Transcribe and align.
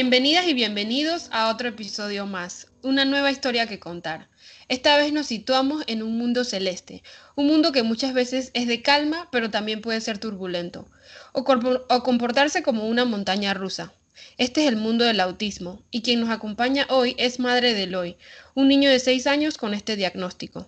Bienvenidas 0.00 0.48
y 0.48 0.54
bienvenidos 0.54 1.28
a 1.30 1.50
otro 1.50 1.68
episodio 1.68 2.24
más, 2.24 2.68
una 2.82 3.04
nueva 3.04 3.30
historia 3.30 3.66
que 3.66 3.78
contar. 3.78 4.28
Esta 4.68 4.96
vez 4.96 5.12
nos 5.12 5.26
situamos 5.26 5.84
en 5.88 6.02
un 6.02 6.16
mundo 6.16 6.44
celeste, 6.44 7.02
un 7.36 7.48
mundo 7.48 7.70
que 7.70 7.82
muchas 7.82 8.14
veces 8.14 8.50
es 8.54 8.66
de 8.66 8.80
calma, 8.80 9.28
pero 9.30 9.50
también 9.50 9.82
puede 9.82 10.00
ser 10.00 10.16
turbulento, 10.16 10.88
o, 11.32 11.44
comportarse 11.44 12.62
como 12.62 12.88
una 12.88 13.04
montaña 13.04 13.52
rusa. 13.52 13.92
Este 14.38 14.62
es 14.62 14.68
el 14.68 14.76
mundo 14.76 15.04
del 15.04 15.20
autismo, 15.20 15.82
y 15.90 16.00
quien 16.00 16.20
nos 16.20 16.30
acompaña 16.30 16.86
hoy 16.88 17.14
es 17.18 17.38
madre 17.38 17.74
de 17.74 17.82
Eloy, 17.82 18.16
un 18.54 18.68
niño 18.68 18.88
de 18.88 19.00
6 19.00 19.26
años 19.26 19.58
con 19.58 19.74
este 19.74 19.96
diagnóstico. 19.96 20.66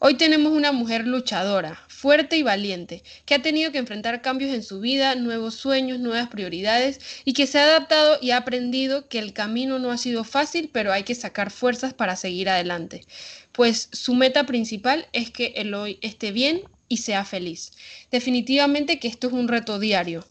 Hoy 0.00 0.14
tenemos 0.14 0.52
una 0.52 0.70
mujer 0.70 1.08
luchadora, 1.08 1.82
fuerte 1.88 2.36
y 2.36 2.44
valiente, 2.44 3.02
que 3.24 3.34
ha 3.34 3.42
tenido 3.42 3.72
que 3.72 3.78
enfrentar 3.78 4.22
cambios 4.22 4.54
en 4.54 4.62
su 4.62 4.78
vida, 4.78 5.16
nuevos 5.16 5.56
sueños, 5.56 5.98
nuevas 5.98 6.28
prioridades 6.28 7.00
y 7.24 7.32
que 7.32 7.48
se 7.48 7.58
ha 7.58 7.64
adaptado 7.64 8.16
y 8.20 8.30
ha 8.30 8.36
aprendido 8.36 9.08
que 9.08 9.18
el 9.18 9.32
camino 9.32 9.80
no 9.80 9.90
ha 9.90 9.98
sido 9.98 10.22
fácil, 10.22 10.70
pero 10.72 10.92
hay 10.92 11.02
que 11.02 11.16
sacar 11.16 11.50
fuerzas 11.50 11.94
para 11.94 12.14
seguir 12.14 12.48
adelante. 12.48 13.04
Pues 13.50 13.88
su 13.90 14.14
meta 14.14 14.46
principal 14.46 15.08
es 15.12 15.32
que 15.32 15.46
Eloy 15.56 15.98
esté 16.00 16.30
bien 16.30 16.62
y 16.88 16.98
sea 16.98 17.24
feliz. 17.24 17.72
Definitivamente 18.12 19.00
que 19.00 19.08
esto 19.08 19.26
es 19.26 19.32
un 19.32 19.48
reto 19.48 19.80
diario. 19.80 20.24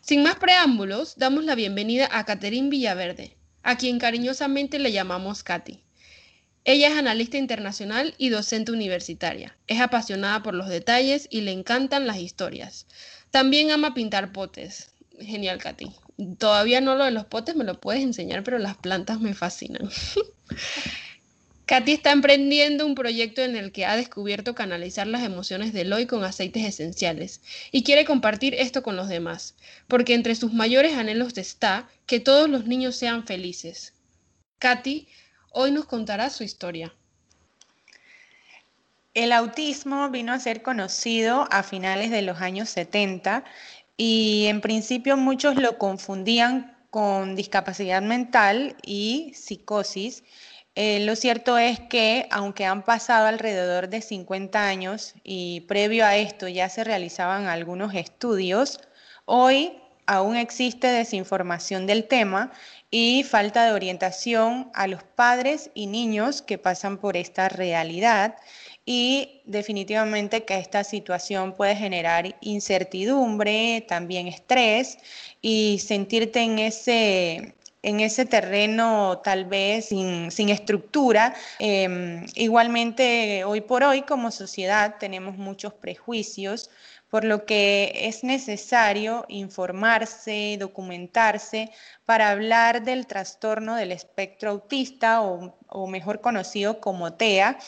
Sin 0.00 0.22
más 0.22 0.36
preámbulos, 0.36 1.18
damos 1.18 1.44
la 1.44 1.54
bienvenida 1.54 2.08
a 2.10 2.24
Caterín 2.24 2.70
Villaverde, 2.70 3.36
a 3.62 3.76
quien 3.76 3.98
cariñosamente 3.98 4.78
le 4.78 4.90
llamamos 4.90 5.42
Katy. 5.42 5.85
Ella 6.68 6.88
es 6.88 6.96
analista 6.96 7.38
internacional 7.38 8.16
y 8.18 8.28
docente 8.28 8.72
universitaria. 8.72 9.56
Es 9.68 9.80
apasionada 9.80 10.42
por 10.42 10.52
los 10.52 10.68
detalles 10.68 11.28
y 11.30 11.42
le 11.42 11.52
encantan 11.52 12.08
las 12.08 12.18
historias. 12.18 12.86
También 13.30 13.70
ama 13.70 13.94
pintar 13.94 14.32
potes. 14.32 14.90
Genial, 15.20 15.58
Katy. 15.58 15.92
Todavía 16.38 16.80
no 16.80 16.96
lo 16.96 17.04
de 17.04 17.12
los 17.12 17.24
potes 17.24 17.54
me 17.54 17.62
lo 17.62 17.78
puedes 17.78 18.02
enseñar, 18.02 18.42
pero 18.42 18.58
las 18.58 18.76
plantas 18.76 19.20
me 19.20 19.32
fascinan. 19.32 19.88
Katy 21.66 21.92
está 21.92 22.10
emprendiendo 22.10 22.84
un 22.84 22.96
proyecto 22.96 23.42
en 23.42 23.54
el 23.54 23.70
que 23.70 23.86
ha 23.86 23.94
descubierto 23.94 24.56
canalizar 24.56 25.06
las 25.06 25.22
emociones 25.22 25.72
de 25.72 25.82
Eloy 25.82 26.06
con 26.06 26.24
aceites 26.24 26.64
esenciales 26.64 27.42
y 27.70 27.84
quiere 27.84 28.04
compartir 28.04 28.54
esto 28.54 28.82
con 28.82 28.96
los 28.96 29.08
demás, 29.08 29.54
porque 29.86 30.14
entre 30.14 30.34
sus 30.34 30.52
mayores 30.52 30.94
anhelos 30.94 31.38
está 31.38 31.88
que 32.06 32.18
todos 32.18 32.50
los 32.50 32.66
niños 32.66 32.96
sean 32.96 33.24
felices. 33.24 33.94
Katy 34.58 35.06
Hoy 35.58 35.70
nos 35.70 35.86
contará 35.86 36.28
su 36.28 36.44
historia. 36.44 36.92
El 39.14 39.32
autismo 39.32 40.10
vino 40.10 40.34
a 40.34 40.38
ser 40.38 40.60
conocido 40.60 41.48
a 41.50 41.62
finales 41.62 42.10
de 42.10 42.20
los 42.20 42.42
años 42.42 42.68
70 42.68 43.42
y 43.96 44.48
en 44.48 44.60
principio 44.60 45.16
muchos 45.16 45.56
lo 45.56 45.78
confundían 45.78 46.76
con 46.90 47.36
discapacidad 47.36 48.02
mental 48.02 48.76
y 48.84 49.32
psicosis. 49.34 50.24
Eh, 50.74 51.00
lo 51.06 51.16
cierto 51.16 51.56
es 51.56 51.80
que 51.80 52.28
aunque 52.30 52.66
han 52.66 52.84
pasado 52.84 53.26
alrededor 53.26 53.88
de 53.88 54.02
50 54.02 54.62
años 54.62 55.14
y 55.24 55.62
previo 55.62 56.04
a 56.04 56.16
esto 56.16 56.48
ya 56.48 56.68
se 56.68 56.84
realizaban 56.84 57.46
algunos 57.46 57.94
estudios, 57.94 58.78
hoy 59.24 59.72
aún 60.04 60.36
existe 60.36 60.86
desinformación 60.86 61.86
del 61.86 62.06
tema 62.06 62.52
y 62.90 63.24
falta 63.24 63.66
de 63.66 63.72
orientación 63.72 64.70
a 64.74 64.86
los 64.86 65.02
padres 65.02 65.70
y 65.74 65.86
niños 65.86 66.42
que 66.42 66.58
pasan 66.58 66.98
por 66.98 67.16
esta 67.16 67.48
realidad 67.48 68.36
y 68.84 69.42
definitivamente 69.44 70.44
que 70.44 70.58
esta 70.58 70.84
situación 70.84 71.54
puede 71.54 71.74
generar 71.74 72.36
incertidumbre, 72.40 73.84
también 73.88 74.28
estrés 74.28 74.98
y 75.42 75.80
sentirte 75.80 76.40
en 76.40 76.60
ese, 76.60 77.56
en 77.82 78.00
ese 78.00 78.26
terreno 78.26 79.20
tal 79.24 79.46
vez 79.46 79.86
sin, 79.86 80.48
estructura. 80.50 81.34
Em, 81.58 82.24
igualmente, 82.36 83.42
hoy 83.44 83.60
por 83.60 83.82
hoy 83.82 84.02
como 84.02 84.30
sociedad 84.30 84.96
tenemos 85.00 85.36
muchos 85.36 85.74
prejuicios 85.74 86.70
por 87.16 87.24
lo 87.24 87.46
que 87.46 87.92
es 87.94 88.24
necesario 88.24 89.24
informarse, 89.28 90.58
documentarse 90.60 91.70
para 92.04 92.28
hablar 92.28 92.84
del 92.84 93.06
trastorno 93.06 93.74
del 93.74 93.90
espectro 93.90 94.50
autista 94.50 95.22
o, 95.22 95.86
mejor 95.86 96.20
conocido 96.20 96.78
como 96.78 97.14
TEA, 97.14 97.58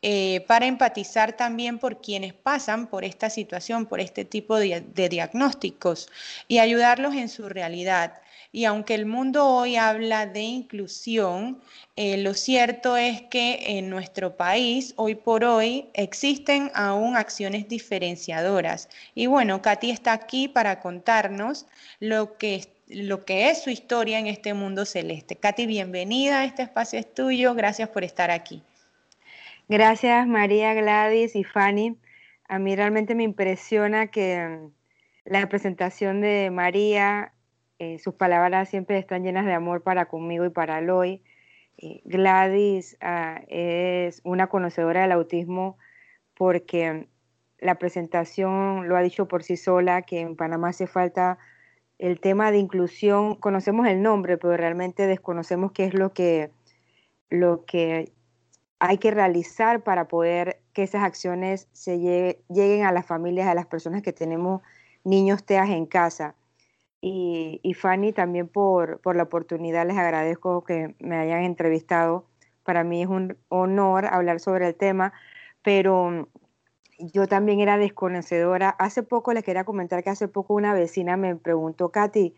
eh, 0.00 0.44
para 0.46 0.66
empatizar 0.66 1.32
también 1.32 1.80
por 1.80 2.00
quienes 2.00 2.34
pasan 2.34 2.86
por 2.86 3.04
esta 3.04 3.30
situación, 3.30 3.86
por 3.86 3.98
este 3.98 4.24
tipo 4.24 4.56
de 4.58 5.08
diagnósticos 5.10 6.08
y 6.46 6.60
ayudarlos 6.60 7.16
en 7.16 7.28
su 7.28 7.48
realidad. 7.48 8.22
Y 8.54 8.66
aunque 8.66 8.94
el 8.94 9.04
mundo 9.04 9.48
hoy 9.48 9.74
habla 9.74 10.26
de 10.26 10.42
inclusión, 10.42 11.60
eh, 11.96 12.18
lo 12.18 12.34
cierto 12.34 12.96
es 12.96 13.20
que 13.22 13.78
en 13.78 13.90
nuestro 13.90 14.36
país, 14.36 14.94
hoy 14.94 15.16
por 15.16 15.42
hoy, 15.42 15.88
existen 15.92 16.70
aún 16.72 17.16
acciones 17.16 17.68
diferenciadoras. 17.68 18.88
Y 19.16 19.26
bueno, 19.26 19.60
Katy 19.60 19.90
está 19.90 20.12
aquí 20.12 20.46
para 20.46 20.78
contarnos 20.78 21.66
lo 21.98 22.38
que, 22.38 22.68
lo 22.86 23.24
que 23.24 23.50
es 23.50 23.64
su 23.64 23.70
historia 23.70 24.20
en 24.20 24.28
este 24.28 24.54
mundo 24.54 24.84
celeste. 24.84 25.34
Katy, 25.34 25.66
bienvenida, 25.66 26.44
este 26.44 26.62
espacio 26.62 27.00
es 27.00 27.12
tuyo, 27.12 27.56
gracias 27.56 27.88
por 27.88 28.04
estar 28.04 28.30
aquí. 28.30 28.62
Gracias 29.68 30.28
María, 30.28 30.74
Gladys 30.74 31.34
y 31.34 31.42
Fanny. 31.42 31.96
A 32.46 32.60
mí 32.60 32.76
realmente 32.76 33.16
me 33.16 33.24
impresiona 33.24 34.12
que 34.12 34.38
mm, 34.38 34.70
la 35.24 35.48
presentación 35.48 36.20
de 36.20 36.50
María 36.52 37.33
eh, 37.84 37.98
sus 37.98 38.14
palabras 38.14 38.70
siempre 38.70 38.98
están 38.98 39.24
llenas 39.24 39.44
de 39.44 39.52
amor 39.52 39.82
para 39.82 40.06
conmigo 40.06 40.44
y 40.46 40.50
para 40.50 40.80
Loy. 40.80 41.22
Eh, 41.76 42.00
Gladys 42.04 42.96
ah, 43.00 43.42
es 43.48 44.22
una 44.24 44.46
conocedora 44.46 45.02
del 45.02 45.12
autismo 45.12 45.76
porque 46.34 47.08
la 47.58 47.74
presentación 47.76 48.88
lo 48.88 48.96
ha 48.96 49.02
dicho 49.02 49.28
por 49.28 49.42
sí 49.42 49.56
sola, 49.56 50.02
que 50.02 50.20
en 50.20 50.36
Panamá 50.36 50.70
hace 50.70 50.86
falta 50.86 51.38
el 51.98 52.20
tema 52.20 52.50
de 52.50 52.58
inclusión. 52.58 53.36
Conocemos 53.36 53.86
el 53.86 54.02
nombre, 54.02 54.38
pero 54.38 54.56
realmente 54.56 55.06
desconocemos 55.06 55.72
qué 55.72 55.84
es 55.84 55.94
lo 55.94 56.12
que, 56.12 56.50
lo 57.28 57.64
que 57.66 58.12
hay 58.78 58.98
que 58.98 59.10
realizar 59.10 59.82
para 59.82 60.08
poder 60.08 60.60
que 60.72 60.82
esas 60.82 61.04
acciones 61.04 61.68
se 61.72 61.98
lleguen 61.98 62.86
a 62.86 62.92
las 62.92 63.06
familias, 63.06 63.46
a 63.46 63.54
las 63.54 63.66
personas 63.66 64.02
que 64.02 64.12
tenemos 64.12 64.62
niños 65.04 65.44
TEAS 65.44 65.70
en 65.70 65.86
casa. 65.86 66.34
Y, 67.06 67.74
Fanny, 67.74 68.14
también 68.14 68.48
por, 68.48 68.98
por, 69.00 69.14
la 69.14 69.24
oportunidad, 69.24 69.86
les 69.86 69.98
agradezco 69.98 70.64
que 70.64 70.94
me 71.00 71.16
hayan 71.16 71.42
entrevistado. 71.42 72.24
Para 72.62 72.82
mí 72.82 73.02
es 73.02 73.08
un 73.08 73.36
honor 73.50 74.06
hablar 74.06 74.40
sobre 74.40 74.68
el 74.68 74.74
tema, 74.74 75.12
pero 75.62 76.30
yo 76.98 77.26
también 77.26 77.60
era 77.60 77.76
desconocedora. 77.76 78.70
Hace 78.70 79.02
poco 79.02 79.34
les 79.34 79.44
quería 79.44 79.64
comentar 79.64 80.02
que 80.02 80.08
hace 80.08 80.28
poco 80.28 80.54
una 80.54 80.72
vecina 80.72 81.18
me 81.18 81.36
preguntó, 81.36 81.90
Katy, 81.90 82.34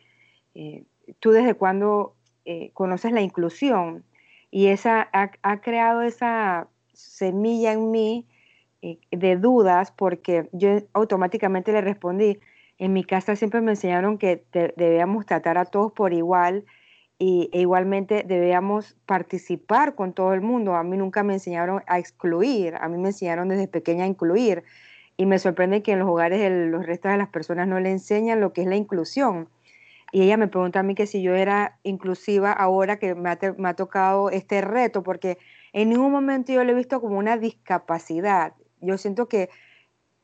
eh, 0.56 0.82
¿tú 1.20 1.30
desde 1.30 1.54
cuándo 1.54 2.16
eh, 2.44 2.72
conoces 2.72 3.12
la 3.12 3.20
inclusión? 3.20 4.04
Y 4.50 4.66
esa 4.66 5.08
ha, 5.12 5.60
creado 5.60 6.02
esa 6.02 6.66
semilla 6.92 7.72
en 7.72 7.92
mí 7.92 8.26
eh, 8.82 8.98
de 9.12 9.36
dudas 9.36 9.92
porque 9.92 10.48
yo 10.50 10.70
automáticamente 10.92 11.70
le 11.70 11.82
respondí, 11.82 12.40
en 12.78 12.92
mi 12.92 13.04
casa 13.04 13.36
siempre 13.36 13.60
me 13.60 13.72
enseñaron 13.72 14.18
que 14.18 14.44
debíamos 14.76 15.26
tratar 15.26 15.58
a 15.58 15.64
todos 15.64 15.92
por 15.92 16.12
igual 16.12 16.64
y, 17.18 17.48
e 17.52 17.60
igualmente 17.60 18.24
debíamos 18.26 18.96
participar 19.06 19.94
con 19.94 20.12
todo 20.12 20.34
el 20.34 20.42
mundo. 20.42 20.74
A 20.74 20.82
mí 20.82 20.96
nunca 20.96 21.22
me 21.22 21.34
enseñaron 21.34 21.82
a 21.86 21.98
excluir, 21.98 22.74
a 22.76 22.88
mí 22.88 22.98
me 22.98 23.08
enseñaron 23.08 23.48
desde 23.48 23.68
pequeña 23.68 24.04
a 24.04 24.08
incluir. 24.08 24.64
Y 25.16 25.24
me 25.24 25.38
sorprende 25.38 25.82
que 25.82 25.92
en 25.92 26.00
los 26.00 26.08
hogares 26.08 26.40
de 26.40 26.50
los 26.68 26.84
restos 26.84 27.10
de 27.10 27.18
las 27.18 27.28
personas 27.28 27.66
no 27.66 27.80
le 27.80 27.90
enseñan 27.90 28.40
lo 28.40 28.52
que 28.52 28.62
es 28.62 28.66
la 28.66 28.76
inclusión. 28.76 29.48
Y 30.12 30.22
ella 30.22 30.36
me 30.36 30.48
pregunta 30.48 30.80
a 30.80 30.82
mí 30.82 30.94
que 30.94 31.06
si 31.06 31.22
yo 31.22 31.34
era 31.34 31.78
inclusiva 31.82 32.52
ahora 32.52 32.98
que 32.98 33.14
me 33.14 33.30
ha, 33.30 33.38
me 33.56 33.68
ha 33.70 33.74
tocado 33.74 34.30
este 34.30 34.60
reto, 34.60 35.02
porque 35.02 35.38
en 35.72 35.88
ningún 35.88 36.12
momento 36.12 36.52
yo 36.52 36.64
lo 36.64 36.72
he 36.72 36.74
visto 36.74 37.00
como 37.00 37.18
una 37.18 37.38
discapacidad. 37.38 38.52
Yo 38.80 38.98
siento 38.98 39.26
que 39.26 39.48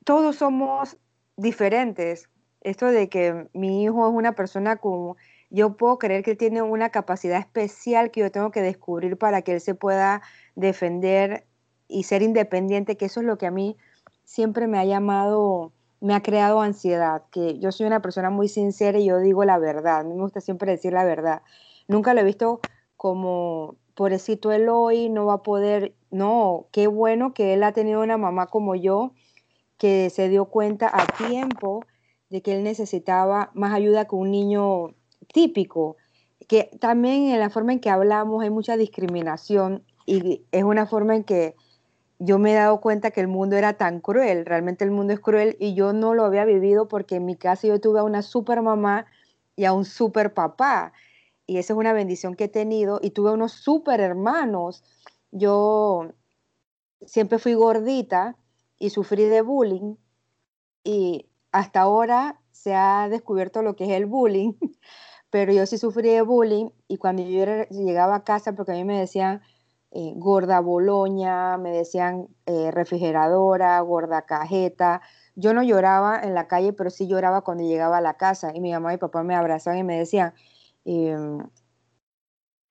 todos 0.04 0.36
somos 0.36 0.98
diferentes, 1.36 2.28
esto 2.62 2.86
de 2.86 3.08
que 3.08 3.48
mi 3.52 3.82
hijo 3.84 4.08
es 4.08 4.14
una 4.14 4.32
persona 4.32 4.76
como, 4.76 5.16
yo 5.50 5.76
puedo 5.76 5.98
creer 5.98 6.22
que 6.22 6.34
tiene 6.34 6.62
una 6.62 6.90
capacidad 6.90 7.38
especial 7.38 8.10
que 8.10 8.20
yo 8.20 8.30
tengo 8.30 8.50
que 8.50 8.62
descubrir 8.62 9.18
para 9.18 9.42
que 9.42 9.52
él 9.52 9.60
se 9.60 9.74
pueda 9.74 10.22
defender 10.54 11.44
y 11.88 12.04
ser 12.04 12.22
independiente, 12.22 12.96
que 12.96 13.06
eso 13.06 13.20
es 13.20 13.26
lo 13.26 13.36
que 13.36 13.46
a 13.46 13.50
mí 13.50 13.76
siempre 14.24 14.66
me 14.66 14.78
ha 14.78 14.84
llamado, 14.84 15.72
me 16.00 16.14
ha 16.14 16.22
creado 16.22 16.62
ansiedad, 16.62 17.22
que 17.30 17.58
yo 17.58 17.70
soy 17.70 17.86
una 17.86 18.00
persona 18.00 18.30
muy 18.30 18.48
sincera 18.48 18.98
y 18.98 19.06
yo 19.06 19.18
digo 19.18 19.44
la 19.44 19.58
verdad, 19.58 20.04
me 20.04 20.14
gusta 20.14 20.40
siempre 20.40 20.72
decir 20.72 20.92
la 20.92 21.04
verdad. 21.04 21.42
Nunca 21.88 22.14
lo 22.14 22.20
he 22.20 22.24
visto 22.24 22.60
como, 22.96 23.76
pobrecito 23.94 24.52
él 24.52 24.68
hoy 24.68 25.10
no 25.10 25.26
va 25.26 25.34
a 25.34 25.42
poder, 25.42 25.94
no, 26.10 26.66
qué 26.72 26.86
bueno 26.86 27.34
que 27.34 27.52
él 27.52 27.62
ha 27.62 27.72
tenido 27.72 28.00
una 28.00 28.16
mamá 28.16 28.46
como 28.46 28.74
yo, 28.74 29.12
que 29.76 30.10
se 30.10 30.28
dio 30.28 30.46
cuenta 30.46 30.90
a 30.92 31.06
tiempo 31.06 31.84
de 32.32 32.40
que 32.40 32.54
él 32.56 32.64
necesitaba 32.64 33.50
más 33.52 33.74
ayuda 33.74 34.06
que 34.08 34.16
un 34.16 34.30
niño 34.30 34.94
típico. 35.34 35.96
que 36.48 36.70
también 36.80 37.28
en 37.28 37.38
la 37.38 37.50
forma 37.50 37.72
en 37.74 37.80
que 37.80 37.90
hablamos 37.90 38.42
hay 38.42 38.50
mucha 38.50 38.76
discriminación 38.76 39.84
y 40.06 40.42
es 40.50 40.64
una 40.64 40.86
forma 40.86 41.14
en 41.14 41.24
que 41.24 41.54
yo 42.18 42.38
me 42.38 42.52
he 42.52 42.54
dado 42.54 42.80
cuenta 42.80 43.10
que 43.10 43.20
el 43.20 43.28
mundo 43.28 43.56
era 43.56 43.74
tan 43.74 44.00
cruel, 44.00 44.46
realmente 44.46 44.82
el 44.84 44.90
mundo 44.90 45.12
es 45.12 45.20
cruel 45.20 45.56
y 45.60 45.74
yo 45.74 45.92
no 45.92 46.14
lo 46.14 46.24
había 46.24 46.44
vivido 46.46 46.88
porque 46.88 47.16
en 47.16 47.26
mi 47.26 47.36
casa 47.36 47.68
yo 47.68 47.80
tuve 47.80 48.00
a 48.00 48.02
una 48.02 48.22
super 48.22 48.62
mamá 48.62 49.06
y 49.54 49.66
a 49.66 49.74
un 49.74 49.84
super 49.84 50.32
papá 50.32 50.94
y 51.46 51.58
esa 51.58 51.74
es 51.74 51.78
una 51.78 51.92
bendición 51.92 52.34
que 52.34 52.44
he 52.44 52.48
tenido 52.48 52.98
y 53.02 53.10
tuve 53.10 53.30
unos 53.32 53.52
super 53.52 54.00
hermanos. 54.00 54.82
Yo 55.32 56.12
siempre 57.04 57.38
fui 57.38 57.54
gordita 57.54 58.36
y 58.78 58.90
sufrí 58.90 59.24
de 59.24 59.42
bullying 59.42 59.96
y 60.82 61.26
hasta 61.52 61.82
ahora 61.82 62.40
se 62.50 62.74
ha 62.74 63.08
descubierto 63.08 63.62
lo 63.62 63.76
que 63.76 63.84
es 63.84 63.90
el 63.90 64.06
bullying, 64.06 64.54
pero 65.30 65.52
yo 65.52 65.66
sí 65.66 65.78
sufrí 65.78 66.10
de 66.10 66.22
bullying 66.22 66.70
y 66.88 66.96
cuando 66.96 67.22
yo 67.22 67.44
llegaba 67.70 68.16
a 68.16 68.24
casa, 68.24 68.54
porque 68.54 68.72
a 68.72 68.74
mí 68.74 68.84
me 68.84 68.98
decían, 68.98 69.42
eh, 69.92 70.14
gorda 70.16 70.60
boloña, 70.60 71.58
me 71.58 71.70
decían 71.70 72.28
eh, 72.46 72.70
refrigeradora, 72.70 73.78
gorda 73.80 74.22
cajeta. 74.22 75.02
Yo 75.34 75.52
no 75.54 75.62
lloraba 75.62 76.18
en 76.22 76.34
la 76.34 76.48
calle, 76.48 76.72
pero 76.72 76.90
sí 76.90 77.06
lloraba 77.06 77.42
cuando 77.42 77.64
llegaba 77.64 77.98
a 77.98 78.00
la 78.00 78.14
casa 78.14 78.52
y 78.54 78.60
mi 78.60 78.72
mamá 78.72 78.94
y 78.94 78.98
papá 78.98 79.22
me 79.22 79.34
abrazaban 79.34 79.78
y 79.78 79.84
me 79.84 79.98
decían, 79.98 80.34
em, 80.84 81.38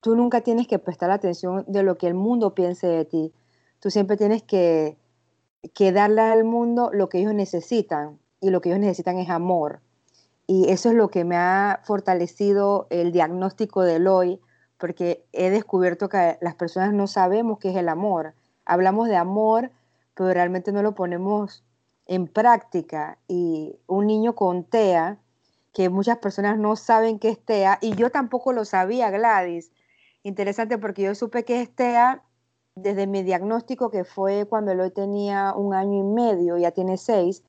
tú 0.02 0.16
nunca 0.16 0.42
tienes 0.42 0.68
que 0.68 0.80
prestar 0.80 1.12
atención 1.12 1.64
de 1.68 1.84
lo 1.84 1.98
que 1.98 2.08
el 2.08 2.16
mundo 2.16 2.56
piense 2.56 2.88
de 2.88 3.06
ti. 3.06 3.34
Tú 3.80 3.92
siempre 3.92 4.18
tienes 4.18 4.44
que, 4.44 4.98
que 5.76 5.92
darle 5.92 6.22
al 6.22 6.44
mundo 6.44 6.90
lo 6.94 7.10
que 7.10 7.20
ellos 7.20 7.34
necesitan 7.36 8.20
y 8.42 8.50
lo 8.50 8.60
que 8.60 8.70
ellos 8.70 8.82
necesitan 8.82 9.18
es 9.18 9.30
amor. 9.30 9.82
Y 10.48 10.70
eso 10.70 10.90
es 10.90 10.96
lo 10.96 11.10
que 11.10 11.24
me 11.24 11.38
ha 11.38 11.80
fortalecido 11.84 12.88
el 12.90 13.14
diagnóstico 13.14 13.84
de 13.84 14.06
hoy 14.06 14.42
porque 14.78 15.24
he 15.32 15.52
descubierto 15.52 16.10
que 16.10 16.38
las 16.42 16.56
personas 16.56 16.92
no 16.92 17.06
sabemos 17.06 17.60
qué 17.60 17.70
es 17.70 17.78
el 17.78 17.88
amor. 17.88 18.34
Hablamos 18.66 19.08
de 19.08 19.16
amor, 19.16 19.72
pero 20.16 20.34
realmente 20.34 20.72
no 20.72 20.82
lo 20.82 20.96
ponemos 20.96 21.64
en 22.08 22.28
práctica. 22.28 23.20
Y 23.28 23.80
un 23.86 24.08
niño 24.08 24.34
con 24.34 24.64
TEA, 24.64 25.20
que 25.72 25.90
muchas 25.90 26.18
personas 26.18 26.58
no 26.58 26.76
saben 26.76 27.20
qué 27.20 27.30
es 27.30 27.40
TEA, 27.46 27.78
y 27.80 27.96
yo 27.96 28.10
tampoco 28.10 28.54
lo 28.54 28.66
sabía, 28.66 29.12
Gladys. 29.12 29.72
Interesante 30.24 30.80
porque 30.80 31.04
yo 31.04 31.16
supe 31.16 31.46
que 31.46 31.62
es 31.62 31.74
TEA 31.74 32.24
desde 32.76 33.06
mi 33.06 33.22
diagnóstico, 33.22 33.92
que 33.92 34.04
fue 34.04 34.48
cuando 34.48 34.72
él 34.72 34.92
tenía 34.94 35.54
un 35.56 35.76
año 35.76 36.00
y 36.00 36.04
medio, 36.04 36.58
ya 36.58 36.72
tiene 36.72 36.98
seis, 36.98 37.44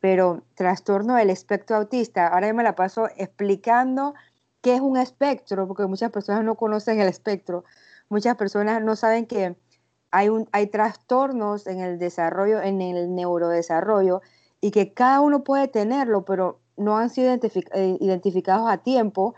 pero 0.00 0.42
trastorno 0.54 1.14
del 1.16 1.30
espectro 1.30 1.76
autista. 1.76 2.28
Ahora 2.28 2.48
yo 2.48 2.54
me 2.54 2.62
la 2.62 2.74
paso 2.74 3.08
explicando 3.16 4.14
qué 4.60 4.74
es 4.74 4.80
un 4.80 4.96
espectro, 4.96 5.66
porque 5.66 5.86
muchas 5.86 6.10
personas 6.10 6.44
no 6.44 6.54
conocen 6.54 7.00
el 7.00 7.08
espectro. 7.08 7.64
Muchas 8.08 8.36
personas 8.36 8.82
no 8.82 8.96
saben 8.96 9.26
que 9.26 9.56
hay, 10.10 10.28
hay 10.52 10.66
trastornos 10.68 11.66
en 11.66 11.80
el 11.80 11.98
desarrollo, 11.98 12.62
en 12.62 12.80
el 12.80 13.14
neurodesarrollo, 13.14 14.22
y 14.60 14.70
que 14.70 14.92
cada 14.92 15.20
uno 15.20 15.44
puede 15.44 15.68
tenerlo, 15.68 16.24
pero 16.24 16.60
no 16.76 16.96
han 16.96 17.10
sido 17.10 17.32
eh, 17.32 17.96
identificados 18.00 18.68
a 18.70 18.78
tiempo. 18.78 19.34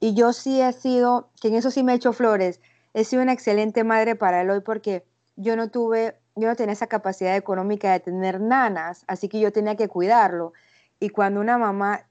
Y 0.00 0.14
yo 0.14 0.32
sí 0.32 0.60
he 0.60 0.72
sido, 0.72 1.30
que 1.40 1.48
en 1.48 1.54
eso 1.54 1.70
sí 1.70 1.82
me 1.82 1.92
he 1.92 1.96
hecho 1.96 2.12
flores, 2.12 2.60
he 2.94 3.04
sido 3.04 3.22
una 3.22 3.32
excelente 3.32 3.84
madre 3.84 4.16
para 4.16 4.40
él 4.40 4.50
hoy 4.50 4.60
porque 4.60 5.04
yo 5.36 5.56
no 5.56 5.70
tuve, 5.70 6.16
yo 6.36 6.48
no 6.48 6.54
tenía 6.54 6.74
esa 6.74 6.86
capacidad 6.86 7.34
económica 7.34 7.92
de 7.92 8.00
tener 8.00 8.40
nanas, 8.40 9.04
así 9.08 9.28
que 9.28 9.40
yo 9.40 9.52
tenía 9.52 9.74
que 9.76 9.88
cuidarlo. 9.88 10.52
Y 11.00 11.08
cuando 11.08 11.40
una 11.40 11.56
mamá 11.58 12.08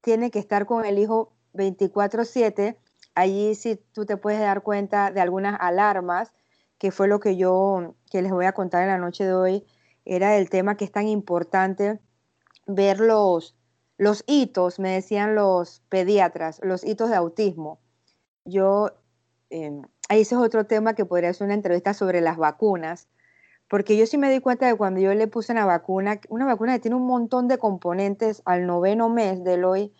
tiene 0.00 0.30
que 0.30 0.38
estar 0.38 0.66
con 0.66 0.84
el 0.86 0.98
hijo 0.98 1.32
24/7, 1.52 2.78
allí 3.14 3.54
sí 3.54 3.76
tú 3.92 4.06
te 4.06 4.16
puedes 4.16 4.40
dar 4.40 4.62
cuenta 4.62 5.10
de 5.10 5.20
algunas 5.20 5.58
alarmas, 5.60 6.32
que 6.78 6.90
fue 6.90 7.06
lo 7.06 7.20
que 7.20 7.36
yo 7.36 7.94
que 8.10 8.22
les 8.22 8.32
voy 8.32 8.46
a 8.46 8.52
contar 8.52 8.82
en 8.82 8.88
la 8.88 8.98
noche 8.98 9.24
de 9.24 9.34
hoy, 9.34 9.66
era 10.04 10.36
el 10.36 10.48
tema 10.50 10.76
que 10.76 10.84
es 10.86 10.92
tan 10.92 11.06
importante 11.08 12.00
ver 12.66 13.00
los, 13.00 13.56
los 13.98 14.24
hitos, 14.26 14.78
me 14.78 14.90
decían 14.90 15.34
los 15.34 15.80
pediatras, 15.88 16.60
los 16.62 16.84
hitos 16.84 17.10
de 17.10 17.16
autismo. 17.16 17.80
Yo, 18.44 18.92
eh, 19.50 19.82
ahí 20.08 20.20
ese 20.22 20.34
es 20.34 20.40
otro 20.40 20.66
tema 20.66 20.94
que 20.94 21.04
podría 21.04 21.32
ser 21.34 21.46
una 21.46 21.54
entrevista 21.54 21.94
sobre 21.94 22.20
las 22.20 22.36
vacunas, 22.36 23.08
porque 23.68 23.96
yo 23.96 24.06
sí 24.06 24.18
me 24.18 24.30
di 24.30 24.40
cuenta 24.40 24.66
de 24.66 24.76
cuando 24.76 25.00
yo 25.00 25.12
le 25.14 25.26
puse 25.26 25.52
una 25.52 25.66
vacuna, 25.66 26.20
una 26.28 26.46
vacuna 26.46 26.74
que 26.74 26.80
tiene 26.80 26.96
un 26.96 27.06
montón 27.06 27.48
de 27.48 27.58
componentes 27.58 28.42
al 28.44 28.66
noveno 28.66 29.08
mes 29.08 29.42
del 29.42 29.64
hoy, 29.64 29.92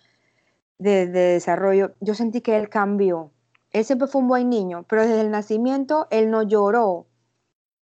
de, 0.79 1.07
desarrollo, 1.07 1.95
yo 2.01 2.15
sentí 2.15 2.41
que 2.43 2.57
él 2.57 2.69
cambió. 2.69 3.33
Él 3.73 3.85
siempre 3.85 4.09
fue 4.09 4.23
un 4.23 4.29
buen 4.29 4.49
niño, 4.51 4.85
pero 4.89 5.03
desde 5.03 5.21
el 5.21 5.31
nacimiento 5.31 6.07
él 6.11 6.31
no 6.31 6.43
lloró. 6.43 7.07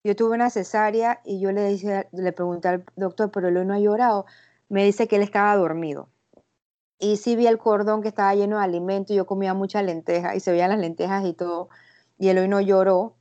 Yo 0.04 0.16
tuve 0.16 0.34
una 0.34 0.50
cesárea 0.50 1.20
y 1.24 1.40
yo 1.40 1.52
le, 1.52 1.66
dije, 1.68 2.08
le 2.12 2.32
pregunté 2.32 2.68
al 2.68 2.84
doctor, 2.96 3.30
pero 3.30 3.48
él 3.48 3.66
no 3.66 3.74
ha 3.74 3.78
llorado. 3.78 4.26
Me 4.68 4.84
dice 4.84 5.08
que 5.08 5.16
él 5.16 5.22
estaba 5.22 5.54
dormido. 5.56 6.08
Y 6.98 7.16
sí 7.18 7.36
vi 7.36 7.46
el 7.46 7.58
cordón 7.58 8.02
que 8.02 8.08
estaba 8.08 8.34
lleno 8.34 8.58
de 8.58 8.64
alimento, 8.64 9.14
yo 9.14 9.26
comía 9.26 9.54
mucha 9.54 9.82
lenteja 9.82 10.34
y 10.36 10.40
se 10.40 10.52
veían 10.52 10.70
las 10.70 10.78
lentejas 10.78 11.24
y 11.26 11.34
todo. 11.34 11.68
Y 12.18 12.28
él 12.28 12.38
hoy 12.38 12.48
no 12.48 12.60
lloró. 12.60 13.16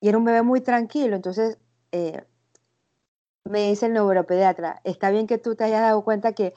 Y 0.00 0.08
era 0.08 0.18
un 0.18 0.24
bebé 0.24 0.42
muy 0.42 0.60
tranquilo. 0.60 1.16
Entonces 1.16 1.58
eh, 1.92 2.24
me 3.44 3.68
dice 3.68 3.86
el 3.86 3.94
neuropediatra, 3.94 4.80
está 4.84 5.10
bien 5.10 5.26
que 5.26 5.38
tú 5.38 5.54
te 5.54 5.64
hayas 5.64 5.82
dado 5.82 6.02
cuenta 6.02 6.32
que 6.32 6.54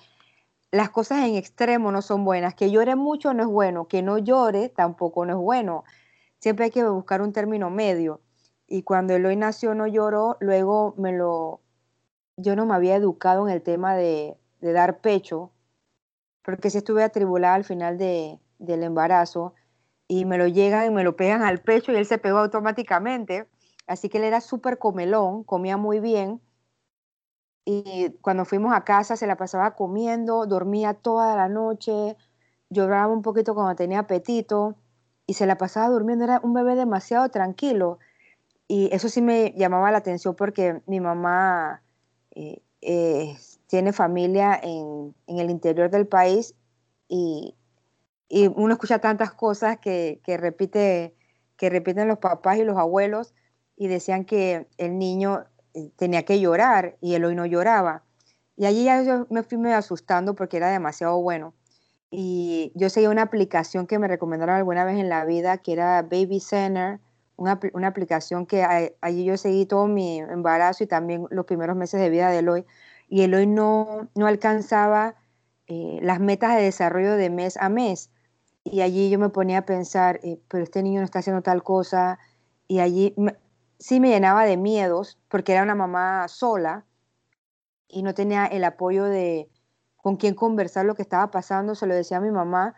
las 0.72 0.90
cosas 0.90 1.26
en 1.26 1.36
extremo 1.36 1.92
no 1.92 2.02
son 2.02 2.24
buenas. 2.26 2.56
Que 2.56 2.72
llore 2.72 2.96
mucho 2.96 3.34
no 3.34 3.44
es 3.44 3.50
bueno, 3.50 3.88
que 3.88 4.02
no 4.02 4.18
llore 4.18 4.70
tampoco 4.70 5.26
no 5.26 5.34
es 5.34 5.40
bueno. 5.40 5.84
Siempre 6.40 6.66
hay 6.66 6.72
que 6.72 6.84
buscar 6.86 7.22
un 7.22 7.34
término 7.34 7.70
medio. 7.70 8.22
Y 8.68 8.84
cuando 8.84 9.14
Eloy 9.14 9.36
nació 9.36 9.76
no 9.76 9.86
lloró, 9.88 10.38
luego 10.40 10.96
me 10.98 11.12
lo... 11.12 11.62
Yo 12.38 12.56
no 12.56 12.66
me 12.66 12.74
había 12.74 12.96
educado 12.96 13.48
en 13.48 13.54
el 13.54 13.62
tema 13.62 13.96
de, 13.96 14.38
dar 14.62 15.00
pecho, 15.02 15.52
porque 16.44 16.70
si 16.70 16.78
estuve 16.78 17.04
atribulada 17.04 17.56
al 17.56 17.66
final 17.66 17.98
de, 17.98 18.40
del 18.58 18.84
embarazo 18.84 19.54
y 20.08 20.26
me 20.26 20.38
lo 20.38 20.48
llegan 20.48 20.88
y 20.88 20.90
me 20.90 21.04
lo 21.04 21.16
pegan 21.16 21.44
al 21.44 21.60
pecho 21.60 21.92
y 21.92 21.98
él 21.98 22.06
se 22.06 22.18
pegó 22.18 22.40
automáticamente. 22.40 23.48
Así 23.92 24.10
que 24.10 24.18
él 24.18 24.24
era 24.24 24.42
súper 24.42 24.78
comelón, 24.78 25.44
comía 25.44 25.78
muy 25.78 26.00
bien 26.00 26.42
y 27.66 28.10
cuando 28.22 28.46
fuimos 28.46 28.74
a 28.74 28.84
casa 28.84 29.16
se 29.16 29.28
la 29.28 29.38
pasaba 29.38 29.76
comiendo, 29.76 30.46
dormía 30.46 30.94
toda 30.94 31.36
la 31.36 31.48
noche, 31.48 32.18
lloraba 32.70 33.14
un 33.14 33.22
poquito 33.22 33.54
cuando 33.54 33.76
tenía 33.76 34.00
apetito 34.00 34.76
y 35.28 35.36
se 35.36 35.46
la 35.46 35.58
pasaba 35.58 35.90
durmiendo. 35.90 36.24
Era 36.24 36.40
un 36.44 36.54
bebé 36.54 36.76
demasiado 36.76 37.30
tranquilo. 37.30 38.00
Y 38.68 38.90
eso 38.94 39.10
sí 39.10 39.22
me 39.22 39.54
llamaba 39.58 39.92
la 39.92 40.00
atención 40.00 40.36
porque 40.36 40.82
mi 40.88 41.00
mamá 41.00 41.84
eh, 42.32 42.62
eh, 42.82 43.38
tiene 43.68 43.94
familia 43.94 44.60
en, 44.62 45.14
el 45.28 45.50
interior 45.50 45.90
del 45.90 46.08
país 46.08 46.56
y, 47.08 47.56
uno 48.56 48.74
escucha 48.74 49.00
tantas 49.00 49.34
cosas 49.34 49.78
que, 49.80 50.22
que, 50.24 50.38
repite, 50.38 51.14
que 51.58 51.70
repiten 51.70 52.08
los 52.08 52.20
papás 52.20 52.58
y 52.58 52.64
los 52.64 52.78
abuelos 52.78 53.34
y 53.82 53.88
decían 53.88 54.26
que 54.26 54.68
el 54.78 55.00
niño 55.00 55.44
eh, 55.74 55.90
tenía 55.96 56.24
que 56.24 56.40
llorar 56.40 56.98
y 57.02 57.16
él 57.16 57.26
hoy 57.26 57.34
no 57.34 57.48
lloraba. 57.48 58.04
Y 58.56 58.68
allí 58.68 58.84
ya 58.84 59.02
yo 59.02 59.26
me 59.32 59.42
fui 59.42 59.58
asustando 59.72 60.36
porque 60.36 60.58
era 60.58 60.70
demasiado 60.70 61.20
bueno. 61.20 61.56
Y 62.12 62.72
yo 62.76 62.92
seguía 62.92 63.10
una 63.10 63.24
aplicación 63.24 63.88
que 63.88 63.98
me 63.98 64.08
recomendaron 64.08 64.56
alguna 64.56 64.86
vez 64.86 65.00
en 65.00 65.10
la 65.10 65.26
vida, 65.26 65.58
que 65.58 65.74
era 65.74 66.04
Baby 66.04 66.40
Center, 66.42 67.00
una, 67.38 67.60
una 67.74 67.88
aplicación 67.88 68.46
que 68.46 68.64
allí 69.02 69.24
yo 69.24 69.36
seguí 69.36 69.66
todo 69.66 69.88
mi 69.88 70.20
embarazo 70.20 70.84
y 70.84 70.88
también 70.88 71.26
los 71.32 71.48
primeros 71.48 71.76
meses 71.76 72.00
de 72.00 72.12
vida 72.12 72.30
de 72.30 72.38
Eloy. 72.38 72.66
Y 73.10 73.24
Eloy 73.24 73.48
no, 73.48 74.10
no 74.14 74.28
alcanzaba 74.28 75.16
eh, 75.66 75.98
las 76.04 76.20
metas 76.20 76.56
de 76.56 76.62
desarrollo 76.62 77.16
de 77.16 77.32
mes 77.32 77.58
a 77.58 77.68
mes. 77.70 78.12
Y 78.64 78.82
allí 78.82 79.10
yo 79.10 79.18
me 79.18 79.30
ponía 79.30 79.58
a 79.58 79.66
pensar, 79.66 80.20
eh, 80.22 80.40
pero 80.50 80.64
este 80.64 80.84
niño 80.84 81.00
no 81.00 81.06
está 81.06 81.18
haciendo 81.18 81.42
tal 81.42 81.64
cosa. 81.64 82.20
Y 82.68 82.78
allí 82.80 83.16
sí 83.82 84.00
me 84.00 84.10
llenaba 84.10 84.46
de 84.46 84.58
miedos 84.58 85.20
porque 85.28 85.54
era 85.54 85.64
una 85.64 85.76
mamá 85.76 86.28
sola 86.28 86.86
y 87.88 88.04
no 88.04 88.14
tenía 88.14 88.46
el 88.46 88.64
apoyo 88.64 89.06
de 89.06 89.50
con 89.98 90.18
quién 90.18 90.36
conversar 90.36 90.86
lo 90.86 90.96
que 90.96 91.02
estaba 91.02 91.32
pasando, 91.32 91.76
se 91.76 91.88
lo 91.88 91.96
decía 91.96 92.18
a 92.18 92.22
mi 92.22 92.32
mamá 92.32 92.76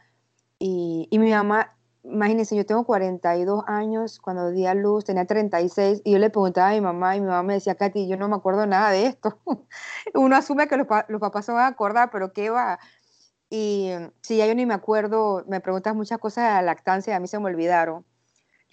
y, 0.60 1.10
mi 1.12 1.32
mamá, 1.32 1.78
imagínense, 2.04 2.56
yo 2.56 2.66
tengo 2.66 2.86
42 2.86 3.64
años, 3.68 4.20
cuando 4.20 4.52
di 4.52 4.66
a 4.66 4.74
luz 4.76 5.04
tenía 5.06 5.26
36 5.26 6.02
y 6.06 6.14
yo 6.14 6.20
le 6.20 6.30
preguntaba 6.30 6.70
a 6.70 6.74
mi 6.74 6.82
mamá 6.82 7.18
y 7.18 7.22
mi 7.22 7.28
mamá 7.28 7.44
me 7.44 7.56
decía, 7.56 7.76
Katy, 7.76 8.08
yo 8.08 8.18
no 8.18 8.30
me 8.30 8.36
acuerdo 8.36 8.66
nada 8.66 8.92
de 8.92 9.08
esto. 9.08 9.40
Uno 10.14 10.36
asume 10.36 10.68
que 10.68 10.78
los, 10.78 10.88
los 11.10 11.20
papás 11.22 11.46
se 11.46 11.52
van 11.52 11.66
a 11.66 11.68
acordar, 11.68 12.12
pero 12.12 12.32
¿qué 12.34 12.50
va? 12.50 12.80
Y 13.50 13.92
si 14.22 14.38
ya 14.38 14.48
yo 14.48 14.56
ni 14.56 14.66
me 14.66 14.74
acuerdo, 14.74 15.44
me 15.48 15.60
preguntas 15.62 15.96
muchas 15.96 16.20
cosas 16.20 16.46
de 16.46 16.52
la 16.52 16.62
lactancia, 16.62 17.16
a 17.16 17.20
mí 17.20 17.28
se 17.28 17.40
me 17.40 17.46
olvidaron. 17.46 18.06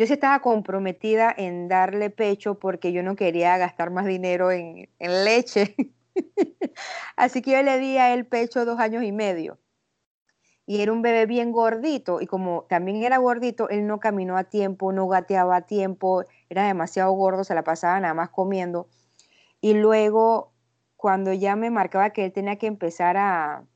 Yo 0.01 0.07
sí 0.07 0.15
estaba 0.15 0.41
comprometida 0.41 1.31
en 1.37 1.69
darle 1.69 2.09
pecho 2.09 2.59
porque 2.59 2.91
yo 2.91 3.03
no 3.03 3.17
quería 3.17 3.59
gastar 3.59 3.91
más 3.91 4.07
dinero 4.07 4.51
en, 4.51 4.89
leche. 4.99 5.77
Así 7.17 7.43
que 7.43 7.51
yo 7.51 7.63
le 7.63 7.79
di 7.79 7.99
a 7.99 8.15
él 8.15 8.25
pecho 8.25 8.65
dos 8.65 8.81
años 8.81 9.03
y 9.03 9.13
medio. 9.13 9.59
y 10.65 10.81
era 10.81 10.91
un 10.91 11.03
bebé 11.03 11.27
bien 11.27 11.53
gordito 11.53 12.23
y 12.23 12.27
como 12.27 12.65
también 12.67 13.03
era 13.03 13.19
gordito, 13.19 13.69
él 13.69 13.87
no 13.87 14.01
caminó 14.01 14.39
a 14.39 14.45
tiempo, 14.45 14.91
no 14.91 15.07
gateaba 15.07 15.57
a 15.57 15.67
tiempo, 15.67 16.25
era 16.49 16.67
demasiado 16.67 17.13
gordo, 17.13 17.45
se 17.45 17.55
la 17.55 17.63
pasaba 17.63 18.01
nada 18.01 18.15
más 18.15 18.31
comiendo. 18.31 18.89
Y 19.61 19.75
luego, 19.75 20.55
cuando 20.97 21.35
ya 21.35 21.57
me 21.57 21.69
marcaba 21.71 22.09
que 22.09 22.25
él 22.25 22.33
tenía 22.33 22.57
que 22.57 22.69
empezar 22.69 23.19
a, 23.19 23.67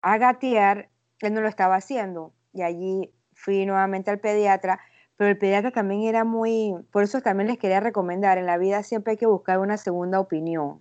a 0.00 0.18
gatear, 0.18 0.90
él 1.22 1.34
no 1.34 1.40
lo 1.40 1.48
estaba 1.48 1.74
haciendo. 1.74 2.32
Y 2.52 2.62
allí 2.62 3.12
fui 3.34 3.66
nuevamente 3.66 4.12
al 4.12 4.20
pediatra, 4.20 4.78
pero 5.16 5.30
el 5.30 5.38
pediatra 5.38 5.70
también 5.70 6.02
era 6.02 6.24
muy, 6.24 6.74
por 6.90 7.02
eso 7.02 7.20
también 7.20 7.48
les 7.48 7.58
quería 7.58 7.80
recomendar, 7.80 8.38
en 8.38 8.46
la 8.46 8.58
vida 8.58 8.82
siempre 8.82 9.12
hay 9.12 9.16
que 9.16 9.26
buscar 9.26 9.58
una 9.58 9.76
segunda 9.76 10.20
opinión. 10.20 10.80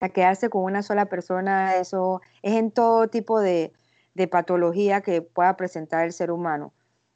A 0.00 0.08
quedarse 0.08 0.50
con 0.50 0.64
una 0.64 0.82
sola 0.82 1.06
persona, 1.06 1.76
eso 1.76 2.20
es 2.42 2.54
en 2.54 2.72
todo 2.72 3.08
tipo 3.08 3.40
de, 3.40 3.72
de 4.14 4.28
patología 4.28 5.00
que 5.00 5.22
pueda 5.22 5.56
presentar 5.56 6.04
el 6.04 6.12
ser 6.12 6.30
humano. 6.30 6.72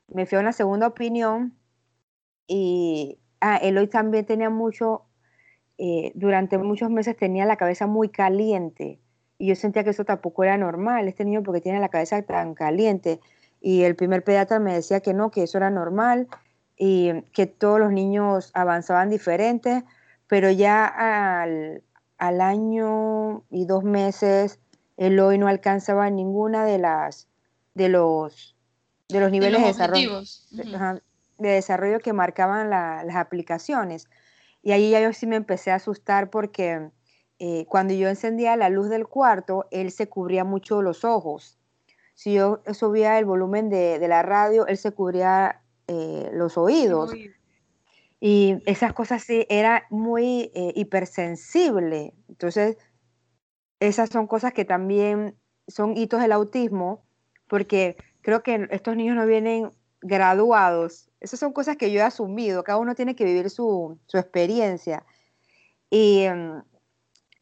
Me 0.09 0.27
fui 0.27 0.39
a 0.39 0.41
una 0.41 0.53
segunda 0.53 0.87
opinión 0.87 1.55
y 2.47 3.19
ah, 3.41 3.57
Eloy 3.57 3.89
también 3.89 4.25
tenía 4.27 4.51
mucho, 4.51 5.03
eh, 5.79 6.13
durante 6.15 6.59
muchos 6.59 6.91
meses 6.91 7.17
tenía 7.17 7.45
la 7.45 7.57
cabeza 7.57 7.87
muy 7.87 8.09
caliente 8.09 9.01
y 9.39 9.49
yo 9.49 9.55
sentía 9.57 9.85
que 9.85 9.91
eso 9.91 10.05
tampoco 10.05 10.45
era 10.45 10.57
normal, 10.57 11.09
este 11.09 11.25
niño 11.25 11.43
porque 11.43 11.61
tiene 11.61 11.81
la 11.81 11.89
cabeza 11.89 12.23
tan 12.23 12.55
caliente 12.55 13.21
y 13.61 13.83
el 13.83 13.97
primer 13.97 14.25
pediatra 14.25 14.59
me 14.59 14.75
decía 14.75 15.01
que 15.01 15.13
no, 15.13 15.31
que 15.31 15.43
eso 15.43 15.59
era 15.59 15.71
normal 15.71 16.29
y 16.77 17.23
que 17.33 17.47
todos 17.47 17.79
los 17.81 17.93
niños 17.93 18.51
avanzaban 18.55 19.11
diferentes, 19.11 19.85
pero 20.27 20.51
ya 20.51 20.87
al, 20.87 21.83
al 22.19 22.41
año 22.41 23.45
y 23.51 23.67
dos 23.67 23.85
meses 23.85 24.59
Eloy 24.97 25.39
no 25.39 25.49
alcanzaba 25.49 26.09
ninguna 26.11 26.65
de 26.65 26.79
las 26.79 27.29
de 27.75 27.89
los 27.89 28.55
de 29.09 29.21
los 29.21 29.31
niveles 29.31 29.61
de, 29.61 29.67
desarrollo, 29.69 30.23
de, 30.51 31.03
desarrollo 31.49 32.01
que 32.01 32.13
marcaban 32.13 32.71
las 32.71 33.15
aplicaciones. 33.15 34.09
Y 34.63 34.73
ahí 34.73 34.91
ya 34.91 35.01
yo 35.01 35.13
sí 35.13 35.27
me 35.27 35.37
empecé 35.37 35.71
a 35.71 35.77
asustar 35.77 36.29
porque 36.29 36.91
eh, 37.39 37.67
cuando 37.69 37.95
yo 37.95 38.09
encendía 38.09 38.57
la 38.57 38.69
luz 38.69 38.89
del 38.89 39.07
cuarto, 39.07 39.69
él 39.71 39.93
se 39.93 40.09
cubría 40.09 40.43
mucho 40.43 40.83
los 40.83 41.05
ojos. 41.05 41.59
Si 42.15 42.33
yo 42.33 42.63
subía 42.73 43.19
el 43.19 43.27
volumen 43.27 43.69
de, 43.69 44.05
la 44.09 44.23
radio, 44.23 44.67
él 44.67 44.79
se 44.79 44.91
cubría 44.91 45.63
eh, 45.89 46.31
los 46.33 46.59
oídos. 46.59 47.13
Y 48.21 48.57
esas 48.67 48.93
cosas 48.93 49.23
sí, 49.23 49.47
era 49.49 49.87
muy 49.91 50.51
eh, 50.55 50.73
hipersensible. 50.75 52.15
Entonces, 52.29 52.77
esas 53.81 54.11
son 54.11 54.27
cosas 54.27 54.53
que 54.53 54.65
también 54.65 55.37
son 55.69 55.97
hitos 55.97 56.21
del 56.21 56.33
autismo, 56.33 57.05
porque 57.47 57.97
creo 58.23 58.43
que 58.43 58.67
estos 58.71 58.97
niños 58.97 59.17
no 59.17 59.27
vienen 59.27 59.71
graduados. 60.01 61.11
Esas 61.21 61.41
son 61.41 61.53
cosas 61.53 61.77
que 61.77 61.91
yo 61.91 62.01
he 62.01 62.03
asumido, 62.03 62.65
cada 62.65 62.79
uno 62.79 62.95
tiene 62.95 63.15
que 63.15 63.25
vivir 63.25 63.51
su, 63.51 63.99
experiencia. 64.13 65.05
Y 65.91 66.23
em, 66.23 66.63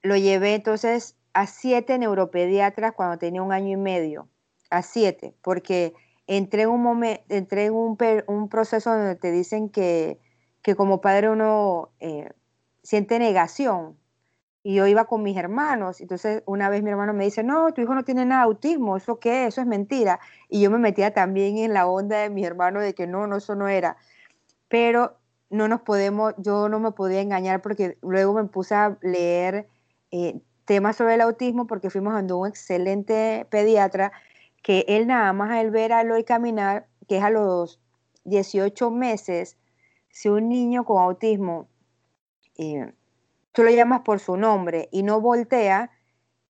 lo 0.02 0.16
llevé 0.16 0.54
entonces 0.54 1.16
a 1.32 1.46
siete 1.46 1.98
neuropediatras 1.98 2.92
cuando 2.92 3.18
tenía 3.18 3.42
un 3.42 3.52
año 3.52 3.70
y 3.70 3.76
medio, 3.76 4.28
a 4.70 4.82
siete, 4.82 5.34
porque 5.42 5.94
entré 6.26 6.62
en 6.62 6.70
un, 6.70 6.82
momento, 6.82 7.22
entré 7.28 7.66
en 7.66 7.74
un, 7.74 8.48
proceso 8.48 8.90
donde 8.90 9.16
te 9.16 9.30
dicen 9.32 9.68
que, 9.68 10.20
como 10.76 11.00
padre 11.00 11.30
uno 11.30 11.90
eh, 12.00 12.30
siente 12.82 13.18
negación, 13.18 13.96
y 14.66 14.74
yo 14.74 14.86
iba 14.86 15.04
con 15.04 15.22
mis 15.22 15.36
hermanos. 15.36 16.00
Entonces, 16.00 16.42
una 16.46 16.70
vez 16.70 16.82
mi 16.82 16.90
hermano 16.90 17.12
me 17.12 17.24
dice, 17.24 17.44
no, 17.44 17.72
tu 17.74 17.82
hijo 17.82 17.94
no 17.94 18.02
tiene 18.02 18.24
nada 18.24 18.42
de 18.42 18.46
autismo, 18.46 18.96
¿eso 18.96 19.20
qué? 19.20 19.46
Eso 19.46 19.60
es 19.60 19.66
mentira. 19.66 20.20
Y 20.48 20.62
yo 20.62 20.70
me 20.70 20.78
metía 20.78 21.12
también 21.12 21.58
en 21.58 21.74
la 21.74 21.86
onda 21.86 22.18
de 22.18 22.30
mi 22.30 22.44
hermano 22.44 22.80
de 22.80 22.94
que 22.94 23.06
no, 23.06 23.26
no, 23.26 23.36
eso 23.36 23.54
no 23.54 23.68
era. 23.68 23.98
Pero 24.68 25.18
no 25.50 25.68
nos 25.68 25.82
podemos, 25.82 26.34
yo 26.38 26.70
no 26.70 26.80
me 26.80 26.92
podía 26.92 27.20
engañar 27.20 27.60
porque 27.60 27.98
luego 28.02 28.32
me 28.34 28.44
puse 28.44 28.74
a 28.74 28.96
leer 29.02 29.68
eh, 30.10 30.40
temas 30.64 30.96
sobre 30.96 31.14
el 31.14 31.20
autismo 31.20 31.66
porque 31.66 31.90
fuimos 31.90 32.14
a 32.14 32.34
un 32.34 32.48
excelente 32.48 33.46
pediatra 33.50 34.12
que 34.64 34.86
él 34.88 35.06
nada 35.06 35.32
más 35.34 35.50
al 35.50 35.70
ver 35.70 35.92
a 35.92 36.00
Eloy 36.00 36.24
caminar, 36.24 36.88
que 37.06 37.18
es 37.18 37.22
a 37.22 37.28
los 37.28 37.82
18 38.24 38.90
meses, 38.90 39.58
si 40.08 40.30
un 40.30 40.48
niño 40.48 40.86
con 40.86 41.02
autismo 41.02 41.68
eh, 42.56 42.90
tú 43.52 43.62
lo 43.62 43.70
llamas 43.70 44.00
por 44.00 44.20
su 44.20 44.38
nombre 44.38 44.88
y 44.90 45.02
no 45.02 45.20
voltea, 45.20 45.90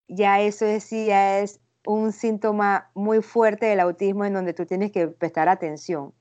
ya 0.07 0.41
eso 0.41 0.65
es, 0.65 0.89
ya 0.91 1.41
es 1.41 1.61
un 1.85 2.13
síntoma 2.13 2.89
muy 2.95 3.21
fuerte 3.21 3.67
del 3.67 3.81
autismo 3.81 4.25
en 4.25 4.35
donde 4.35 4.55
tú 4.55 4.65
tienes 4.65 4.93
que 4.93 5.09
prestar 5.09 5.49
atención. 5.49 6.15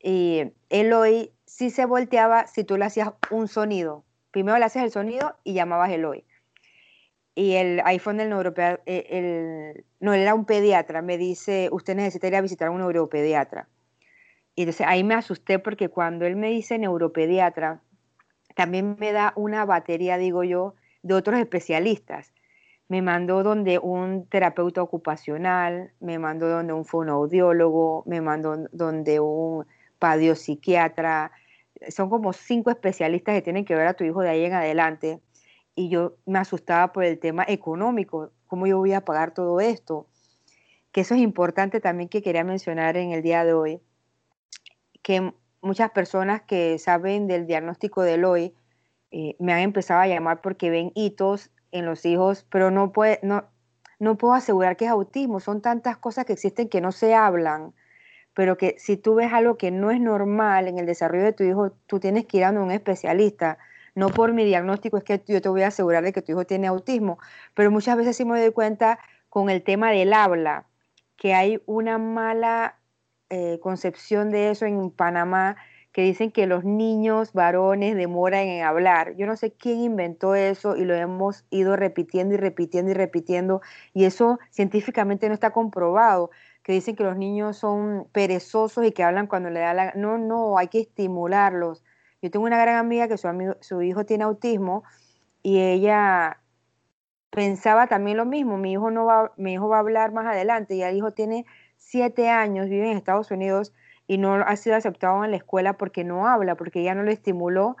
Y 0.00 0.52
Eloy 0.68 1.32
sí 1.46 1.70
se 1.70 1.86
volteaba 1.86 2.48
si 2.48 2.64
tú 2.64 2.76
le 2.76 2.86
hacías 2.86 3.12
un 3.30 3.46
sonido. 3.46 4.04
Primero 4.32 4.58
le 4.58 4.64
hacías 4.64 4.84
el 4.84 4.90
sonido 4.90 5.36
y 5.44 5.54
llamabas 5.54 5.92
Eloy. 5.92 6.24
Y 7.34 7.54
el 7.54 7.80
iPhone 7.84 8.18
del 8.18 8.28
neuropediatra, 8.28 8.82
eh, 8.86 9.06
el, 9.10 9.84
no, 10.00 10.14
él 10.14 10.20
era 10.20 10.34
un 10.34 10.44
pediatra, 10.44 11.02
me 11.02 11.18
dice, 11.18 11.68
usted 11.72 11.96
necesitaría 11.96 12.40
visitar 12.40 12.68
a 12.68 12.70
un 12.70 12.78
neuropediatra. 12.78 13.68
Y 14.54 14.62
entonces 14.62 14.86
ahí 14.86 15.02
me 15.02 15.14
asusté 15.14 15.58
porque 15.58 15.88
cuando 15.88 16.26
él 16.26 16.36
me 16.36 16.50
dice 16.50 16.78
neuropediatra, 16.78 17.80
también 18.54 18.96
me 19.00 19.12
da 19.12 19.32
una 19.36 19.64
batería, 19.64 20.16
digo 20.16 20.44
yo, 20.44 20.74
de 21.02 21.14
otros 21.14 21.40
especialistas. 21.40 22.32
Me 22.88 23.02
mandó 23.02 23.42
donde 23.42 23.78
un 23.78 24.26
terapeuta 24.26 24.82
ocupacional, 24.82 25.90
me 26.00 26.18
mandó 26.18 26.48
donde 26.48 26.72
un 26.72 26.84
fonoaudiólogo, 26.84 28.04
me 28.06 28.20
mandó 28.20 28.68
donde 28.72 29.18
un 29.18 29.66
psiquiatra. 30.36 31.32
Son 31.88 32.10
como 32.10 32.32
cinco 32.32 32.70
especialistas 32.70 33.34
que 33.34 33.42
tienen 33.42 33.64
que 33.64 33.74
ver 33.74 33.86
a 33.86 33.94
tu 33.94 34.04
hijo 34.04 34.20
de 34.20 34.30
ahí 34.30 34.44
en 34.44 34.52
adelante. 34.52 35.20
Y 35.74 35.88
yo 35.88 36.16
me 36.26 36.38
asustaba 36.38 36.92
por 36.92 37.04
el 37.04 37.18
tema 37.18 37.44
económico, 37.48 38.30
cómo 38.46 38.66
yo 38.66 38.78
voy 38.78 38.92
a 38.92 39.04
pagar 39.04 39.34
todo 39.34 39.60
esto. 39.60 40.06
Que 40.92 41.00
eso 41.00 41.14
es 41.14 41.20
importante 41.20 41.80
también 41.80 42.08
que 42.08 42.22
quería 42.22 42.44
mencionar 42.44 42.96
en 42.96 43.10
el 43.10 43.22
día 43.22 43.44
de 43.44 43.52
hoy, 43.52 43.80
que 45.02 45.32
muchas 45.60 45.90
personas 45.90 46.42
que 46.42 46.78
saben 46.78 47.26
del 47.26 47.46
diagnóstico 47.46 48.02
de 48.02 48.24
hoy 48.24 48.54
eh, 49.10 49.36
me 49.38 49.52
han 49.52 49.60
empezado 49.60 50.00
a 50.00 50.06
llamar 50.06 50.40
porque 50.40 50.70
ven 50.70 50.92
hitos 50.94 51.50
en 51.72 51.86
los 51.86 52.04
hijos, 52.04 52.46
pero 52.50 52.70
no, 52.70 52.92
puede, 52.92 53.18
no, 53.22 53.44
no 53.98 54.16
puedo 54.16 54.34
asegurar 54.34 54.76
que 54.76 54.84
es 54.84 54.90
autismo. 54.90 55.40
Son 55.40 55.60
tantas 55.60 55.96
cosas 55.96 56.24
que 56.24 56.32
existen 56.32 56.68
que 56.68 56.80
no 56.80 56.92
se 56.92 57.14
hablan, 57.14 57.74
pero 58.34 58.56
que 58.56 58.76
si 58.78 58.96
tú 58.96 59.14
ves 59.14 59.32
algo 59.32 59.56
que 59.56 59.70
no 59.70 59.90
es 59.90 60.00
normal 60.00 60.68
en 60.68 60.78
el 60.78 60.86
desarrollo 60.86 61.24
de 61.24 61.32
tu 61.32 61.44
hijo, 61.44 61.70
tú 61.86 62.00
tienes 62.00 62.26
que 62.26 62.38
ir 62.38 62.44
a 62.44 62.50
un 62.50 62.70
especialista. 62.70 63.58
No 63.94 64.08
por 64.08 64.32
mi 64.32 64.44
diagnóstico 64.44 64.96
es 64.96 65.04
que 65.04 65.22
yo 65.26 65.40
te 65.40 65.48
voy 65.48 65.62
a 65.62 65.68
asegurar 65.68 66.04
de 66.04 66.12
que 66.12 66.22
tu 66.22 66.32
hijo 66.32 66.44
tiene 66.44 66.66
autismo, 66.66 67.18
pero 67.54 67.70
muchas 67.70 67.96
veces 67.96 68.16
sí 68.16 68.24
me 68.24 68.40
doy 68.40 68.52
cuenta 68.52 68.98
con 69.28 69.50
el 69.50 69.62
tema 69.62 69.90
del 69.90 70.12
habla, 70.12 70.66
que 71.16 71.34
hay 71.34 71.62
una 71.66 71.98
mala 71.98 72.78
eh, 73.30 73.58
concepción 73.60 74.30
de 74.30 74.50
eso 74.50 74.66
en 74.66 74.90
Panamá, 74.90 75.56
que 75.92 76.02
dicen 76.02 76.32
que 76.32 76.46
los 76.46 76.64
niños 76.64 77.32
varones 77.32 77.94
demoran 77.96 78.48
en 78.48 78.64
hablar. 78.64 79.14
Yo 79.16 79.26
no 79.26 79.36
sé 79.36 79.52
quién 79.52 79.80
inventó 79.80 80.34
eso 80.34 80.76
y 80.76 80.84
lo 80.84 80.94
hemos 80.94 81.44
ido 81.50 81.76
repitiendo 81.76 82.34
y 82.34 82.36
repitiendo 82.36 82.90
y 82.90 82.94
repitiendo, 82.94 83.62
y 83.92 84.04
eso 84.04 84.40
científicamente 84.50 85.28
no 85.28 85.34
está 85.34 85.52
comprobado, 85.52 86.30
que 86.64 86.72
dicen 86.72 86.96
que 86.96 87.04
los 87.04 87.16
niños 87.16 87.58
son 87.58 88.08
perezosos 88.12 88.84
y 88.84 88.92
que 88.92 89.04
hablan 89.04 89.28
cuando 89.28 89.50
le 89.50 89.60
da 89.60 89.74
la... 89.74 89.92
No, 89.94 90.18
no, 90.18 90.58
hay 90.58 90.68
que 90.68 90.80
estimularlos. 90.80 91.84
Yo 92.24 92.30
tengo 92.30 92.46
una 92.46 92.58
gran 92.58 92.76
amiga 92.76 93.06
que 93.06 93.18
su, 93.18 93.28
su 93.60 93.82
hijo 93.82 94.06
tiene 94.06 94.24
autismo 94.24 94.82
y 95.42 95.60
ella 95.60 96.40
pensaba 97.28 97.86
también 97.86 98.16
lo 98.16 98.24
mismo, 98.24 98.56
mi 98.56 98.72
hijo 98.72 98.90
no 98.90 99.04
va, 99.04 99.34
mi 99.36 99.52
hijo 99.52 99.68
va 99.68 99.76
a 99.76 99.80
hablar 99.80 100.12
más 100.12 100.24
adelante 100.24 100.74
y 100.74 100.82
el 100.82 100.96
hijo 100.96 101.10
tiene 101.10 101.44
siete 101.76 102.30
años, 102.30 102.70
vive 102.70 102.90
en 102.90 102.96
Estados 102.96 103.30
Unidos 103.30 103.74
y 104.06 104.16
no 104.16 104.36
ha 104.36 104.56
sido 104.56 104.74
aceptado 104.74 105.22
en 105.22 105.32
la 105.32 105.36
escuela 105.36 105.74
porque 105.76 106.02
no 106.02 106.26
habla, 106.26 106.54
porque 106.54 106.82
ya 106.82 106.94
no 106.94 107.02
lo 107.02 107.10
estimuló 107.10 107.76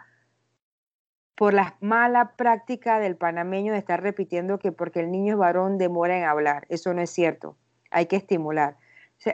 por 1.34 1.54
la 1.54 1.78
mala 1.80 2.36
práctica 2.36 3.00
del 3.00 3.16
panameño 3.16 3.72
de 3.72 3.78
estar 3.78 4.02
repitiendo 4.02 4.58
que 4.58 4.72
porque 4.72 5.00
el 5.00 5.10
niño 5.10 5.32
es 5.32 5.38
varón 5.38 5.78
demora 5.78 6.18
en 6.18 6.24
hablar. 6.24 6.66
Eso 6.68 6.92
no 6.92 7.00
es 7.00 7.08
cierto. 7.08 7.56
Hay 7.90 8.04
que 8.06 8.16
estimular. 8.16 8.76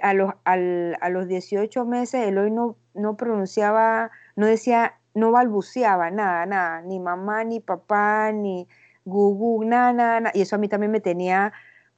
a, 0.02 0.14
los, 0.14 0.34
a 0.44 1.08
los 1.08 1.26
18 1.26 1.84
meses 1.84 2.28
Eloy 2.28 2.52
no, 2.52 2.76
no 2.94 3.16
pronunciaba, 3.16 4.12
no 4.36 4.46
decía, 4.46 4.99
no 5.14 5.32
balbuceaba 5.32 6.10
nada, 6.10 6.46
nada, 6.46 6.82
ni 6.82 7.00
mamá, 7.00 7.44
ni 7.44 7.60
papá, 7.60 8.32
ni 8.32 8.68
gugu, 9.04 9.64
nada, 9.64 9.92
nada. 10.20 10.30
Y 10.34 10.42
eso 10.42 10.56
a 10.56 10.58
mí 10.58 10.68
también 10.68 10.92
me 10.92 11.00
tenía 11.00 11.52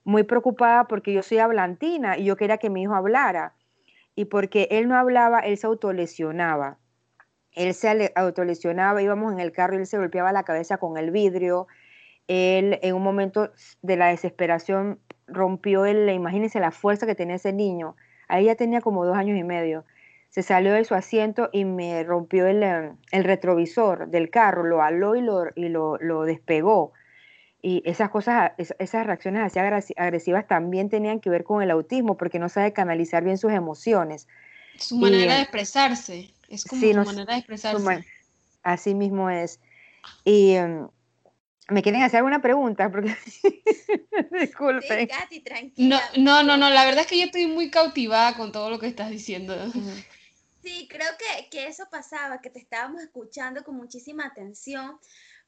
muy 0.04 0.24
preocupada 0.24 0.86
porque 0.88 1.12
yo 1.12 1.22
soy 1.22 1.38
hablantina 1.38 2.18
y 2.18 2.24
yo 2.24 2.36
quería 2.36 2.58
que 2.58 2.70
mi 2.70 2.82
hijo 2.82 2.94
hablara. 2.94 3.54
Y 4.14 4.26
porque 4.26 4.68
él 4.70 4.88
no 4.88 4.96
hablaba, 4.96 5.40
él 5.40 5.56
se 5.58 5.66
autolesionaba. 5.66 6.78
Él 7.52 7.74
se 7.74 8.12
autolesionaba, 8.14 9.02
íbamos 9.02 9.32
en 9.32 9.40
el 9.40 9.52
carro 9.52 9.74
y 9.74 9.78
él 9.78 9.86
se 9.86 9.98
golpeaba 9.98 10.32
la 10.32 10.44
cabeza 10.44 10.78
con 10.78 10.96
el 10.96 11.10
vidrio. 11.10 11.66
él 12.28 12.78
en 12.82 12.94
un 12.94 13.02
momento 13.02 13.52
de 13.82 13.96
la 13.96 14.08
desesperación 14.08 15.00
rompió 15.26 15.86
el, 15.86 16.08
imagínense 16.10 16.60
la 16.60 16.70
fuerza 16.70 17.06
que 17.06 17.14
tenía 17.14 17.36
ese 17.36 17.52
niño. 17.52 17.96
Ahí 18.28 18.46
ya 18.46 18.54
tenía 18.56 18.80
como 18.80 19.04
dos 19.04 19.16
años 19.16 19.38
y 19.38 19.44
medio. 19.44 19.84
Se 20.32 20.42
salió 20.42 20.72
de 20.72 20.84
su 20.84 20.94
asiento 20.94 21.50
y 21.52 21.66
me 21.66 22.02
rompió 22.04 22.46
el, 22.46 22.62
em, 22.62 22.96
retrovisor 23.12 24.08
del 24.08 24.30
carro, 24.30 24.64
lo 24.64 24.82
aló 24.82 25.14
y 25.14 25.20
lo, 25.20 25.44
y 25.54 25.68
lo, 25.68 26.24
despegó. 26.24 26.94
Y 27.60 27.82
esas 27.84 28.08
cosas, 28.08 28.52
esas 28.56 29.06
reacciones 29.06 29.42
así 29.44 29.94
agresivas 29.96 30.48
también 30.48 30.88
tenían 30.88 31.20
que 31.20 31.28
ver 31.28 31.44
con 31.44 31.62
el 31.62 31.70
autismo, 31.70 32.16
porque 32.16 32.38
no 32.38 32.48
sabe 32.48 32.72
canalizar 32.72 33.22
bien 33.22 33.36
sus 33.36 33.52
emociones. 33.52 34.26
Su 34.78 34.96
manera 34.96 35.34
de 35.36 35.42
expresarse, 35.42 36.32
es 36.48 36.64
como 36.64 36.80
su 36.80 37.04
manera 37.04 37.34
de 37.34 37.38
expresarse. 37.38 38.04
así 38.62 38.94
mismo 38.94 39.28
es. 39.28 39.60
Y 40.24 40.54
em, 40.54 40.88
¿Me 41.68 41.82
quieren 41.82 42.02
hacer 42.02 42.18
alguna 42.18 42.40
pregunta? 42.40 42.90
Porque... 42.90 43.14
Disculpen. 44.40 45.08
Sí, 45.30 45.40
tranquila. 45.40 46.02
No, 46.16 46.42
no, 46.42 46.56
no, 46.56 46.70
la 46.70 46.84
verdad 46.84 47.02
es 47.02 47.06
que 47.06 47.18
yo 47.18 47.26
estoy 47.26 47.46
muy 47.46 47.70
cautivada 47.70 48.34
con 48.34 48.50
todo 48.50 48.70
lo 48.70 48.78
que 48.78 48.86
estás 48.86 49.10
diciendo. 49.10 49.54
Sí, 50.62 50.86
creo 50.88 51.10
que, 51.18 51.48
que 51.50 51.66
eso 51.66 51.84
pasaba, 51.90 52.40
que 52.40 52.50
te 52.50 52.60
estábamos 52.60 53.02
escuchando 53.02 53.64
con 53.64 53.76
muchísima 53.76 54.26
atención, 54.26 54.98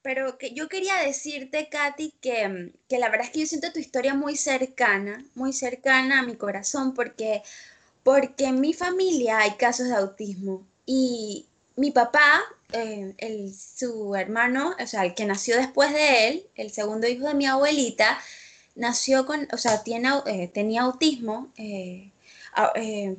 pero 0.03 0.37
que 0.39 0.53
yo 0.53 0.69
quería 0.69 0.97
decirte, 0.97 1.69
Katy, 1.69 2.15
que, 2.21 2.73
que 2.89 2.99
la 2.99 3.09
verdad 3.09 3.27
es 3.27 3.33
que 3.33 3.41
yo 3.41 3.47
siento 3.47 3.73
tu 3.73 3.79
historia 3.79 4.15
muy 4.15 4.37
cercana, 4.37 5.25
muy 5.35 5.53
cercana 5.53 6.21
a 6.21 6.23
mi 6.25 6.37
corazón, 6.37 6.95
porque, 6.95 7.43
porque 8.03 8.47
en 8.47 8.61
mi 8.61 8.75
familia 8.75 9.39
hay 9.39 9.53
casos 9.53 9.89
de 9.89 9.95
autismo 9.95 10.67
y 10.85 11.47
mi 11.77 11.91
papá 11.91 12.43
eh, 12.73 13.15
el, 13.19 13.55
su 13.55 14.17
hermano, 14.17 14.75
o 14.81 14.87
sea, 14.87 15.05
el 15.05 15.15
que 15.15 15.25
nació 15.27 15.57
después 15.57 15.93
de 15.93 16.29
él, 16.29 16.47
el 16.57 16.71
segundo 16.73 17.07
hijo 17.07 17.29
de 17.29 17.35
mi 17.35 17.47
abuelita, 17.47 18.19
nació 18.75 19.27
con, 19.27 19.47
o 19.53 19.59
sea, 19.59 19.85
tiene, 19.85 20.11
eh, 20.27 20.49
tenía 20.53 20.83
autismo, 20.83 21.53
eh, 21.57 22.11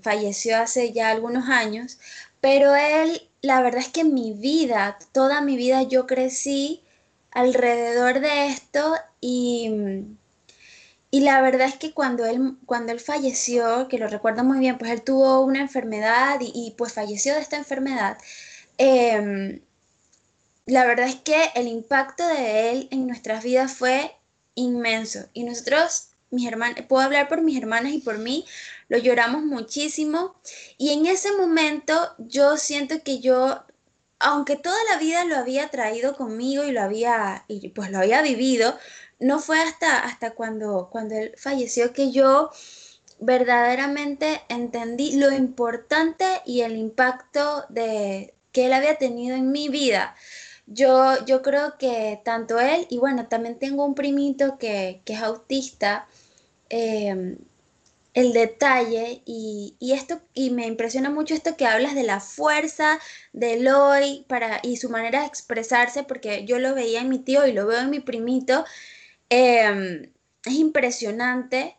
falleció 0.01 0.57
hace 0.57 0.91
ya 0.93 1.09
algunos 1.09 1.49
años, 1.49 1.99
pero 2.41 2.75
él, 2.75 3.21
la 3.41 3.61
verdad 3.61 3.81
es 3.81 3.89
que 3.89 4.03
mi 4.03 4.33
vida, 4.33 4.97
toda 5.11 5.41
mi 5.41 5.57
vida 5.57 5.83
yo 5.83 6.07
crecí 6.07 6.83
alrededor 7.31 8.19
de 8.21 8.47
esto 8.47 8.95
y, 9.21 9.71
y 11.11 11.19
la 11.21 11.41
verdad 11.41 11.67
es 11.67 11.75
que 11.75 11.93
cuando 11.93 12.25
él, 12.25 12.57
cuando 12.65 12.91
él 12.91 12.99
falleció, 12.99 13.87
que 13.87 13.97
lo 13.97 14.07
recuerdo 14.07 14.43
muy 14.43 14.59
bien, 14.59 14.77
pues 14.77 14.91
él 14.91 15.01
tuvo 15.01 15.41
una 15.41 15.61
enfermedad 15.61 16.39
y, 16.41 16.73
pues 16.77 16.93
falleció 16.93 17.33
de 17.33 17.41
esta 17.41 17.57
enfermedad, 17.57 18.17
Em, 18.77 19.61
la 20.65 20.85
verdad 20.85 21.07
es 21.07 21.15
que 21.15 21.51
el 21.55 21.67
impacto 21.67 22.27
de 22.27 22.71
él 22.71 22.87
en 22.91 23.07
nuestras 23.07 23.43
vidas 23.43 23.73
fue 23.73 24.15
inmenso. 24.55 25.27
Y 25.33 25.43
nosotros, 25.43 26.09
mis 26.31 26.47
hermanas, 26.47 26.85
puedo 26.87 27.03
hablar 27.03 27.27
por 27.27 27.41
mis 27.41 27.57
hermanas 27.57 27.93
y 27.93 27.99
por 27.99 28.17
mí, 28.17 28.45
lo 28.87 28.97
lloramos 28.97 29.43
muchísimo. 29.43 30.35
Y 30.77 30.91
en 30.91 31.05
ese 31.05 31.31
momento 31.33 31.93
yo 32.17 32.57
siento 32.57 33.03
que 33.03 33.19
yo, 33.19 33.63
aunque 34.19 34.55
toda 34.55 34.77
la 34.91 34.97
vida 34.97 35.25
lo 35.25 35.37
había 35.37 35.69
traído 35.69 36.15
conmigo 36.15 36.63
y 36.63 36.71
lo 36.71 36.81
había, 36.81 37.45
y 37.47 37.69
pues 37.69 37.91
lo 37.91 37.99
había 37.99 38.21
vivido, 38.21 38.77
no 39.19 39.39
fue 39.39 39.59
hasta, 39.61 39.99
hasta 39.99 40.31
cuando, 40.31 40.89
cuando 40.91 41.15
él 41.15 41.33
falleció 41.37 41.93
que 41.93 42.11
yo 42.11 42.51
verdaderamente 43.19 44.41
entendí 44.49 45.13
lo 45.17 45.31
importante 45.31 46.25
y 46.45 46.61
el 46.61 46.75
impacto 46.75 47.65
de, 47.69 48.35
que 48.55 48.67
él 48.67 48.73
había 48.73 48.97
tenido 48.97 49.35
en 49.35 49.51
mi 49.51 49.67
vida. 49.69 50.15
Yo, 50.65 51.25
yo 51.25 51.41
creo 51.41 51.77
que 51.77 52.21
tanto 52.23 52.59
él, 52.59 52.87
y 52.89 52.97
bueno, 52.97 53.27
también 53.27 53.59
tengo 53.59 53.85
un 53.85 53.95
primito 53.95 54.57
que, 54.57 55.01
es 55.05 55.21
autista, 55.21 56.07
em, 56.69 57.37
el 58.15 58.33
detalle 58.33 59.21
y, 59.25 59.77
esto 59.93 60.21
y 60.33 60.49
me 60.49 60.65
impresiona 60.67 61.09
mucho 61.11 61.35
esto 61.35 61.57
que 61.57 61.67
hablas 61.67 61.95
de 61.95 62.03
la 62.03 62.19
fuerza 62.21 62.99
de 63.33 63.55
Eloy 63.55 64.25
para 64.27 64.59
y 64.63 64.77
su 64.77 64.89
manera 64.89 65.21
de 65.21 65.27
expresarse 65.27 66.03
porque 66.03 66.45
yo 66.45 66.57
lo 66.59 66.73
veía 66.73 67.01
en 67.01 67.09
mi 67.09 67.19
tío 67.19 67.45
y 67.45 67.51
lo 67.53 67.67
veo 67.67 67.81
en 67.81 67.89
mi 67.91 67.99
primito 67.99 68.65
em, 69.29 70.11
es 70.45 70.53
impresionante 70.53 71.77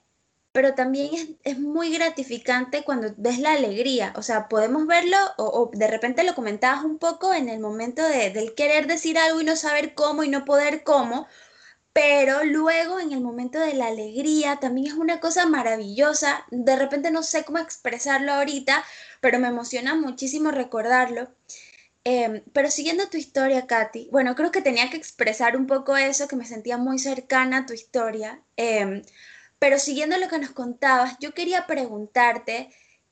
pero 0.53 0.75
también 0.75 1.38
es, 1.44 1.59
muy 1.59 1.92
gratificante 1.92 2.83
cuando 2.83 3.12
ves 3.18 3.38
la 3.38 3.53
alegría. 3.53 4.14
O 4.16 4.22
sea, 4.22 4.49
podemos 4.49 4.87
verlo 4.87 5.18
o, 5.37 5.70
de 5.75 5.87
repente 5.87 6.25
lo 6.25 6.35
comentabas 6.35 6.83
un 6.83 6.99
poco 6.99 7.35
en 7.35 7.51
el 7.51 7.61
momento 7.61 8.03
de, 8.03 8.31
del 8.31 8.55
querer 8.55 8.87
decir 8.87 9.18
algo 9.18 9.42
y 9.42 9.44
no 9.44 9.55
saber 9.57 9.94
cómo 9.94 10.25
y 10.25 10.31
no 10.31 10.46
poder 10.46 10.83
cómo, 10.83 11.29
pero 11.96 12.44
luego 12.44 13.00
en 13.00 13.12
el 13.12 13.22
momento 13.22 13.59
de 13.59 13.72
la 13.72 13.87
alegría 13.87 14.56
también 14.61 14.88
es 14.88 14.92
una 14.92 15.18
cosa 15.18 15.46
maravillosa. 15.46 16.44
De 16.50 16.76
repente 16.76 17.11
no 17.11 17.22
sé 17.22 17.42
cómo 17.42 17.56
expresarlo 17.56 18.35
ahorita, 18.35 18.85
pero 19.22 19.38
me 19.38 19.48
emociona 19.48 19.94
muchísimo 19.94 20.50
recordarlo. 20.50 21.30
Em, 22.04 22.42
pero 22.52 22.70
siguiendo 22.70 23.09
tu 23.09 23.16
historia, 23.16 23.66
Katy, 23.66 24.11
bueno, 24.12 24.35
creo 24.35 24.50
que 24.52 24.61
tenía 24.61 24.90
que 24.90 24.98
expresar 24.98 25.56
un 25.56 25.66
poco 25.66 25.96
eso, 25.96 26.28
que 26.28 26.37
me 26.37 26.44
sentía 26.44 26.76
muy 26.76 26.98
cercana 26.98 27.61
a 27.61 27.66
tu 27.66 27.72
historia. 27.72 28.42
Em, 28.56 29.02
pero 29.59 29.78
siguiendo 29.78 30.18
lo 30.18 30.28
que 30.28 30.38
nos 30.38 30.50
contabas, 30.50 31.16
yo 31.18 31.32
quería 31.32 31.66
preguntarte, 31.66 32.68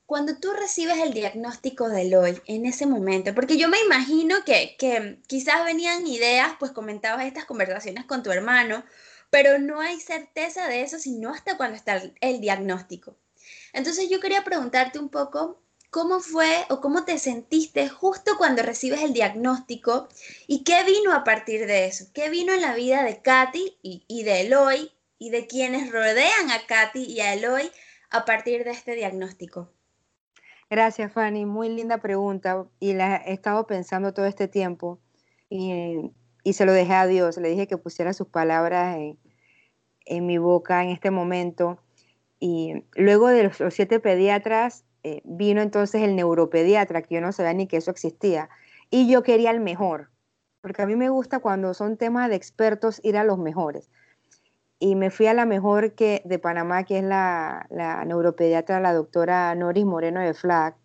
cuando 0.06 0.36
tú 0.36 0.52
recibes 0.52 0.98
el 0.98 1.14
diagnóstico 1.14 1.88
de 1.88 2.02
Eloy 2.02 2.40
en 2.46 2.66
ese 2.66 2.86
momento, 2.86 3.34
porque 3.34 3.56
yo 3.56 3.68
me 3.68 3.80
imagino 3.80 4.44
que, 4.44 4.76
que 4.78 5.20
quizás 5.26 5.64
venían 5.64 6.06
ideas, 6.06 6.52
pues 6.58 6.72
comentabas 6.72 7.26
estas 7.26 7.46
conversaciones 7.46 8.04
con 8.04 8.22
tu 8.22 8.30
hermano, 8.30 8.84
pero 9.30 9.58
no 9.58 9.80
hay 9.80 10.00
certeza 10.00 10.68
de 10.68 10.82
eso 10.82 10.98
sino 10.98 11.30
hasta 11.30 11.56
cuando 11.56 11.76
está 11.76 12.02
el 12.20 12.40
diagnóstico. 12.40 13.16
Entonces 13.72 14.08
yo 14.10 14.20
quería 14.20 14.44
preguntarte 14.44 14.98
un 14.98 15.08
poco 15.08 15.60
cómo 15.90 16.20
fue 16.20 16.64
o 16.68 16.80
cómo 16.80 17.04
te 17.04 17.18
sentiste 17.18 17.88
justo 17.88 18.36
cuando 18.36 18.62
recibes 18.62 19.02
el 19.02 19.12
diagnóstico 19.12 20.08
y 20.46 20.64
qué 20.64 20.84
vino 20.84 21.12
a 21.12 21.24
partir 21.24 21.66
de 21.66 21.86
eso, 21.86 22.06
qué 22.12 22.30
vino 22.30 22.52
en 22.52 22.60
la 22.60 22.74
vida 22.74 23.02
de 23.04 23.22
Katy 23.22 23.78
y, 23.82 24.04
y 24.06 24.22
de 24.24 24.42
Eloy 24.42 24.92
y 25.18 25.30
de 25.30 25.46
quienes 25.46 25.90
rodean 25.90 26.50
a 26.50 26.66
Katy 26.66 27.04
y 27.04 27.20
a 27.20 27.34
Eloy 27.34 27.70
a 28.10 28.24
partir 28.24 28.64
de 28.64 28.70
este 28.70 28.94
diagnóstico? 28.94 29.73
Gracias, 30.70 31.12
Fanny. 31.12 31.44
Muy 31.44 31.68
linda 31.68 31.98
pregunta 31.98 32.66
y 32.80 32.94
la 32.94 33.16
he 33.16 33.32
estado 33.32 33.66
pensando 33.66 34.14
todo 34.14 34.26
este 34.26 34.48
tiempo 34.48 34.98
y, 35.50 36.10
se 36.52 36.66
lo 36.66 36.72
dejé 36.72 36.94
a 36.94 37.06
Dios. 37.06 37.36
Le 37.36 37.50
dije 37.50 37.66
que 37.66 37.78
pusiera 37.78 38.12
sus 38.12 38.28
palabras 38.28 38.96
en, 40.06 40.26
mi 40.26 40.38
boca 40.38 40.82
en 40.82 40.90
este 40.90 41.10
momento. 41.10 41.78
Y 42.40 42.84
luego 42.94 43.28
de 43.28 43.44
los, 43.44 43.74
siete 43.74 44.00
pediatras, 44.00 44.84
eh, 45.02 45.22
vino 45.24 45.62
entonces 45.62 46.02
el 46.02 46.16
neuropediatra, 46.16 47.02
que 47.02 47.14
yo 47.14 47.20
no 47.20 47.32
sabía 47.32 47.54
ni 47.54 47.66
que 47.66 47.78
eso 47.78 47.90
existía. 47.90 48.48
Y 48.90 49.08
yo 49.10 49.22
quería 49.22 49.50
el 49.50 49.60
mejor, 49.60 50.10
porque 50.60 50.82
a 50.82 50.86
mí 50.86 50.96
me 50.96 51.08
gusta 51.08 51.38
cuando 51.40 51.74
son 51.74 51.96
temas 51.96 52.28
de 52.28 52.36
expertos 52.36 53.00
ir 53.02 53.16
a 53.16 53.24
los 53.24 53.38
mejores 53.38 53.90
y 54.78 54.96
me 54.96 55.10
fui 55.10 55.26
a 55.26 55.34
la 55.34 55.46
mejor 55.46 55.94
que 55.94 56.22
de 56.24 56.38
Panamá, 56.38 56.84
que 56.84 56.98
es 56.98 57.04
la, 57.04 57.66
la 57.70 58.04
neuropediatra, 58.04 58.80
la 58.80 58.92
doctora 58.92 59.54
Noris 59.54 59.84
Moreno 59.84 60.20
de 60.20 60.34
FLAC, 60.34 60.76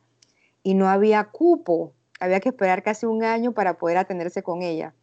y 0.64 0.74
no 0.74 0.90
había 0.90 1.26
cupo, 1.26 1.94
había 2.20 2.40
que 2.40 2.50
esperar 2.50 2.84
casi 2.84 3.06
un 3.06 3.24
año 3.24 3.54
para 3.54 3.78
poder 3.78 3.98
atenderse 3.98 4.44
con 4.44 4.62
ella. 4.62 4.94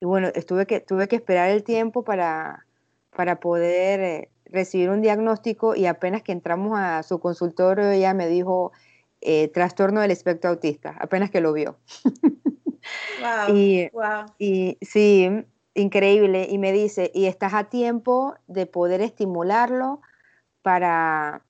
Y 0.00 0.06
bueno, 0.06 0.28
estuve 0.34 0.66
que, 0.66 0.80
tuve 0.80 1.08
que 1.08 1.16
esperar 1.16 1.50
el 1.50 1.64
tiempo 1.64 2.02
para, 2.04 2.66
para 3.14 3.40
poder 3.40 4.00
eh, 4.00 4.30
recibir 4.46 4.90
un 4.90 5.02
diagnóstico 5.02 5.74
y 5.74 5.86
apenas 5.86 6.22
que 6.22 6.32
entramos 6.32 6.78
a 6.78 7.02
su 7.02 7.18
consultorio, 7.20 7.90
ella 7.90 8.14
me 8.14 8.28
dijo 8.28 8.72
eh, 9.20 9.48
trastorno 9.48 10.00
del 10.00 10.10
espectro 10.10 10.50
autista, 10.50 10.96
apenas 10.98 11.30
que 11.30 11.40
lo 11.40 11.52
vio. 11.52 11.76
Wow, 13.22 13.56
y, 13.56 13.88
wow. 13.94 14.26
y 14.38 14.76
sí, 14.82 15.46
increíble 15.74 16.46
y 16.50 16.58
me 16.58 16.72
dice, 16.72 17.10
y 17.14 17.26
estás 17.26 17.54
a 17.54 17.64
tiempo 17.64 18.34
de 18.46 18.66
poder 18.66 19.00
estimularlo 19.00 20.00
para, 20.62 21.44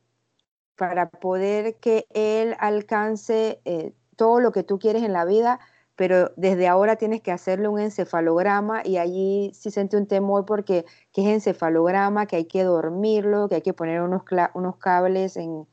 para 0.77 1.11
poder 1.11 1.77
que 1.77 2.07
él 2.11 2.57
alcance 2.59 3.61
eh, 3.65 3.93
todo 4.17 4.41
lo 4.41 4.53
que 4.53 4.63
tú 4.63 4.79
quieres 4.79 5.03
en 5.03 5.13
la 5.13 5.25
vida, 5.25 5.61
pero 5.97 6.33
desde 6.37 6.67
ahora 6.69 6.97
tienes 6.97 7.21
que 7.21 7.31
hacerle 7.33 7.69
un 7.69 7.81
encefalograma 7.81 8.83
y 8.85 8.97
allí 8.99 9.53
sí 9.55 9.71
sentí 9.71 9.97
un 9.97 10.07
temor 10.07 10.45
porque 10.47 10.85
que 11.13 11.23
es 11.23 11.29
encefalograma, 11.29 12.27
que 12.27 12.37
hay 12.37 12.45
que 12.47 12.65
dormirlo, 12.65 13.49
que 13.49 13.57
hay 13.57 13.63
que 13.63 13.75
poner 13.75 14.01
unos, 14.03 14.23
unos 14.55 14.77
cables 14.79 15.37
en, 15.37 15.69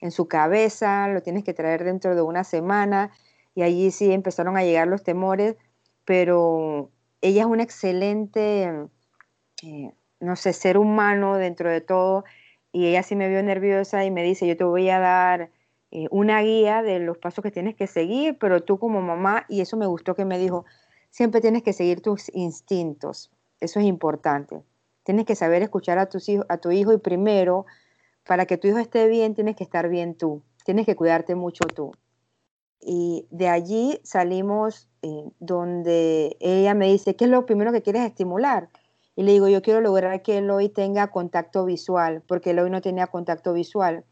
en 0.00 0.10
su 0.10 0.28
cabeza, 0.28 1.08
lo 1.08 1.22
tienes 1.22 1.44
que 1.44 1.54
traer 1.54 1.84
dentro 1.84 2.14
de 2.14 2.22
una 2.22 2.44
semana 2.44 3.10
y 3.54 3.62
allí 3.62 3.90
sí 3.90 4.12
empezaron 4.12 4.56
a 4.56 4.62
llegar 4.64 4.86
los 4.88 5.02
temores, 5.02 5.56
pero 6.04 6.90
ella 7.24 7.40
es 7.40 7.46
un 7.46 7.60
excelente, 7.60 8.70
eh, 9.62 9.92
no 10.20 10.36
sé, 10.36 10.52
ser 10.52 10.76
humano 10.76 11.36
dentro 11.38 11.70
de 11.70 11.80
todo 11.80 12.24
y 12.70 12.86
ella 12.86 13.02
sí 13.02 13.16
me 13.16 13.30
vio 13.30 13.42
nerviosa 13.42 14.04
y 14.04 14.10
me 14.10 14.22
dice, 14.22 14.46
yo 14.46 14.58
te 14.58 14.64
voy 14.64 14.90
a 14.90 14.98
dar 14.98 15.50
eh, 15.90 16.06
una 16.10 16.42
guía 16.42 16.82
de 16.82 16.98
los 16.98 17.16
pasos 17.16 17.42
que 17.42 17.50
tienes 17.50 17.76
que 17.76 17.86
seguir, 17.86 18.36
pero 18.38 18.62
tú 18.62 18.78
como 18.78 19.00
mamá, 19.00 19.46
y 19.48 19.62
eso 19.62 19.78
me 19.78 19.86
gustó 19.86 20.14
que 20.14 20.26
me 20.26 20.38
dijo, 20.38 20.66
siempre 21.08 21.40
tienes 21.40 21.62
que 21.62 21.72
seguir 21.72 22.02
tus 22.02 22.30
instintos. 22.34 23.30
Eso 23.58 23.80
es 23.80 23.86
importante. 23.86 24.62
Tienes 25.02 25.24
que 25.24 25.34
saber 25.34 25.62
escuchar 25.62 25.98
a, 25.98 26.10
tus 26.10 26.28
a 26.48 26.58
tu 26.58 26.72
hijo 26.72 26.92
y 26.92 26.98
primero, 26.98 27.64
para 28.26 28.44
que 28.44 28.58
tu 28.58 28.68
hijo 28.68 28.78
esté 28.78 29.08
bien, 29.08 29.34
tienes 29.34 29.56
que 29.56 29.64
estar 29.64 29.88
bien 29.88 30.14
tú. 30.14 30.42
Tienes 30.66 30.84
que 30.84 30.96
cuidarte 30.96 31.36
mucho 31.36 31.64
tú. 31.64 31.92
Y 32.80 33.26
de 33.30 33.48
allí 33.48 33.98
salimos 34.02 34.90
eh, 35.04 35.30
donde 35.38 36.36
ella 36.40 36.72
me 36.72 36.90
dice, 36.90 37.14
¿qué 37.14 37.26
es 37.26 37.30
lo 37.30 37.44
primero 37.44 37.72
que 37.72 37.82
quieres 37.82 38.02
estimular? 38.02 38.70
Y 39.16 39.22
le 39.22 39.32
digo, 39.32 39.48
yo 39.48 39.60
quiero 39.60 39.82
lograr 39.82 40.22
que 40.22 40.40
hoy 40.50 40.70
tenga 40.70 41.08
contacto 41.08 41.66
visual, 41.66 42.22
porque 42.26 42.58
hoy 42.58 42.70
no 42.70 42.80
tenía 42.80 43.06
contacto 43.06 43.52
visual, 43.52 44.04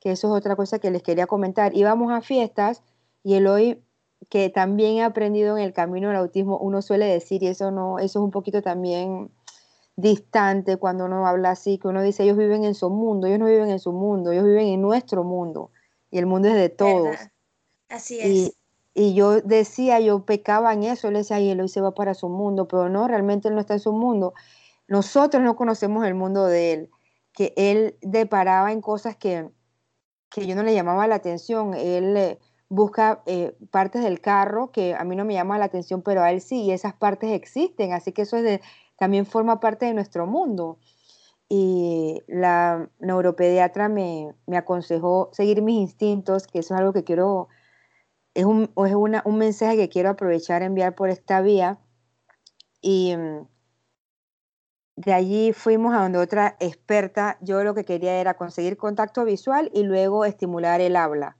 que 0.00 0.12
eso 0.12 0.28
es 0.28 0.38
otra 0.38 0.54
cosa 0.54 0.78
que 0.78 0.92
les 0.92 1.02
quería 1.02 1.26
comentar. 1.26 1.76
Íbamos 1.76 2.12
a 2.12 2.20
fiestas 2.20 2.82
y 3.24 3.34
hoy 3.44 3.82
que 4.30 4.48
también 4.48 4.96
he 4.96 5.02
aprendido 5.02 5.56
en 5.56 5.64
el 5.64 5.72
camino 5.72 6.08
del 6.08 6.18
autismo, 6.18 6.58
uno 6.58 6.82
suele 6.82 7.06
decir, 7.06 7.42
y 7.42 7.48
eso 7.48 7.70
no, 7.70 7.98
eso 7.98 8.18
es 8.18 8.24
un 8.24 8.30
poquito 8.30 8.62
también 8.62 9.30
distante 9.96 10.76
cuando 10.76 11.06
uno 11.06 11.26
habla 11.26 11.50
así, 11.50 11.78
que 11.78 11.88
uno 11.88 12.02
dice, 12.02 12.22
ellos 12.22 12.36
viven 12.36 12.64
en 12.64 12.74
su 12.74 12.90
mundo, 12.90 13.26
ellos 13.26 13.40
no 13.40 13.46
viven 13.46 13.70
en 13.70 13.80
su 13.80 13.92
mundo, 13.92 14.30
ellos 14.30 14.44
viven 14.44 14.68
en 14.68 14.80
nuestro 14.80 15.24
mundo, 15.24 15.70
y 16.10 16.18
el 16.18 16.26
mundo 16.26 16.48
es 16.48 16.54
de 16.54 16.68
todos. 16.68 17.16
Así 17.88 18.20
es. 18.20 18.26
Y, 18.26 18.52
yo 19.14 19.40
decía, 19.40 20.00
yo 20.00 20.24
pecaba 20.24 20.72
en 20.72 20.84
eso, 20.84 21.10
le 21.10 21.18
decía, 21.18 21.40
y 21.40 21.50
él 21.50 21.60
hoy 21.60 21.68
se 21.68 21.80
va 21.80 21.94
para 21.94 22.14
su 22.14 22.28
mundo, 22.28 22.66
pero 22.68 22.88
no, 22.88 23.06
realmente 23.06 23.48
él 23.48 23.54
no 23.54 23.60
está 23.60 23.74
en 23.74 23.80
su 23.80 23.92
mundo. 23.92 24.34
Nosotros 24.88 25.42
no 25.42 25.56
conocemos 25.56 26.06
el 26.06 26.14
mundo 26.14 26.46
de 26.46 26.72
él, 26.72 26.90
que 27.32 27.52
él 27.56 27.96
deparaba 28.02 28.72
en 28.72 28.80
cosas 28.80 29.16
que, 29.16 29.50
que 30.30 30.46
yo 30.46 30.56
no 30.56 30.62
le 30.62 30.74
llamaba 30.74 31.06
la 31.06 31.16
atención. 31.16 31.74
Él 31.74 32.16
eh, 32.16 32.38
busca 32.68 33.22
eh, 33.26 33.56
partes 33.70 34.02
del 34.02 34.20
carro 34.20 34.72
que 34.72 34.94
a 34.94 35.04
mí 35.04 35.16
no 35.16 35.24
me 35.24 35.34
llama 35.34 35.58
la 35.58 35.66
atención, 35.66 36.02
pero 36.02 36.22
a 36.22 36.30
él 36.30 36.40
sí, 36.40 36.62
y 36.62 36.72
esas 36.72 36.94
partes 36.94 37.30
existen, 37.32 37.92
así 37.92 38.12
que 38.12 38.22
eso 38.22 38.36
también 38.96 39.26
forma 39.26 39.60
parte 39.60 39.86
de 39.86 39.94
nuestro 39.94 40.26
mundo. 40.26 40.78
Y 41.48 42.22
la 42.26 42.90
neuropediatra 42.98 43.88
me, 43.88 44.34
me, 44.46 44.58
aconsejó 44.58 45.30
seguir 45.32 45.62
mis 45.62 45.80
instintos, 45.80 46.46
que 46.46 46.58
eso 46.58 46.74
es 46.74 46.80
algo 46.80 46.92
que 46.92 47.04
quiero, 47.04 47.48
es, 48.38 48.44
un, 48.44 48.70
es 48.86 48.94
una, 48.94 49.20
un 49.24 49.36
mensaje 49.36 49.76
que 49.76 49.88
quiero 49.88 50.10
aprovechar, 50.10 50.62
enviar 50.62 50.94
por 50.94 51.10
esta 51.10 51.40
vía. 51.40 51.80
Y 52.80 53.16
mm, 53.16 53.48
de 54.94 55.12
allí 55.12 55.52
fuimos 55.52 55.92
a 55.92 56.02
donde 56.02 56.20
otra 56.20 56.56
experta, 56.60 57.36
yo 57.40 57.64
lo 57.64 57.74
que 57.74 57.84
quería 57.84 58.14
era 58.20 58.34
conseguir 58.34 58.76
contacto 58.76 59.24
visual 59.24 59.72
y 59.74 59.82
luego 59.82 60.24
estimular 60.24 60.80
el 60.80 60.94
habla. 60.94 61.36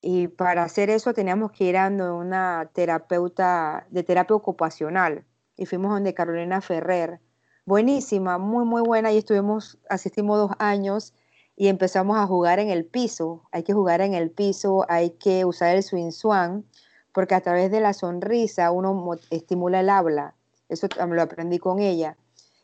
Y 0.00 0.28
para 0.28 0.62
hacer 0.62 0.88
eso 0.88 1.12
teníamos 1.12 1.52
que 1.52 1.64
ir 1.64 1.76
a 1.76 1.88
una 1.88 2.70
terapeuta 2.72 3.86
de 3.90 4.02
terapia 4.02 4.34
ocupacional. 4.34 5.26
Y 5.56 5.66
fuimos 5.66 5.92
donde 5.92 6.14
Carolina 6.14 6.62
Ferrer. 6.62 7.20
Buenísima, 7.66 8.38
muy, 8.38 8.64
muy 8.64 8.80
buena. 8.80 9.12
Y 9.12 9.18
estuvimos, 9.18 9.78
asistimos 9.90 10.38
dos 10.38 10.52
años 10.58 11.12
y 11.60 11.66
empezamos 11.66 12.16
a 12.16 12.26
jugar 12.28 12.60
en 12.60 12.70
el 12.70 12.84
piso. 12.84 13.42
Hay 13.50 13.64
que 13.64 13.72
jugar 13.72 14.00
en 14.00 14.14
el 14.14 14.30
piso, 14.30 14.86
hay 14.88 15.10
que 15.10 15.44
usar 15.44 15.74
el 15.74 15.82
swing 15.82 16.12
swan, 16.12 16.64
porque 17.12 17.34
a 17.34 17.40
través 17.40 17.72
de 17.72 17.80
la 17.80 17.94
sonrisa 17.94 18.70
uno 18.70 19.16
estimula 19.30 19.80
el 19.80 19.90
habla. 19.90 20.36
Eso 20.68 20.86
lo 20.96 21.20
aprendí 21.20 21.58
con 21.58 21.80
ella. 21.80 22.16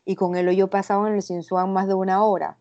Y 0.05 0.15
con 0.15 0.37
él 0.37 0.49
yo 0.55 0.71
pasaba 0.71 1.09
en 1.09 1.17
el 1.17 1.23
swing 1.23 1.43
swan 1.43 1.73
más 1.73 1.89
de 1.89 1.95
una 1.95 2.23
hora. 2.23 2.57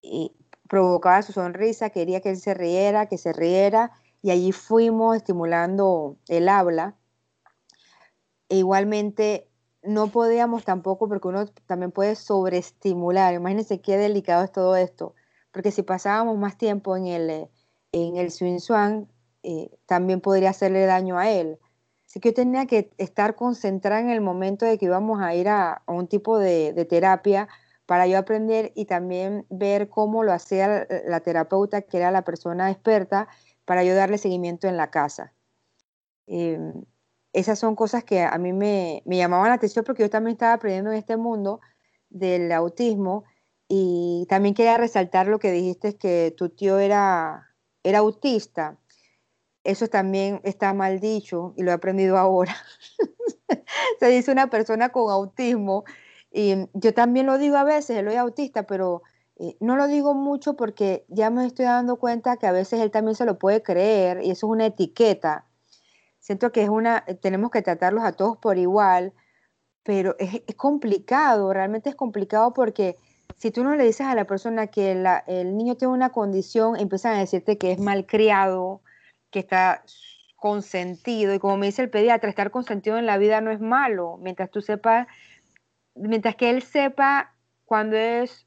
Y 0.00 0.32
provocaba 0.66 1.20
su 1.20 1.32
sonrisa, 1.32 1.90
quería 1.90 2.22
que 2.22 2.30
él 2.30 2.38
se 2.38 2.54
riera, 2.54 3.04
que 3.04 3.18
se 3.18 3.34
riera, 3.34 3.92
y 4.22 4.30
allí 4.30 4.52
fuimos 4.52 5.14
estimulando 5.14 6.16
el 6.28 6.48
habla. 6.48 6.94
E 8.48 8.56
igualmente 8.56 9.46
no 9.82 10.06
podíamos 10.06 10.64
tampoco, 10.64 11.06
porque 11.06 11.28
uno 11.28 11.44
también 11.66 11.92
puede 11.92 12.14
sobreestimular, 12.14 13.34
imagínense 13.34 13.82
qué 13.82 13.98
delicado 13.98 14.42
es 14.42 14.52
todo 14.52 14.74
esto, 14.76 15.14
porque 15.52 15.70
si 15.70 15.82
pasábamos 15.82 16.36
más 16.38 16.56
tiempo 16.56 16.96
en 16.96 17.06
el, 17.06 17.48
en 17.92 18.16
el 18.16 18.30
swing 18.30 18.58
swan, 18.58 19.08
eh, 19.42 19.70
también 19.86 20.20
podría 20.20 20.50
hacerle 20.50 20.86
daño 20.86 21.18
a 21.18 21.30
él. 21.30 21.58
Así 22.06 22.20
que 22.20 22.30
yo 22.30 22.34
tenía 22.34 22.66
que 22.66 22.90
estar 22.98 23.36
concentrada 23.36 24.00
en 24.00 24.10
el 24.10 24.20
momento 24.20 24.66
de 24.66 24.78
que 24.78 24.86
íbamos 24.86 25.20
a 25.20 25.34
ir 25.34 25.48
a, 25.48 25.82
un 25.86 26.08
tipo 26.08 26.38
de, 26.38 26.72
de 26.72 26.84
terapia 26.84 27.48
para 27.86 28.06
yo 28.06 28.18
aprender 28.18 28.72
y 28.74 28.84
también 28.84 29.46
ver 29.50 29.88
cómo 29.88 30.22
lo 30.22 30.32
hacía 30.32 30.86
la 31.06 31.20
terapeuta, 31.20 31.82
que 31.82 31.96
era 31.96 32.10
la 32.10 32.22
persona 32.22 32.70
experta, 32.70 33.28
para 33.64 33.84
yo 33.84 33.94
darle 33.94 34.18
seguimiento 34.18 34.68
en 34.68 34.76
la 34.76 34.90
casa. 34.90 35.32
Em, 36.26 36.84
esas 37.32 37.58
son 37.58 37.74
cosas 37.76 38.04
que 38.04 38.22
a 38.22 38.38
mí 38.38 38.52
me, 38.52 39.02
me, 39.06 39.16
llamaban 39.16 39.48
la 39.48 39.54
atención 39.54 39.84
porque 39.84 40.02
yo 40.04 40.10
también 40.10 40.34
estaba 40.34 40.52
aprendiendo 40.52 40.92
en 40.92 40.98
este 40.98 41.16
mundo 41.16 41.60
del 42.08 42.52
autismo 42.52 43.24
y 43.72 44.26
también 44.28 44.54
quería 44.54 44.76
resaltar 44.78 45.28
lo 45.28 45.38
que 45.38 45.52
dijiste, 45.52 45.96
que 45.96 46.34
tu 46.36 46.48
tío 46.48 46.80
era, 46.80 47.54
era 47.84 48.00
autista. 48.00 48.76
Eso 49.62 49.86
también 49.86 50.40
está 50.42 50.74
mal 50.74 50.98
dicho 50.98 51.54
y 51.56 51.62
lo 51.62 51.70
he 51.70 51.74
aprendido 51.74 52.18
ahora. 52.18 52.56
Se 54.00 54.08
dice 54.08 54.32
una 54.32 54.50
persona 54.50 54.88
con 54.88 55.12
autismo 55.12 55.84
y 56.32 56.66
yo 56.74 56.92
también 56.94 57.26
lo 57.26 57.38
digo 57.38 57.56
a 57.56 57.64
veces, 57.64 57.96
él 57.96 58.08
es 58.08 58.16
autista, 58.16 58.64
pero 58.66 59.02
eh, 59.36 59.56
no 59.60 59.76
lo 59.76 59.86
digo 59.86 60.14
mucho 60.14 60.54
porque 60.56 61.04
ya 61.08 61.30
me 61.30 61.46
estoy 61.46 61.66
dando 61.66 61.96
cuenta 61.96 62.38
que 62.38 62.48
a 62.48 62.52
veces 62.52 62.80
él 62.80 62.90
también 62.90 63.14
se 63.14 63.24
lo 63.24 63.38
puede 63.38 63.62
creer 63.62 64.20
y 64.22 64.32
eso 64.32 64.48
es 64.48 64.50
una 64.50 64.66
etiqueta. 64.66 65.46
Siento 66.18 66.50
que 66.50 66.64
es 66.64 66.68
una, 66.68 67.04
eh, 67.06 67.14
tenemos 67.14 67.52
que 67.52 67.62
tratarlos 67.62 68.02
a 68.02 68.12
todos 68.12 68.36
por 68.36 68.58
igual, 68.58 69.14
pero 69.84 70.16
es, 70.18 70.42
complicado, 70.56 71.52
realmente 71.52 71.88
es 71.88 71.94
complicado 71.96 72.52
porque 72.52 72.96
si 73.36 73.50
tú 73.50 73.64
no 73.64 73.74
le 73.74 73.84
dices 73.84 74.06
a 74.06 74.14
la 74.14 74.26
persona 74.26 74.66
que 74.68 74.92
el 75.26 75.56
niño 75.56 75.76
tiene 75.76 75.94
una 75.94 76.10
condición, 76.10 76.76
empiezan 76.76 77.14
a 77.14 77.20
decirte 77.20 77.58
que 77.58 77.72
es 77.72 77.78
malcriado, 77.78 78.82
que 79.30 79.38
está 79.38 79.84
consentido, 80.36 81.34
y 81.34 81.38
como 81.38 81.56
me 81.56 81.66
dice 81.66 81.82
el 81.82 81.90
pediatra, 81.90 82.30
estar 82.30 82.50
consentido 82.50 82.98
en 82.98 83.06
la 83.06 83.18
vida 83.18 83.40
no 83.40 83.50
es 83.50 83.60
malo, 83.60 84.18
mientras 84.20 84.50
tú 84.50 84.62
sepas 84.62 85.06
mientras 85.94 86.36
que 86.36 86.50
él 86.50 86.62
sepa 86.62 87.34
cuando 87.64 87.96
es, 87.96 88.46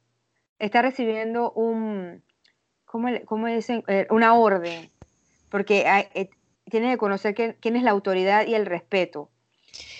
está 0.59 0.81
recibiendo 0.81 1.51
un, 1.51 2.23
¿cómo, 2.85 3.09
cómo 3.25 3.47
dicen? 3.47 3.83
Eh, 3.87 4.07
una 4.09 4.33
orden, 4.35 4.89
porque 5.49 5.85
eh, 6.13 6.29
tiene 6.69 6.91
que 6.91 6.97
conocer 6.97 7.35
quién 7.35 7.75
es 7.75 7.83
la 7.83 7.91
autoridad 7.91 8.45
y 8.45 8.55
el 8.55 8.65
respeto. 8.65 9.29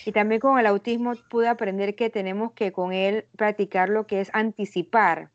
Y 0.05 0.11
también 0.11 0.41
con 0.41 0.59
el 0.59 0.65
autismo 0.65 1.13
pude 1.29 1.47
aprender 1.47 1.95
que 1.95 2.09
tenemos 2.09 2.51
que 2.53 2.71
con 2.71 2.93
él 2.93 3.25
practicar 3.37 3.89
lo 3.89 4.05
que 4.07 4.21
es 4.21 4.29
anticipar, 4.33 5.31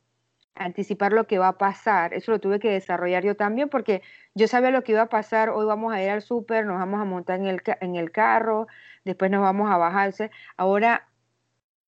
anticipar 0.55 1.13
lo 1.13 1.27
que 1.27 1.39
va 1.39 1.49
a 1.49 1.59
pasar. 1.59 2.15
Eso 2.15 2.33
lo 2.33 2.41
tuve 2.41 2.61
que 2.61 2.71
desarrollar 2.71 3.25
yo 3.25 3.37
también 3.37 3.69
porque 3.69 4.03
yo 4.35 4.49
sabía 4.49 4.71
lo 4.71 4.85
que 4.85 4.93
iba 4.93 5.03
a 5.03 5.09
pasar. 5.09 5.51
Hoy 5.51 5.67
vamos 5.67 5.93
a 5.93 6.03
ir 6.03 6.11
al 6.11 6.23
súper, 6.23 6.67
nos 6.67 6.79
vamos 6.79 7.01
a 7.01 7.05
montar 7.05 7.41
en 7.41 7.47
el, 7.47 7.63
en 7.81 7.97
el 7.97 8.11
carro, 8.13 8.67
después 9.05 9.31
nos 9.31 9.41
vamos 9.41 9.71
a 9.71 9.77
bajarse. 9.77 10.31
Ahora 10.57 11.09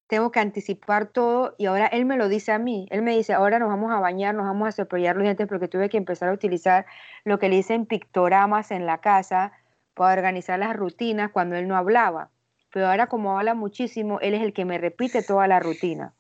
tengo 0.07 0.33
que 0.33 0.41
anticipar 0.41 1.07
todo 1.07 1.55
y 1.57 1.67
ahora 1.67 1.87
él 1.87 2.05
me 2.05 2.17
lo 2.17 2.29
dice 2.29 2.51
a 2.53 2.59
mí. 2.59 2.89
Él 2.91 3.03
me 3.03 3.17
dice, 3.17 3.33
ahora 3.33 3.59
nos 3.61 3.69
vamos 3.69 3.93
a 3.93 4.01
bañar, 4.01 4.35
nos 4.35 4.45
vamos 4.45 4.69
a 4.69 4.73
cepillar 4.73 5.15
los 5.17 5.23
dientes 5.23 5.47
porque 5.47 5.69
tuve 5.69 5.89
que 5.89 5.99
empezar 5.99 6.31
a 6.31 6.33
utilizar 6.33 6.87
lo 7.25 7.39
que 7.39 7.49
le 7.49 7.57
dicen 7.57 7.87
pictogramas 7.87 8.73
en 8.73 8.87
la 8.87 8.99
casa 8.99 9.53
para 9.95 10.15
organizar 10.15 10.59
las 10.59 10.75
rutinas 10.75 11.31
cuando 11.31 11.57
él 11.57 11.69
no 11.69 11.77
hablaba. 11.77 12.31
Pero 12.73 12.89
ahora 12.89 13.09
como 13.09 13.39
habla 13.39 13.55
muchísimo, 13.55 14.21
él 14.21 14.35
es 14.35 14.43
el 14.43 14.53
que 14.53 14.65
me 14.65 14.79
repite 14.79 15.23
toda 15.23 15.47
la 15.47 15.61
rutina. 15.61 16.15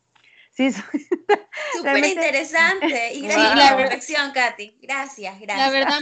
Sí, 0.51 0.71
súper 1.77 2.05
interesante. 2.05 3.15
Y 3.15 3.21
gracias 3.23 3.49
por 3.49 3.57
la 3.57 3.77
reflexión, 3.77 4.33
Katy. 4.33 4.79
Gracias, 4.83 5.41
gracias. 5.41 5.59
La 5.59 5.71
verdad, 5.71 6.01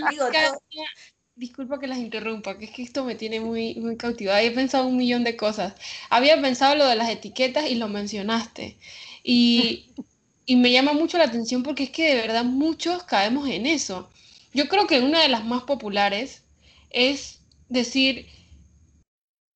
disculpa 1.37 1.79
que 1.79 1.87
las 1.87 1.99
interrumpa, 1.99 2.59
que 2.59 2.65
es 2.65 2.71
que 2.73 2.83
esto 2.83 3.05
me 3.05 3.15
tiene 3.15 3.41
muy, 3.41 3.77
muy 3.77 3.97
cautivada. 3.97 4.43
He 4.43 4.51
pensado 4.51 4.87
un 4.87 4.97
millón 4.97 5.23
de 5.23 5.37
cosas. 5.37 5.75
Había 6.11 6.41
pensado 6.41 6.75
lo 6.75 6.87
de 6.87 6.97
las 6.97 7.11
etiquetas 7.11 7.71
y 7.71 7.77
lo 7.77 7.89
mencionaste. 7.89 8.77
Y, 9.23 9.93
y, 10.47 10.57
me 10.57 10.73
llama 10.73 10.95
mucho 10.95 11.19
la 11.19 11.25
atención 11.25 11.63
porque 11.63 11.85
es 11.85 11.91
que 11.91 12.15
de 12.15 12.21
verdad 12.23 12.45
muchos 12.45 13.05
caemos 13.05 13.49
en 13.49 13.67
eso. 13.67 14.11
Yo 14.53 14.67
creo 14.69 14.87
que 14.87 15.01
una 15.01 15.21
de 15.21 15.29
las 15.29 15.45
más 15.45 15.63
populares 15.63 16.43
es 16.91 17.41
decir, 17.69 18.27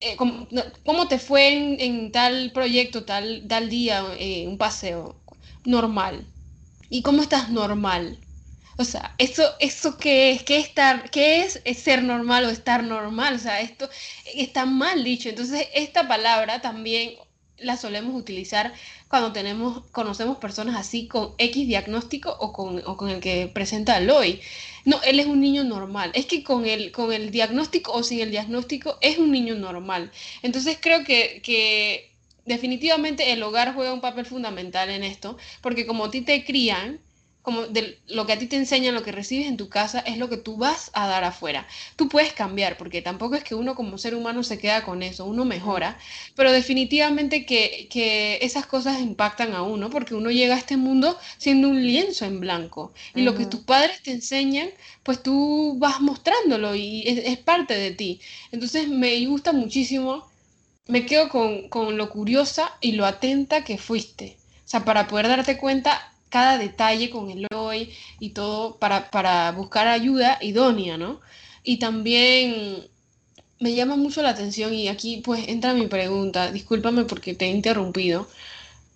eh, 0.03 0.17
¿cómo, 0.17 1.09
te 1.09 1.19
fue 1.19 1.77
en, 1.79 2.11
tal 2.13 2.51
proyecto, 2.53 3.05
tal, 3.05 3.45
tal 3.49 3.69
día, 3.71 4.05
eh, 4.19 4.47
un 4.49 4.59
paseo 4.59 5.17
normal? 5.65 6.27
¿Y 6.91 7.03
cómo 7.03 7.23
estás 7.23 7.51
normal? 7.51 8.19
O 8.79 8.85
sea, 8.85 9.15
eso, 9.19 9.45
eso 9.61 9.97
qué 9.99 10.33
es, 10.33 10.43
qué 10.43 10.59
estar, 10.59 11.11
qué 11.11 11.45
es, 11.45 11.63
ser 11.79 12.03
normal 12.03 12.45
o 12.47 12.51
estar 12.51 12.83
normal. 12.83 13.35
O 13.35 13.39
sea, 13.39 13.61
esto 13.61 13.89
está 14.35 14.67
mal 14.67 15.05
dicho. 15.05 15.29
Entonces, 15.29 15.69
esta 15.75 16.09
palabra 16.09 16.61
también 16.61 17.15
la 17.59 17.77
solemos 17.77 18.17
utilizar 18.17 18.73
cuando 19.13 19.31
tenemos, 19.31 19.83
conocemos 19.93 20.39
personas 20.39 20.75
así 20.75 21.07
con 21.07 21.35
X 21.37 21.69
diagnóstico 21.69 22.35
o 22.41 22.51
con, 22.55 22.81
con 22.81 23.11
el 23.11 23.21
que 23.21 23.47
presenta 23.47 24.01
hoy. 24.11 24.41
No, 24.87 25.03
él 25.03 25.21
es 25.21 25.27
un 25.27 25.39
niño 25.39 25.65
normal. 25.65 26.13
Es 26.15 26.25
que 26.25 26.43
con 26.43 26.65
el, 26.65 26.93
con 26.93 27.13
el 27.13 27.31
diagnóstico 27.31 27.93
o 27.93 28.03
sin 28.03 28.21
el 28.21 28.31
diagnóstico 28.31 28.97
es 29.03 29.19
un 29.19 29.31
niño 29.31 29.55
normal. 29.55 30.11
Entonces 30.41 30.79
creo 30.81 31.05
que, 31.05 31.43
que 31.45 32.11
definitivamente 32.47 33.33
el 33.35 33.43
hogar 33.43 33.75
juega 33.75 33.93
un 33.93 34.01
papel 34.01 34.25
fundamental 34.25 34.89
en 34.89 35.05
esto, 35.05 35.37
porque 35.61 35.85
como 35.85 36.07
a 36.07 36.11
ti 36.11 36.23
te 36.23 36.43
crían, 36.43 36.99
como 37.43 37.67
de 37.67 37.99
lo 38.07 38.25
que 38.25 38.33
a 38.33 38.39
ti 38.39 38.47
te 38.47 38.57
enseñan, 38.57 38.95
lo 38.95 39.03
que 39.03 39.13
recibes 39.13 39.49
en 39.49 39.57
tu 39.57 39.69
casa, 39.69 39.99
es 40.01 40.17
lo 40.17 40.29
que 40.29 40.37
tú 40.37 40.57
vas 40.57 40.91
a 40.95 41.09
dar 41.09 41.25
afuera. 41.25 41.67
Tú 41.97 42.09
puedes 42.09 42.33
cambiar, 42.33 42.77
porque 42.77 43.03
tampoco 43.03 43.35
es 43.35 43.43
que 43.43 43.57
uno 43.57 43.75
como 43.75 43.99
ser 43.99 44.15
humano 44.15 44.45
se 44.45 44.59
queda 44.59 44.85
con 44.85 45.03
eso, 45.03 45.25
uno 45.25 45.45
mejora, 45.45 45.99
pero 46.37 46.53
definitivamente 46.53 47.45
que, 47.45 47.89
que 47.91 48.39
esas 48.43 48.67
cosas 48.67 49.01
impactan 49.01 49.55
a 49.55 49.63
uno, 49.63 49.91
porque 49.91 50.15
uno 50.15 50.31
llega 50.31 50.55
a 50.55 50.59
este 50.59 50.77
mundo 50.77 51.19
siendo 51.37 51.69
un 51.69 51.85
lienzo 51.85 52.25
en 52.25 52.39
blanco, 52.39 52.93
y 53.15 53.23
lo 53.23 53.35
que 53.35 53.47
tus 53.47 53.61
padres 53.61 54.03
te 54.03 54.13
enseñan, 54.13 54.69
pues 55.03 55.23
tú 55.23 55.77
vas 55.79 56.01
mostrándolo 56.01 56.75
y 56.77 57.03
es, 57.07 57.19
es 57.25 57.39
parte 57.39 57.75
de 57.75 57.91
ti. 57.91 58.21
Entonces 58.53 58.89
me 58.89 59.25
gusta 59.27 59.53
muchísimo, 59.53 60.31
me 60.87 61.07
quedo 61.07 61.29
con, 61.29 61.69
con 61.69 61.97
lo 61.97 62.09
curiosa 62.09 62.73
y 62.81 62.93
lo 62.93 63.05
atenta 63.05 63.65
que 63.65 63.79
fuiste. 63.79 64.37
O 64.65 64.69
sea, 64.73 64.85
para 64.85 65.09
poder 65.09 65.29
darte 65.29 65.59
cuenta 65.59 66.12
cada 66.33 66.57
detalle 66.59 67.11
con 67.11 67.31
el 67.31 67.47
hoy 67.55 67.93
y 68.19 68.31
todo 68.31 68.79
para, 68.79 69.11
para 69.11 69.53
buscar 69.53 69.87
ayuda 69.87 70.39
idónea, 70.41 70.97
¿no? 70.97 71.21
Y 71.63 71.79
también 71.79 72.89
me 73.61 73.75
llama 73.75 73.97
mucho 73.97 74.23
la 74.23 74.31
atención 74.31 74.73
y 74.75 74.89
aquí 74.89 75.23
pues 75.25 75.47
entra 75.49 75.75
mi 75.75 75.87
pregunta, 75.87 76.51
discúlpame 76.51 77.05
porque 77.05 77.35
te 77.35 77.45
he 77.47 77.51
interrumpido, 77.51 78.27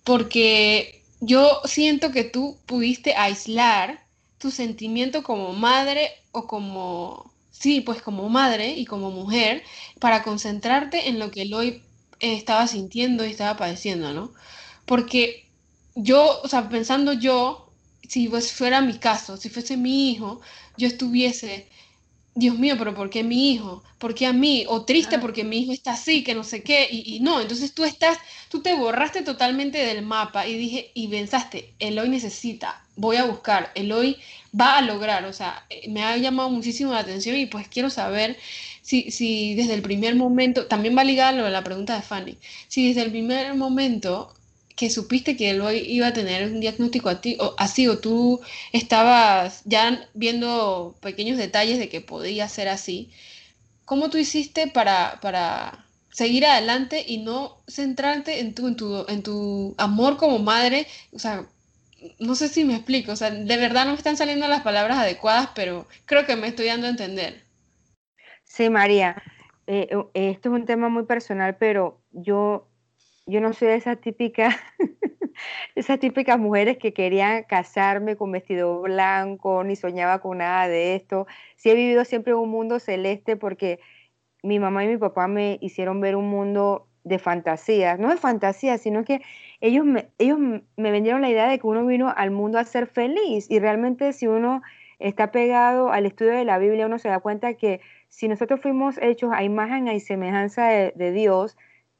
porque 0.03 1.03
yo 1.21 1.61
siento 1.65 2.11
que 2.11 2.23
tú 2.23 2.57
pudiste 2.65 3.13
aislar 3.15 4.03
tu 4.39 4.49
sentimiento 4.51 5.23
como 5.23 5.53
madre 5.53 6.11
o 6.31 6.47
como, 6.47 7.31
sí, 7.51 7.81
pues 7.81 8.01
como 8.01 8.29
madre 8.29 8.71
y 8.71 8.85
como 8.85 9.11
mujer 9.11 9.63
para 9.99 10.23
concentrarte 10.23 11.07
en 11.09 11.19
lo 11.19 11.29
que 11.31 11.53
hoy 11.53 11.83
estaba 12.19 12.65
sintiendo 12.67 13.25
y 13.25 13.31
estaba 13.31 13.57
padeciendo, 13.57 14.11
¿no? 14.13 14.33
Porque 14.85 15.46
yo, 15.97 16.41
o 16.43 16.47
sea, 16.47 16.69
pensando 16.69 17.13
yo, 17.13 17.71
si 18.07 18.27
fuera 18.27 18.81
mi 18.81 18.97
caso, 18.99 19.35
si 19.35 19.49
fuese 19.49 19.77
mi 19.77 20.11
hijo, 20.11 20.39
yo 20.77 20.87
estuviese, 20.87 21.67
Dios 22.35 22.57
mío, 22.57 22.75
pero 22.77 22.93
¿por 22.93 23.09
qué 23.09 23.23
mi 23.23 23.51
hijo? 23.51 23.83
¿Por 23.97 24.13
qué 24.13 24.27
a 24.27 24.33
mí? 24.33 24.63
O 24.67 24.85
triste 24.85 25.17
porque 25.17 25.43
mi 25.43 25.57
hijo 25.57 25.73
está 25.73 25.93
así, 25.93 26.23
que 26.23 26.35
no 26.35 26.43
sé 26.43 26.61
qué, 26.61 26.87
y, 26.89 27.19
no, 27.21 27.41
entonces 27.41 27.73
tú 27.73 27.83
estás, 27.83 28.19
tú 28.49 28.61
te 28.61 28.75
borraste 28.75 29.23
totalmente 29.23 29.79
del 29.79 30.05
mapa 30.05 30.47
y 30.47 30.55
dije, 30.55 30.91
y 30.93 31.07
pensaste, 31.07 31.73
Eloy 31.79 32.09
necesita, 32.09 32.85
voy 32.95 33.17
a 33.17 33.25
buscar, 33.25 33.71
Eloy 33.73 34.17
va 34.59 34.77
a 34.77 34.81
lograr, 34.81 35.25
o 35.25 35.33
sea, 35.33 35.65
eh, 35.71 35.89
me 35.89 36.03
ha 36.03 36.15
llamado 36.17 36.51
muchísimo 36.51 36.93
la 36.93 36.99
atención 36.99 37.35
y 37.37 37.47
pues 37.47 37.67
quiero 37.67 37.89
saber 37.89 38.37
si, 38.83 39.09
si 39.09 39.55
desde 39.55 39.73
el 39.73 39.81
primer 39.81 40.15
momento, 40.15 40.67
también 40.67 40.95
va 40.95 41.03
ligado 41.03 41.43
a 41.43 41.49
la 41.49 41.63
pregunta 41.63 41.95
de 41.95 42.03
Fanny, 42.03 42.37
si 42.67 42.87
desde 42.87 43.01
el 43.01 43.09
primer 43.09 43.55
momento 43.55 44.36
que 44.77 44.91
supiste 44.91 45.35
que 45.35 45.49
él 45.49 45.61
iba 45.87 46.07
a 46.07 46.13
tener 46.13 46.49
un 46.51 46.61
diagnóstico 46.61 47.09
así, 47.57 47.87
o 47.87 47.97
tú 47.97 48.39
estabas 48.71 49.63
ya 49.65 50.07
viendo 50.13 50.95
pequeños 51.01 51.39
detalles 51.39 51.79
de 51.79 51.89
que 51.89 51.99
podía 51.99 52.47
ser 52.47 52.69
así, 52.69 53.09
¿cómo 53.85 54.11
tú 54.11 54.19
hiciste 54.19 54.67
para, 54.67 55.19
para 55.19 55.83
seguir 56.11 56.45
adelante 56.45 57.03
y 57.07 57.17
no 57.17 57.57
centrarte 57.67 58.39
en 58.39 58.53
tu, 58.53 58.67
en 58.67 58.75
tu, 58.75 59.05
en 59.09 59.23
tu 59.23 59.73
amor 59.79 60.17
como 60.17 60.37
madre? 60.37 60.85
O 61.11 61.17
sea, 61.17 61.47
no 62.19 62.35
sé 62.35 62.47
si 62.47 62.63
me 62.63 62.75
explico, 62.75 63.13
o 63.13 63.15
sea, 63.15 63.31
de 63.31 63.57
verdad 63.57 63.85
no 63.85 63.93
me 63.93 63.97
están 63.97 64.15
saliendo 64.15 64.47
las 64.47 64.61
palabras 64.61 64.99
adecuadas, 64.99 65.49
pero 65.55 65.87
creo 66.05 66.27
que 66.27 66.35
me 66.35 66.49
estoy 66.49 66.67
dando 66.67 66.85
a 66.85 66.91
entender. 66.91 67.41
Sí, 68.43 68.69
María, 68.69 69.23
eh, 69.65 69.89
eh, 69.89 70.29
esto 70.29 70.49
es 70.49 70.55
un 70.55 70.65
tema 70.65 70.87
muy 70.87 71.05
personal, 71.05 71.57
pero 71.57 71.99
yo 72.11 72.67
yo 73.27 73.41
no 73.41 73.53
soy 73.53 73.67
de 73.67 73.75
esas 73.75 73.99
típicas, 73.99 74.55
esas 75.75 75.99
típicas 75.99 76.39
mujeres 76.39 76.77
que 76.77 76.93
querían 76.93 77.43
casarme 77.43 78.15
con 78.15 78.31
vestido 78.31 78.81
blanco, 78.81 79.63
ni 79.63 79.75
soñaba 79.75 80.19
con 80.19 80.39
nada 80.39 80.67
de 80.67 80.95
esto. 80.95 81.27
Sí 81.57 81.69
he 81.69 81.75
vivido 81.75 82.05
siempre 82.05 82.33
un 82.33 82.49
mundo 82.49 82.79
celeste 82.79 83.35
porque 83.35 83.79
mi 84.43 84.59
mamá 84.59 84.85
y 84.85 84.87
mi 84.87 84.97
papá 84.97 85.27
me 85.27 85.57
hicieron 85.61 85.99
ver 86.01 86.15
un 86.15 86.29
mundo 86.29 86.87
de 87.03 87.19
fantasías, 87.19 87.99
no 87.99 88.09
de 88.09 88.17
fantasías, 88.17 88.81
sino 88.81 89.03
que 89.03 89.21
ellos 89.61 89.85
me, 89.85 90.09
ellos 90.17 90.39
me 90.39 90.91
vendieron 90.91 91.21
la 91.21 91.29
idea 91.29 91.47
de 91.47 91.59
que 91.59 91.67
uno 91.67 91.85
vino 91.85 92.13
al 92.15 92.31
mundo 92.31 92.59
a 92.59 92.63
ser 92.65 92.87
feliz 92.87 93.47
y 93.49 93.59
realmente 93.59 94.13
si 94.13 94.27
uno 94.27 94.61
está 94.99 95.31
pegado 95.31 95.91
al 95.91 96.05
estudio 96.05 96.31
de 96.31 96.45
la 96.45 96.57
Biblia, 96.57 96.85
uno 96.85 96.97
se 96.99 97.09
da 97.09 97.19
cuenta 97.19 97.53
que 97.55 97.81
si 98.09 98.27
nosotros 98.27 98.61
fuimos 98.61 98.97
hechos 99.01 99.31
a 99.33 99.43
imagen 99.43 99.87
y 99.87 99.99
semejanza 99.99 100.67
de 100.67 101.11
Dios, 101.11 101.57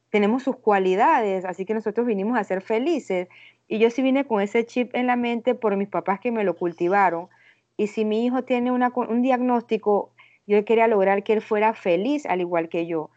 tenemos 0.09 0.43
sus 0.43 0.57
cualidades, 0.57 1.45
así 1.45 1.65
que 1.65 1.73
nosotros 1.73 2.07
vinimos 2.07 2.37
a 2.37 2.43
ser 2.43 2.61
felices. 2.61 3.27
Y 3.67 3.79
yo 3.79 3.89
sí 3.89 4.01
vine 4.01 4.25
con 4.25 4.41
ese 4.41 4.65
chip 4.65 4.95
en 4.95 5.07
la 5.07 5.15
mente 5.15 5.55
por 5.55 5.75
mis 5.75 5.89
papás 5.89 6.19
que 6.19 6.31
me 6.31 6.43
lo 6.43 6.55
cultivaron. 6.55 7.27
Y 7.75 7.87
si 7.87 8.05
mi 8.05 8.25
hijo 8.25 8.43
tiene 8.43 8.71
un 8.71 9.21
diagnóstico, 9.21 10.11
yo 10.47 10.63
quería 10.63 10.87
lograr 10.87 11.23
que 11.23 11.33
él 11.33 11.41
fuera 11.41 11.73
feliz 11.73 12.25
al 12.25 12.39
igual 12.39 12.69
que 12.69 12.87
yo. 12.87 13.11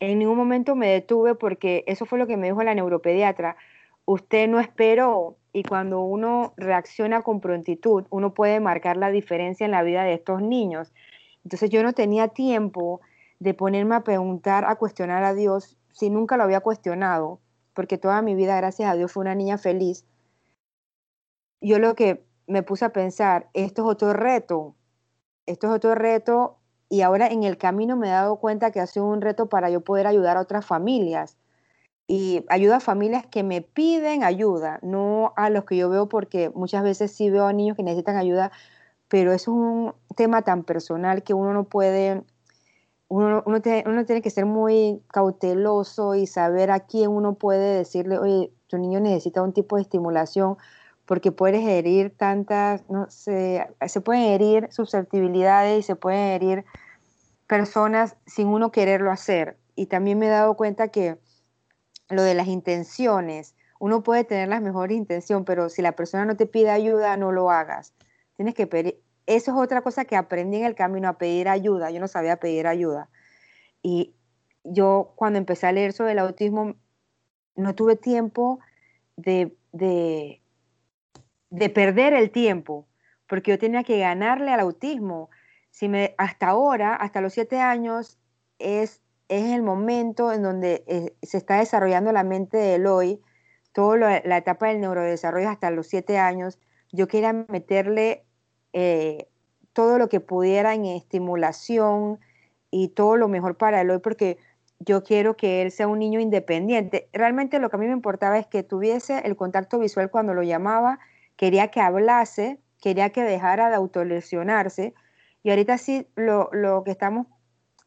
En 0.00 0.18
ningún 0.18 0.36
momento 0.36 0.74
me 0.74 0.88
detuve 0.88 1.36
porque 1.36 1.84
eso 1.86 2.06
fue 2.06 2.18
lo 2.18 2.26
que 2.26 2.36
me 2.36 2.48
dijo 2.48 2.62
la 2.64 2.74
neuropediatra. 2.74 3.56
Usted 4.04 4.48
no 4.48 4.58
esperó 4.58 5.36
y 5.52 5.62
cuando 5.62 6.00
uno 6.00 6.54
reacciona 6.56 7.22
con 7.22 7.40
prontitud, 7.40 8.04
uno 8.10 8.34
puede 8.34 8.58
marcar 8.58 8.96
la 8.96 9.12
diferencia 9.12 9.64
en 9.64 9.70
la 9.70 9.84
vida 9.84 10.02
de 10.02 10.14
estos 10.14 10.42
niños. 10.42 10.92
Entonces 11.44 11.70
yo 11.70 11.84
no 11.84 11.92
tenía 11.92 12.28
tiempo 12.28 13.00
de 13.38 13.54
ponerme 13.54 13.94
a 13.94 14.00
preguntar, 14.00 14.64
a 14.64 14.74
cuestionar 14.74 15.22
a 15.22 15.34
Dios 15.34 15.78
si 15.92 16.10
nunca 16.10 16.36
lo 16.36 16.44
había 16.44 16.60
cuestionado, 16.60 17.40
porque 17.74 17.98
toda 17.98 18.22
mi 18.22 18.34
vida, 18.34 18.56
gracias 18.56 18.90
a 18.90 18.94
Dios, 18.94 19.12
fue 19.12 19.22
una 19.22 19.34
niña 19.34 19.58
feliz, 19.58 20.04
yo 21.60 21.78
lo 21.78 21.94
que 21.94 22.24
me 22.46 22.62
puse 22.62 22.84
a 22.84 22.92
pensar, 22.92 23.48
esto 23.54 23.82
es 23.82 23.88
otro 23.88 24.12
reto, 24.12 24.74
esto 25.46 25.68
es 25.68 25.72
otro 25.72 25.94
reto 25.94 26.58
y 26.88 27.00
ahora 27.00 27.28
en 27.28 27.44
el 27.44 27.56
camino 27.56 27.96
me 27.96 28.08
he 28.08 28.10
dado 28.10 28.36
cuenta 28.36 28.70
que 28.70 28.80
ha 28.80 28.86
sido 28.86 29.06
un 29.06 29.22
reto 29.22 29.48
para 29.48 29.70
yo 29.70 29.80
poder 29.80 30.06
ayudar 30.06 30.36
a 30.36 30.42
otras 30.42 30.66
familias. 30.66 31.38
Y 32.06 32.44
ayuda 32.48 32.76
a 32.76 32.80
familias 32.80 33.24
que 33.26 33.42
me 33.42 33.62
piden 33.62 34.24
ayuda, 34.24 34.78
no 34.82 35.32
a 35.36 35.48
los 35.48 35.64
que 35.64 35.76
yo 35.76 35.88
veo 35.88 36.08
porque 36.08 36.50
muchas 36.50 36.82
veces 36.82 37.12
sí 37.12 37.30
veo 37.30 37.46
a 37.46 37.52
niños 37.54 37.76
que 37.76 37.82
necesitan 37.82 38.16
ayuda, 38.16 38.52
pero 39.08 39.32
es 39.32 39.48
un 39.48 39.94
tema 40.16 40.42
tan 40.42 40.64
personal 40.64 41.22
que 41.22 41.32
uno 41.32 41.54
no 41.54 41.64
puede 41.64 42.24
uno, 43.12 43.60
tiene, 43.60 44.22
que 44.22 44.30
ser 44.30 44.46
muy 44.46 45.02
cauteloso 45.08 46.14
y 46.14 46.26
saber 46.26 46.70
a 46.70 46.80
quién 46.80 47.10
uno 47.10 47.34
puede 47.34 47.76
decirle, 47.76 48.18
oye, 48.18 48.52
tu 48.68 48.78
niño 48.78 49.00
necesita 49.00 49.42
un 49.42 49.52
tipo 49.52 49.76
de 49.76 49.82
estimulación, 49.82 50.56
porque 51.04 51.30
puedes 51.30 51.62
herir 51.66 52.16
tantas, 52.16 52.88
no 52.88 53.10
sé, 53.10 53.68
se 53.86 54.00
pueden 54.00 54.22
herir 54.22 54.68
susceptibilidades 54.72 55.80
y 55.80 55.82
se 55.82 55.94
pueden 55.94 56.20
herir 56.20 56.64
personas 57.46 58.16
sin 58.24 58.48
uno 58.48 58.72
quererlo 58.72 59.10
hacer. 59.10 59.58
Y 59.74 59.86
también 59.86 60.18
me 60.18 60.26
he 60.26 60.30
dado 60.30 60.56
cuenta 60.56 60.88
que 60.88 61.18
lo 62.08 62.22
de 62.22 62.34
las 62.34 62.46
intenciones, 62.46 63.54
uno 63.78 64.02
puede 64.02 64.24
tener 64.24 64.48
la 64.48 64.60
mejor 64.60 64.90
intención, 64.90 65.44
pero 65.44 65.68
si 65.68 65.82
la 65.82 65.92
persona 65.92 66.24
no 66.24 66.36
te 66.36 66.46
pide 66.46 66.70
ayuda, 66.70 67.18
no 67.18 67.30
lo 67.30 67.50
hagas. 67.50 67.92
Tienes 68.36 68.54
que 68.54 68.66
eso 69.36 69.52
es 69.52 69.56
otra 69.56 69.82
cosa 69.82 70.04
que 70.04 70.16
aprendí 70.16 70.58
en 70.58 70.64
el 70.64 70.74
camino, 70.74 71.08
a 71.08 71.18
pedir 71.18 71.48
ayuda. 71.48 71.90
Yo 71.90 72.00
no 72.00 72.08
sabía 72.08 72.36
pedir 72.36 72.66
ayuda. 72.66 73.08
Y 73.82 74.14
yo 74.64 75.12
cuando 75.16 75.38
empecé 75.38 75.66
a 75.66 75.72
leer 75.72 75.92
sobre 75.92 76.12
el 76.12 76.18
autismo, 76.18 76.76
no 77.56 77.74
tuve 77.74 77.96
tiempo 77.96 78.60
de, 79.16 79.56
de, 79.72 80.40
perder 81.74 82.14
el 82.14 82.30
tiempo, 82.30 82.86
porque 83.28 83.52
yo 83.52 83.58
tenía 83.58 83.84
que 83.84 83.98
ganarle 83.98 84.52
al 84.52 84.60
autismo. 84.60 85.30
Si 85.70 85.88
me, 85.88 86.14
hasta 86.18 86.48
ahora, 86.48 86.94
hasta 86.94 87.20
los 87.20 87.32
siete 87.32 87.60
años, 87.60 88.18
es, 88.58 89.02
es 89.28 89.50
el 89.50 89.62
momento 89.62 90.32
en 90.32 90.42
donde 90.42 90.84
eh, 90.86 91.14
se 91.22 91.38
está 91.38 91.58
desarrollando 91.58 92.12
la 92.12 92.24
mente 92.24 92.56
de 92.56 92.74
Eloy, 92.76 93.20
toda 93.72 94.20
la 94.24 94.36
etapa 94.36 94.68
del 94.68 94.80
neurodesarrollo 94.80 95.48
hasta 95.48 95.70
los 95.70 95.86
siete 95.86 96.18
años. 96.18 96.58
Yo 96.92 97.08
quería 97.08 97.32
meterle 97.32 98.26
eh, 98.72 99.26
todo 99.72 99.98
lo 99.98 100.08
que 100.08 100.20
pudiera 100.20 100.74
en 100.74 100.84
estimulación 100.86 102.20
y 102.70 102.88
todo 102.88 103.16
lo 103.16 103.28
mejor 103.28 103.56
para 103.56 103.80
él 103.80 103.90
hoy, 103.90 103.98
porque 103.98 104.38
yo 104.78 105.02
quiero 105.02 105.36
que 105.36 105.62
él 105.62 105.70
sea 105.70 105.88
un 105.88 105.98
niño 105.98 106.20
independiente. 106.20 107.08
Realmente 107.12 107.58
lo 107.58 107.70
que 107.70 107.76
a 107.76 107.78
mí 107.78 107.86
me 107.86 107.92
importaba 107.92 108.38
es 108.38 108.46
que 108.46 108.62
tuviese 108.62 109.20
el 109.24 109.36
contacto 109.36 109.78
visual 109.78 110.10
cuando 110.10 110.34
lo 110.34 110.42
llamaba, 110.42 110.98
quería 111.36 111.68
que 111.68 111.80
hablase, 111.80 112.58
quería 112.80 113.10
que 113.10 113.22
dejara 113.22 113.68
de 113.68 113.76
autolesionarse. 113.76 114.94
Y 115.42 115.50
ahorita 115.50 115.78
sí, 115.78 116.06
lo, 116.16 116.48
lo 116.52 116.82
que 116.84 116.90
estamos 116.90 117.26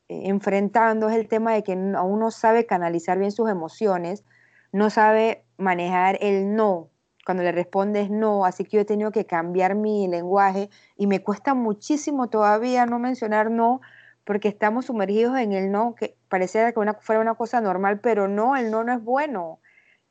eh, 0.08 0.24
enfrentando 0.26 1.10
es 1.10 1.16
el 1.16 1.28
tema 1.28 1.54
de 1.54 1.64
que 1.64 1.74
aún 1.74 2.20
no 2.20 2.32
sabe 2.32 2.66
canalizar 2.66 3.18
bien 3.20 3.32
sus 3.32 3.50
emociones, 3.50 4.24
no 4.72 4.90
sabe 4.90 5.44
manejar 5.58 6.18
el 6.22 6.56
no, 6.56 6.90
cuando 7.26 7.44
le 7.44 7.52
respondes 7.52 8.10
no, 8.10 8.46
así 8.46 8.64
que 8.64 8.78
yo 8.78 8.82
he 8.82 8.86
tenido 8.86 9.12
que 9.12 9.26
cambiar 9.26 9.76
mi 9.76 10.08
lenguaje 10.08 10.70
y 10.96 11.08
me 11.08 11.22
cuesta 11.24 11.54
muchísimo 11.56 12.30
todavía 12.30 12.86
no 12.86 13.00
mencionar 13.00 13.52
no, 13.52 13.82
porque 14.24 14.48
estamos 14.48 14.86
sumergidos 14.86 15.38
en 15.40 15.54
el 15.54 15.72
no, 15.72 15.96
que 15.96 16.18
pareciera 16.30 16.72
que 16.72 16.80
fuera 17.02 17.22
una 17.22 17.36
cosa 17.36 17.62
normal, 17.62 18.00
pero 18.02 18.28
no, 18.28 18.56
el 18.56 18.72
no 18.72 18.84
no 18.84 18.94
es 18.94 19.04
bueno. 19.04 19.60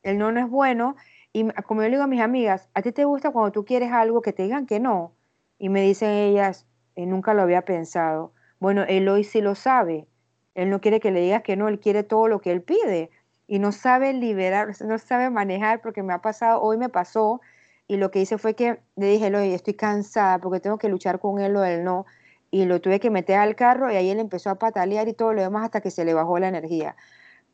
el 0.03 0.18
no 0.18 0.33
no 0.33 0.40
es 0.40 0.48
bueno. 0.50 0.96
Y 1.33 1.48
como 1.66 1.83
yo 1.83 1.88
le 1.88 1.92
digo 1.96 2.05
a 2.05 2.07
mis 2.09 2.20
amigas, 2.22 2.68
¿a 2.74 2.83
ti 2.83 2.92
te 2.92 3.05
gusta 3.05 3.31
cuando 3.33 3.53
tú 3.53 3.64
quieres 3.64 3.92
algo 3.92 4.22
que 4.22 4.33
te 4.33 4.44
digan 4.44 4.66
que 4.66 4.81
no? 4.81 5.14
Y 5.59 5.68
me 5.68 5.83
dicen 5.83 6.11
ellas, 6.11 6.66
eh, 6.96 7.07
nunca 7.07 7.35
lo 7.35 7.42
había 7.42 7.62
pensado. 7.64 8.33
Bueno, 8.61 8.85
él 8.88 9.09
hoy 9.09 9.24
sí 9.24 9.40
lo 9.40 9.55
sabe. 9.55 10.09
Él 10.55 10.70
no 10.70 10.81
quiere 10.81 11.00
que 11.00 11.11
le 11.11 11.20
digas 11.20 11.42
que 11.42 11.57
no, 11.57 11.68
él 11.68 11.81
quiere 11.81 12.03
todo 12.05 12.29
lo 12.29 12.40
que 12.40 12.53
él 12.53 12.62
pide. 12.62 13.11
Y 13.46 13.59
no 13.59 13.72
sabe 13.72 14.12
liberar, 14.12 14.68
no 14.83 14.98
sabe 14.98 15.30
manejar, 15.30 15.80
porque 15.83 16.02
me 16.02 16.14
ha 16.14 16.20
pasado, 16.20 16.62
hoy 16.62 16.78
me 16.78 16.88
pasó, 16.88 17.40
y 17.87 17.96
lo 17.96 18.11
que 18.11 18.20
hice 18.20 18.38
fue 18.38 18.54
que 18.54 18.80
le 18.96 19.07
dije, 19.07 19.26
Eloy, 19.26 19.52
estoy 19.52 19.74
cansada 19.74 20.38
porque 20.38 20.61
tengo 20.61 20.78
que 20.78 20.88
luchar 20.88 21.20
con 21.20 21.40
él 21.40 21.57
o 21.57 21.61
del 21.61 21.85
no. 21.85 22.07
Y 22.50 22.64
lo 22.64 22.80
tuve 22.80 23.00
que 23.00 23.11
meter 23.11 23.38
al 23.38 23.57
carro 23.57 23.90
y 23.90 23.96
ahí 23.96 24.11
él 24.11 24.20
empezó 24.20 24.50
a 24.50 24.59
patalear 24.59 25.09
y 25.09 25.12
todo 25.12 25.33
lo 25.35 25.42
demás 25.42 25.64
hasta 25.64 25.80
que 25.80 25.90
se 25.90 26.04
le 26.04 26.14
bajó 26.14 26.38
la 26.38 26.48
energía. 26.48 26.96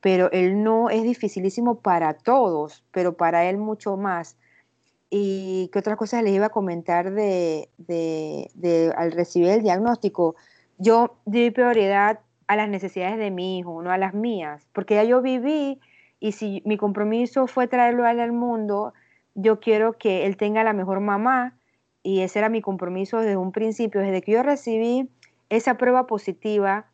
Pero 0.00 0.30
el 0.32 0.62
no 0.62 0.90
es 0.90 1.02
dificilísimo 1.02 1.80
para 1.80 2.14
todos, 2.14 2.84
pero 2.92 3.16
para 3.16 3.44
él 3.46 3.58
mucho 3.58 3.96
más. 3.96 4.36
Y 5.10 5.68
qué 5.72 5.80
otras 5.80 5.96
cosas 5.96 6.22
les 6.22 6.34
iba 6.34 6.46
a 6.46 6.50
comentar 6.50 7.12
de, 7.12 7.68
de, 7.78 8.94
al 8.96 9.12
recibir 9.12 9.48
el 9.48 9.62
diagnóstico. 9.62 10.36
Yo 10.78 11.16
di 11.26 11.50
prioridad 11.50 12.20
a 12.50 12.56
las 12.56 12.68
necesidades 12.68 13.16
de 13.16 13.30
mi 13.30 13.60
hijo, 13.60 13.80
no 13.80 13.92
a 13.92 13.96
las 13.96 14.12
mías, 14.12 14.66
porque 14.72 14.96
ya 14.96 15.04
yo 15.04 15.22
viví 15.22 15.78
y 16.18 16.32
si 16.32 16.64
mi 16.66 16.76
compromiso 16.76 17.46
fue 17.46 17.68
traerlo 17.68 18.04
a 18.04 18.10
él 18.10 18.18
al 18.18 18.32
mundo, 18.32 18.92
yo 19.36 19.60
quiero 19.60 19.92
que 19.92 20.26
él 20.26 20.36
tenga 20.36 20.64
la 20.64 20.72
mejor 20.72 20.98
mamá 20.98 21.56
y 22.02 22.22
ese 22.22 22.40
era 22.40 22.48
mi 22.48 22.60
compromiso 22.60 23.20
desde 23.20 23.36
un 23.36 23.52
principio, 23.52 24.00
desde 24.00 24.20
que 24.20 24.32
yo 24.32 24.42
recibí 24.42 25.08
esa 25.48 25.76
prueba 25.76 26.08
positiva 26.08 26.86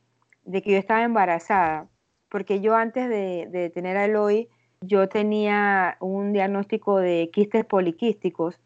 de 0.44 0.60
que 0.60 0.72
yo 0.72 0.76
estaba 0.76 1.04
embarazada, 1.04 1.88
porque 2.28 2.60
yo 2.60 2.74
antes 2.76 3.08
de, 3.08 3.70
tener 3.72 3.96
a 3.96 4.04
Eloy, 4.04 4.50
yo 4.82 5.08
tenía 5.08 5.96
un 6.00 6.34
diagnóstico 6.34 6.98
de 6.98 7.30
quistes 7.32 7.64
poliquísticos 7.64 8.60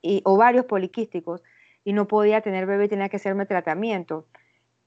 y 0.00 0.22
ovarios 0.24 0.64
poliquísticos 0.64 1.42
y 1.84 1.92
no 1.92 2.08
podía 2.08 2.40
tener 2.40 2.64
bebé, 2.64 2.88
tenía 2.88 3.10
que 3.10 3.16
hacerme 3.16 3.44
tratamiento. 3.44 4.24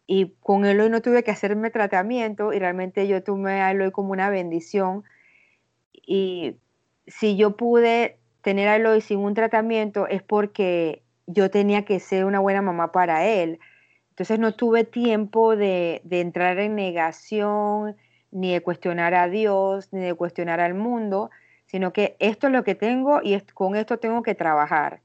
Y 0.07 0.33
con 0.41 0.65
Eloy 0.65 0.89
no 0.89 1.01
tuve 1.01 1.23
que 1.23 1.31
hacerme 1.31 1.69
tratamiento 1.69 2.53
y 2.53 2.59
realmente 2.59 3.07
yo 3.07 3.23
tomé 3.23 3.61
a 3.61 3.71
Eloy 3.71 3.91
como 3.91 4.11
una 4.11 4.29
bendición. 4.29 5.03
Y 5.93 6.57
si 7.07 7.37
yo 7.37 7.55
pude 7.55 8.17
tener 8.41 8.67
a 8.67 8.75
Eloy 8.75 9.01
sin 9.01 9.19
un 9.19 9.33
tratamiento 9.33 10.07
es 10.07 10.21
porque 10.23 11.03
yo 11.27 11.49
tenía 11.49 11.85
que 11.85 11.99
ser 11.99 12.25
una 12.25 12.39
buena 12.39 12.61
mamá 12.61 12.91
para 12.91 13.25
él. 13.25 13.59
Entonces 14.09 14.39
no 14.39 14.53
tuve 14.53 14.83
tiempo 14.83 15.55
de, 15.55 16.01
entrar 16.09 16.59
en 16.59 16.75
negación, 16.75 17.95
ni 18.31 18.53
de 18.53 18.61
cuestionar 18.61 19.13
a 19.13 19.27
Dios, 19.27 19.91
ni 19.91 20.01
de 20.01 20.13
cuestionar 20.13 20.59
al 20.59 20.73
mundo, 20.73 21.29
sino 21.65 21.93
que 21.93 22.15
esto 22.19 22.47
es 22.47 22.53
lo 22.53 22.63
que 22.63 22.75
tengo 22.75 23.21
y 23.23 23.39
con 23.53 23.75
esto 23.75 23.97
tengo 23.99 24.21
que 24.21 24.35
trabajar. 24.35 25.01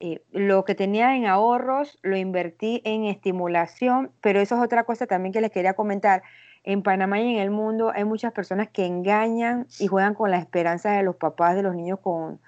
Eh, 0.00 0.22
lo 0.30 0.64
que 0.64 0.74
tenía 0.76 1.16
en 1.16 1.26
ahorros 1.26 1.98
lo 2.02 2.16
invertí 2.16 2.80
en 2.84 3.04
estimulación, 3.04 4.12
pero 4.20 4.40
eso 4.40 4.54
es 4.56 4.62
otra 4.62 4.84
cosa 4.84 5.06
también 5.06 5.32
que 5.32 5.40
les 5.40 5.50
quería 5.50 5.74
comentar 5.74 6.22
en 6.62 6.82
Panamá 6.82 7.20
y 7.20 7.34
en 7.34 7.40
el 7.40 7.50
mundo 7.50 7.90
hay 7.94 8.04
muchas 8.04 8.32
personas 8.32 8.68
que 8.68 8.86
engañan 8.86 9.66
y 9.80 9.86
juegan 9.86 10.14
con 10.14 10.30
la 10.30 10.38
esperanza 10.38 10.92
de 10.92 11.02
los 11.02 11.16
papás 11.16 11.56
de 11.56 11.62
los 11.62 11.74
niños 11.74 11.98
con, 12.00 12.40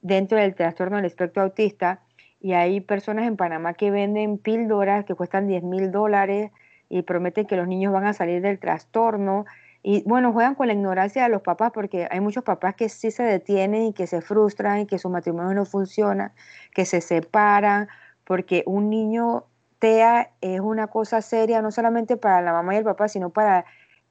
dentro 0.00 0.38
del 0.38 0.54
trastorno 0.54 0.96
del 0.96 1.04
espectro 1.06 1.42
autista. 1.42 2.00
Y 2.40 2.52
hay 2.52 2.80
personas 2.80 3.26
en 3.26 3.36
Panamá 3.36 3.74
que 3.74 3.90
venden 3.90 4.38
píldoras 4.38 5.04
que 5.04 5.14
cuestan 5.14 5.48
10 5.48 5.64
mil 5.64 5.90
dólares 5.90 6.52
y 6.88 7.02
prometen 7.02 7.46
que 7.46 7.56
los 7.56 7.66
niños 7.66 7.92
van 7.92 8.06
a 8.06 8.12
salir 8.12 8.40
del 8.40 8.58
trastorno. 8.58 9.46
Y 9.88 10.02
bueno, 10.02 10.32
juegan 10.32 10.56
con 10.56 10.66
la 10.66 10.72
ignorancia 10.72 11.22
de 11.22 11.28
los 11.28 11.42
papás 11.42 11.70
porque 11.72 12.08
hay 12.10 12.18
muchos 12.18 12.42
papás 12.42 12.74
que 12.74 12.88
sí 12.88 13.12
se 13.12 13.22
detienen 13.22 13.84
y 13.84 13.92
que 13.92 14.08
se 14.08 14.20
frustran 14.20 14.80
y 14.80 14.86
que 14.86 14.98
su 14.98 15.08
matrimonio 15.08 15.54
no 15.54 15.64
funciona, 15.64 16.32
que 16.74 16.84
se 16.84 17.00
separan, 17.00 17.86
porque 18.24 18.64
un 18.66 18.90
niño 18.90 19.44
TEA 19.78 20.32
es 20.40 20.58
una 20.58 20.88
cosa 20.88 21.22
seria 21.22 21.62
no 21.62 21.70
solamente 21.70 22.16
para 22.16 22.42
la 22.42 22.52
mamá 22.52 22.74
y 22.74 22.78
el 22.78 22.84
papá, 22.84 23.06
sino 23.06 23.30
para 23.30 23.64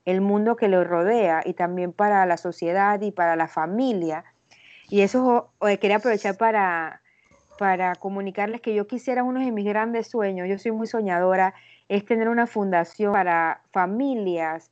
el 0.05 0.21
mundo 0.21 0.55
que 0.55 0.69
lo 0.69 0.81
rodea 0.85 1.41
y 1.43 1.55
también 1.55 1.91
para 1.91 2.25
la 2.25 2.37
sociedad 2.37 3.01
y 3.01 3.11
para 3.11 3.35
la 3.35 3.49
familia. 3.49 4.23
Y 4.89 5.01
eso 5.01 5.51
quería 5.81 5.97
aprovechar 5.97 6.37
para, 6.37 7.01
para 7.59 7.95
comunicarles 7.95 8.61
que 8.61 8.73
yo 8.73 8.87
quisiera 8.87 9.25
uno 9.25 9.41
de 9.41 9.51
mis 9.51 9.65
grandes 9.65 10.07
sueños, 10.07 10.47
yo 10.47 10.57
soy 10.57 10.71
muy 10.71 10.87
soñadora, 10.87 11.53
es 11.89 12.05
tener 12.05 12.29
una 12.29 12.47
fundación 12.47 13.11
para 13.11 13.59
familias 13.73 14.71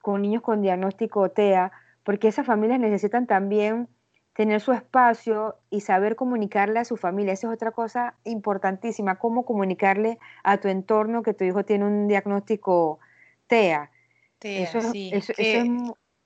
con 0.00 0.22
niños 0.22 0.42
con 0.42 0.62
diagnóstico 0.62 1.30
TEA, 1.30 1.72
porque 2.04 2.28
esas 2.28 2.46
familias 2.46 2.80
necesitan 2.80 3.26
también 3.26 3.88
tener 4.34 4.60
su 4.60 4.72
espacio 4.72 5.56
y 5.70 5.80
saber 5.80 6.16
comunicarle 6.16 6.78
a 6.78 6.84
su 6.84 6.96
familia. 6.96 7.34
Esa 7.34 7.48
es 7.48 7.54
otra 7.54 7.72
cosa 7.72 8.14
importantísima, 8.24 9.18
cómo 9.18 9.44
comunicarle 9.44 10.18
a 10.42 10.58
tu 10.58 10.68
entorno 10.68 11.22
que 11.22 11.34
tu 11.34 11.44
hijo 11.44 11.64
tiene 11.64 11.84
un 11.84 12.08
diagnóstico 12.08 12.98
TEA. 13.46 13.90
eso, 14.40 14.78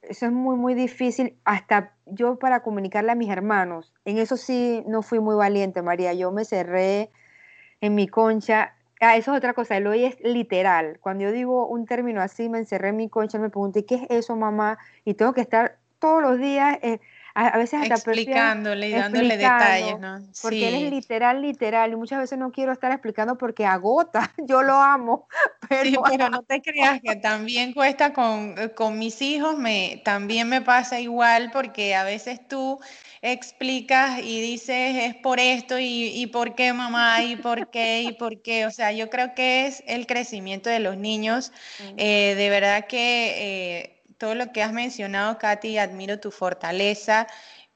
es, 0.00 0.32
muy, 0.32 0.56
muy 0.56 0.74
difícil, 0.74 1.36
hasta 1.44 1.96
yo 2.06 2.38
para 2.38 2.62
comunicarle 2.62 3.10
a 3.10 3.16
mis 3.16 3.28
hermanos. 3.28 3.92
En 4.04 4.18
eso 4.18 4.36
sí 4.36 4.84
no 4.86 5.02
fui 5.02 5.18
muy 5.18 5.34
valiente, 5.34 5.82
María. 5.82 6.14
Yo 6.14 6.30
me 6.30 6.44
cerré 6.44 7.10
en 7.80 7.94
mi 7.96 8.06
concha. 8.06 8.76
Ah, 9.06 9.16
eso 9.16 9.32
es 9.32 9.38
otra 9.38 9.54
cosa, 9.54 9.76
el 9.76 9.86
hoy 9.86 10.04
es 10.04 10.16
literal. 10.20 10.98
Cuando 11.00 11.24
yo 11.24 11.32
digo 11.32 11.68
un 11.68 11.86
término 11.86 12.20
así, 12.20 12.48
me 12.48 12.58
encerré 12.58 12.88
en 12.88 12.96
mi 12.96 13.08
concha, 13.08 13.38
me 13.38 13.50
pregunté, 13.50 13.84
¿qué 13.84 13.94
es 13.96 14.02
eso, 14.10 14.34
mamá? 14.34 14.78
Y 15.04 15.14
tengo 15.14 15.32
que 15.32 15.42
estar 15.42 15.78
todos 15.98 16.22
los 16.22 16.38
días... 16.38 16.78
Eh, 16.82 16.98
a, 17.36 17.58
veces 17.58 17.82
hasta 17.82 17.94
explicándole 17.96 18.88
y 18.88 18.92
dándole 18.92 19.36
detalles, 19.36 20.00
¿no? 20.00 20.20
Porque 20.40 20.68
él 20.68 20.74
es 20.86 20.90
literal, 20.90 21.42
literal, 21.42 21.92
y 21.92 21.96
muchas 21.96 22.18
veces 22.18 22.38
no 22.38 22.50
quiero 22.50 22.72
estar 22.72 22.90
explicando 22.92 23.36
porque 23.36 23.66
agota, 23.66 24.32
yo 24.48 24.62
lo 24.62 24.74
amo, 24.74 25.28
pero... 25.68 26.02
pero 26.08 26.30
no 26.30 26.42
te 26.42 26.62
creas 26.62 27.00
que 27.02 27.16
también 27.16 27.74
cuesta 27.74 28.14
con, 28.14 28.54
eh, 28.56 28.70
con 28.70 28.98
mis 28.98 29.20
hijos, 29.20 29.58
me, 29.58 30.00
también 30.02 30.48
me 30.48 30.62
pasa 30.62 30.98
igual 30.98 31.50
porque 31.52 31.94
a 31.94 32.04
veces 32.04 32.40
tú 32.48 32.80
explicas 33.22 34.20
y 34.20 34.40
dices 34.40 34.96
es 34.96 35.14
por 35.16 35.40
esto 35.40 35.78
y, 35.78 36.08
y, 36.14 36.26
por 36.26 36.54
qué 36.54 36.72
mamá 36.72 37.22
y 37.24 37.36
por 37.36 37.70
qué 37.70 38.02
y 38.02 38.12
por 38.12 38.42
qué. 38.42 38.66
O 38.66 38.70
sea, 38.70 38.92
yo 38.92 39.10
creo 39.10 39.34
que 39.34 39.66
es 39.66 39.82
el 39.86 40.06
crecimiento 40.06 40.70
de 40.70 40.80
los 40.80 40.96
niños. 40.96 41.52
Eh, 41.96 42.34
de 42.36 42.50
verdad 42.50 42.86
que 42.86 43.78
eh, 43.78 44.02
todo 44.18 44.34
lo 44.34 44.52
que 44.52 44.62
has 44.62 44.72
mencionado, 44.72 45.38
Katy, 45.38 45.78
admiro 45.78 46.20
tu 46.20 46.30
fortaleza. 46.30 47.26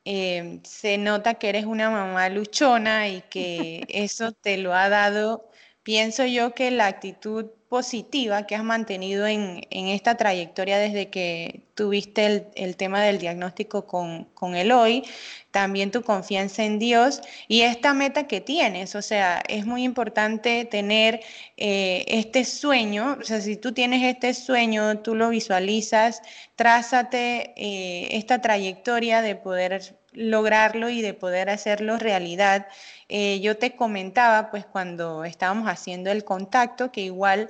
Eh, 0.04 0.60
se 0.64 0.96
nota 0.98 1.34
que 1.34 1.50
eres 1.50 1.66
una 1.66 1.90
mamá 1.90 2.28
luchona 2.30 3.08
y 3.08 3.22
que 3.22 3.84
eso 3.88 4.32
te 4.32 4.56
lo 4.56 4.74
ha 4.74 4.88
dado, 4.88 5.50
pienso 5.82 6.24
yo 6.24 6.54
que 6.54 6.70
la 6.70 6.86
actitud 6.86 7.50
positiva 7.70 8.48
que 8.48 8.56
has 8.56 8.64
mantenido 8.64 9.28
en, 9.28 9.64
esta 9.70 10.16
trayectoria 10.16 10.76
desde 10.78 11.08
que 11.08 11.62
tuviste 11.74 12.50
el, 12.56 12.76
tema 12.76 13.00
del 13.00 13.18
diagnóstico 13.20 13.86
con, 13.86 14.24
con 14.34 14.56
Eloy, 14.56 15.04
también 15.52 15.92
tu 15.92 16.02
confianza 16.02 16.64
en 16.64 16.80
Dios 16.80 17.22
y 17.46 17.60
esta 17.62 17.94
meta 17.94 18.26
que 18.26 18.40
tienes. 18.40 18.96
O 18.96 19.02
sea, 19.02 19.40
es 19.48 19.66
muy 19.66 19.84
importante 19.84 20.64
tener 20.64 21.20
eh, 21.56 22.04
este 22.08 22.44
sueño, 22.44 23.16
o 23.20 23.24
sea, 23.24 23.40
si 23.40 23.56
tú 23.56 23.70
tienes 23.72 24.02
este 24.02 24.34
sueño, 24.34 24.98
tú 24.98 25.14
lo 25.14 25.28
visualizas, 25.28 26.22
trázate 26.56 27.54
eh, 27.56 28.08
esta 28.16 28.40
trayectoria 28.40 29.22
de 29.22 29.36
poder 29.36 29.99
lograrlo 30.12 30.90
y 30.90 31.02
de 31.02 31.14
poder 31.14 31.50
hacerlo 31.50 31.98
realidad. 31.98 32.66
Eh, 33.08 33.40
yo 33.40 33.56
te 33.56 33.76
comentaba, 33.76 34.50
pues 34.50 34.66
cuando 34.66 35.24
estábamos 35.24 35.68
haciendo 35.68 36.10
el 36.10 36.24
contacto, 36.24 36.92
que 36.92 37.02
igual 37.02 37.48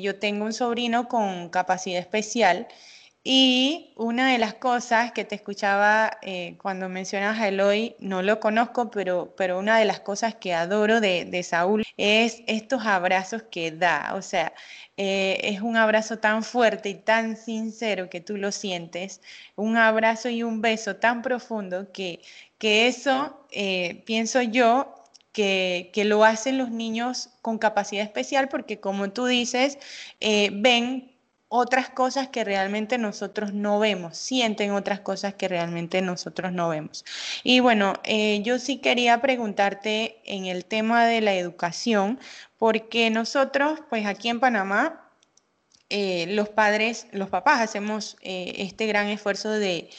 yo 0.00 0.18
tengo 0.18 0.44
un 0.44 0.52
sobrino 0.52 1.06
con 1.06 1.48
capacidad 1.48 2.00
especial 2.00 2.66
y 3.24 3.92
una 3.96 4.32
de 4.32 4.38
las 4.38 4.54
cosas 4.54 5.12
que 5.12 5.24
te 5.24 5.36
escuchaba 5.36 6.18
eh, 6.22 6.56
cuando 6.60 6.88
mencionas 6.88 7.38
a 7.38 7.48
Eloy, 7.48 7.94
no 8.00 8.20
lo 8.20 8.40
conozco, 8.40 8.90
pero, 8.90 9.32
pero 9.36 9.60
una 9.60 9.78
de 9.78 9.84
las 9.84 10.00
cosas 10.00 10.34
que 10.34 10.54
adoro 10.54 11.00
de, 11.00 11.42
Saúl 11.44 11.84
es 11.96 12.42
estos 12.48 12.84
abrazos 12.84 13.44
que 13.44 13.70
da. 13.70 14.14
O 14.16 14.22
sea, 14.22 14.52
eh, 14.96 15.38
es 15.44 15.60
un 15.60 15.76
abrazo 15.76 16.18
tan 16.18 16.42
fuerte 16.42 16.88
y 16.88 16.94
tan 16.96 17.36
sincero 17.36 18.10
que 18.10 18.20
tú 18.20 18.36
lo 18.36 18.50
sientes, 18.50 19.20
un 19.54 19.76
abrazo 19.76 20.28
y 20.28 20.42
un 20.42 20.60
beso 20.60 20.96
tan 20.96 21.22
profundo 21.22 21.92
que, 21.92 22.20
que 22.58 22.88
eso, 22.88 23.46
eh, 23.52 24.02
pienso 24.04 24.42
yo, 24.42 24.96
que, 25.32 25.90
que, 25.94 26.04
lo 26.04 26.24
hacen 26.24 26.58
los 26.58 26.70
niños 26.70 27.30
con 27.40 27.58
capacidad 27.58 28.04
especial 28.04 28.48
porque 28.48 28.80
como 28.80 29.12
tú 29.12 29.26
dices, 29.26 29.78
ven 30.20 31.11
otras 31.54 31.90
cosas 31.90 32.28
que 32.28 32.44
realmente 32.44 32.96
nosotros 32.96 33.52
no 33.52 33.78
vemos, 33.78 34.16
sienten 34.16 34.70
otras 34.70 35.00
cosas 35.00 35.34
que 35.34 35.48
realmente 35.48 36.00
nosotros 36.00 36.50
no 36.50 36.70
vemos. 36.70 37.04
Y 37.44 37.60
bueno, 37.60 37.92
eh, 38.04 38.40
yo 38.42 38.58
sí 38.58 38.78
quería 38.78 39.20
preguntarte 39.20 40.22
en 40.24 40.46
el 40.46 40.64
tema 40.64 41.04
de 41.04 41.20
la 41.20 41.34
educación, 41.34 42.18
porque 42.56 43.10
nosotros, 43.10 43.80
pues 43.90 44.06
aquí 44.06 44.30
en 44.30 44.40
Panamá, 44.40 45.10
eh, 45.90 46.24
los 46.28 46.48
padres, 46.48 47.06
los 47.12 47.28
papás 47.28 47.60
hacemos 47.60 48.16
eh, 48.22 48.54
este 48.56 48.86
gran 48.86 49.08
esfuerzo 49.08 49.50
de, 49.50 49.90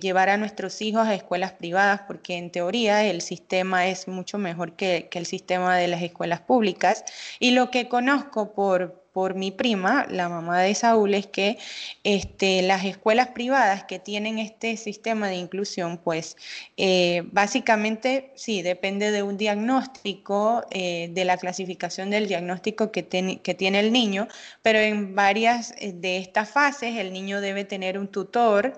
llevar 0.00 0.30
a 0.30 0.38
nuestros 0.38 0.80
hijos 0.80 1.06
a 1.06 1.14
escuelas 1.14 1.52
privadas, 1.52 2.00
porque 2.06 2.38
en 2.38 2.50
teoría 2.50 3.04
el 3.04 3.20
sistema 3.20 3.86
es 3.86 4.08
mucho 4.08 4.38
mejor 4.38 4.76
que, 4.76 5.08
que 5.10 5.18
el 5.18 5.26
sistema 5.26 5.76
de 5.76 5.88
las 5.88 6.00
escuelas 6.02 6.40
públicas. 6.40 7.04
Y 7.38 7.50
lo 7.50 7.70
que 7.70 7.86
conozco 7.90 8.54
por, 8.54 9.03
por 9.14 9.36
mi 9.36 9.52
prima, 9.52 10.06
la 10.10 10.28
mamá 10.28 10.60
de 10.60 10.74
Saúl, 10.74 11.14
es 11.14 11.28
que 11.28 11.56
este, 12.02 12.62
las 12.62 12.84
escuelas 12.84 13.28
privadas 13.28 13.84
que 13.84 14.00
tienen 14.00 14.40
este 14.40 14.76
sistema 14.76 15.28
de 15.28 15.36
inclusión, 15.36 15.98
pues 15.98 16.36
eh, 16.76 17.22
básicamente 17.30 18.32
sí, 18.34 18.60
depende 18.62 19.12
de 19.12 19.22
un 19.22 19.36
diagnóstico, 19.36 20.64
eh, 20.72 21.10
de 21.12 21.24
la 21.24 21.36
clasificación 21.36 22.10
del 22.10 22.26
diagnóstico 22.26 22.90
que, 22.90 23.04
tiene 23.04 23.80
el 23.80 23.92
niño, 23.92 24.26
pero 24.62 24.80
en 24.80 25.14
varias 25.14 25.74
eh, 25.78 25.92
de 25.92 26.16
estas 26.16 26.50
fases 26.50 26.96
el 26.96 27.12
niño 27.12 27.40
debe 27.40 27.64
tener 27.64 28.00
un 28.00 28.08
tutor 28.08 28.76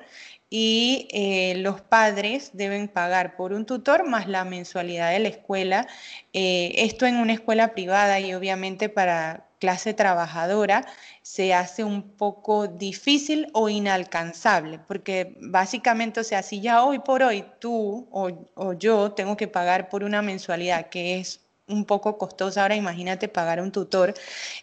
y 0.50 1.08
los 1.56 1.80
padres 1.80 2.50
deben 2.52 2.88
pagar 2.88 3.36
por 3.36 3.52
un 3.52 3.66
tutor 3.66 4.06
más 4.06 4.28
la 4.28 4.44
mensualidad 4.44 5.10
de 5.10 5.18
la 5.18 5.28
escuela. 5.28 5.88
esto 6.32 7.06
en 7.06 7.16
una 7.16 7.32
escuela 7.32 7.74
privada 7.74 8.20
y 8.20 8.32
obviamente 8.32 8.88
para 8.88 9.45
clase 9.58 9.94
trabajadora 9.94 10.86
se 11.22 11.54
hace 11.54 11.84
un 11.84 12.16
poco 12.16 12.68
difícil 12.68 13.48
o 13.52 13.68
inalcanzable, 13.68 14.78
porque 14.80 15.36
básicamente, 15.40 16.20
o 16.20 16.24
sea, 16.24 16.42
si 16.42 16.60
ya 16.60 16.84
hoy 16.84 16.98
por 17.00 17.22
hoy 17.22 17.44
tú 17.60 18.08
o, 18.10 18.30
o 18.54 18.72
yo 18.74 19.12
tengo 19.12 19.36
que 19.36 19.48
pagar 19.48 19.88
por 19.88 20.04
una 20.04 20.22
mensualidad 20.22 20.88
que 20.88 21.18
es 21.20 21.45
un 21.68 21.84
poco 21.84 22.16
costosa, 22.18 22.62
ahora 22.62 22.76
imagínate 22.76 23.28
pagar 23.28 23.60
un 23.60 23.72
tutor. 23.72 24.14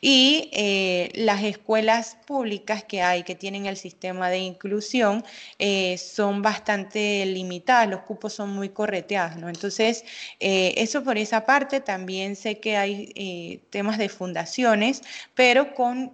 Y 0.01 0.49
eh, 0.53 1.11
las 1.15 1.43
escuelas 1.43 2.17
públicas 2.25 2.83
que 2.83 3.01
hay, 3.01 3.23
que 3.23 3.35
tienen 3.35 3.65
el 3.65 3.77
sistema 3.77 4.29
de 4.29 4.39
inclusión, 4.39 5.23
eh, 5.59 5.97
son 5.97 6.41
bastante 6.41 7.25
limitadas, 7.25 7.89
los 7.89 8.01
cupos 8.01 8.33
son 8.33 8.49
muy 8.51 8.69
correteados, 8.69 9.37
¿no? 9.37 9.49
Entonces, 9.49 10.05
eh, 10.39 10.73
eso 10.77 11.03
por 11.03 11.17
esa 11.17 11.45
parte, 11.45 11.81
también 11.81 12.35
sé 12.35 12.59
que 12.59 12.77
hay 12.77 13.61
temas 13.69 13.97
de 13.97 14.09
fundaciones, 14.09 15.01
pero 15.35 15.73
con, 15.73 16.13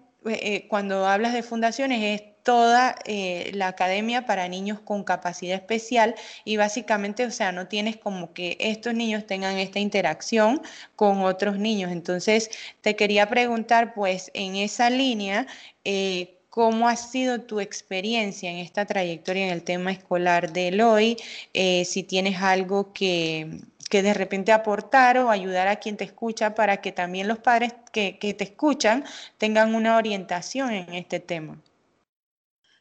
cuando 0.68 1.06
hablas 1.06 1.34
de 1.34 1.44
fundaciones 1.44 2.22
es 2.22 2.29
toda 2.44 2.96
eh, 3.06 3.52
la 3.54 3.68
academia 3.68 4.26
para 4.26 4.48
niños 4.48 4.80
con 4.80 5.04
capacidad 5.04 5.56
especial 5.56 6.16
y 6.46 6.58
básicamente, 6.58 7.26
o 7.26 7.32
sea, 7.32 7.52
no 7.52 7.68
tienes 7.68 7.98
como 7.98 8.34
que 8.34 8.58
estos 8.60 8.94
niños 8.94 9.26
tengan 9.28 9.58
esta 9.58 9.80
interacción 9.80 10.62
con 10.96 11.22
otros 11.22 11.58
niños. 11.58 11.92
Entonces, 11.92 12.50
te 12.82 12.96
quería 12.96 13.30
preguntar, 13.30 13.94
pues, 13.94 14.32
en 14.34 14.56
esa 14.56 14.90
línea, 14.90 15.48
eh, 15.84 16.36
¿Cómo 16.50 16.90
ha 16.90 16.96
sido 16.96 17.42
tu 17.42 17.60
experiencia 17.60 18.50
en 18.50 18.58
esta 18.58 18.86
trayectoria 18.86 19.46
en 19.46 19.54
el 19.54 19.64
tema 19.64 19.92
escolar 19.92 20.52
de 20.52 20.70
Eloy? 20.70 21.16
Eh, 21.54 21.86
si 21.86 22.02
tienes 22.04 22.42
algo 22.42 22.92
que, 22.92 23.62
que 23.90 24.02
de 24.02 24.14
repente 24.14 24.52
aportar 24.52 25.18
o 25.20 25.30
ayudar 25.30 25.68
a 25.68 25.78
quien 25.78 25.96
te 25.96 26.06
escucha 26.06 26.56
para 26.56 26.78
que 26.82 26.92
también 26.92 27.28
los 27.28 27.40
padres 27.40 27.74
que, 27.92 28.18
que 28.18 28.34
te 28.34 28.46
escuchan 28.46 29.06
tengan 29.38 29.76
una 29.76 29.98
orientación 29.98 30.72
en 30.72 30.94
este 30.96 31.20
tema. 31.20 31.62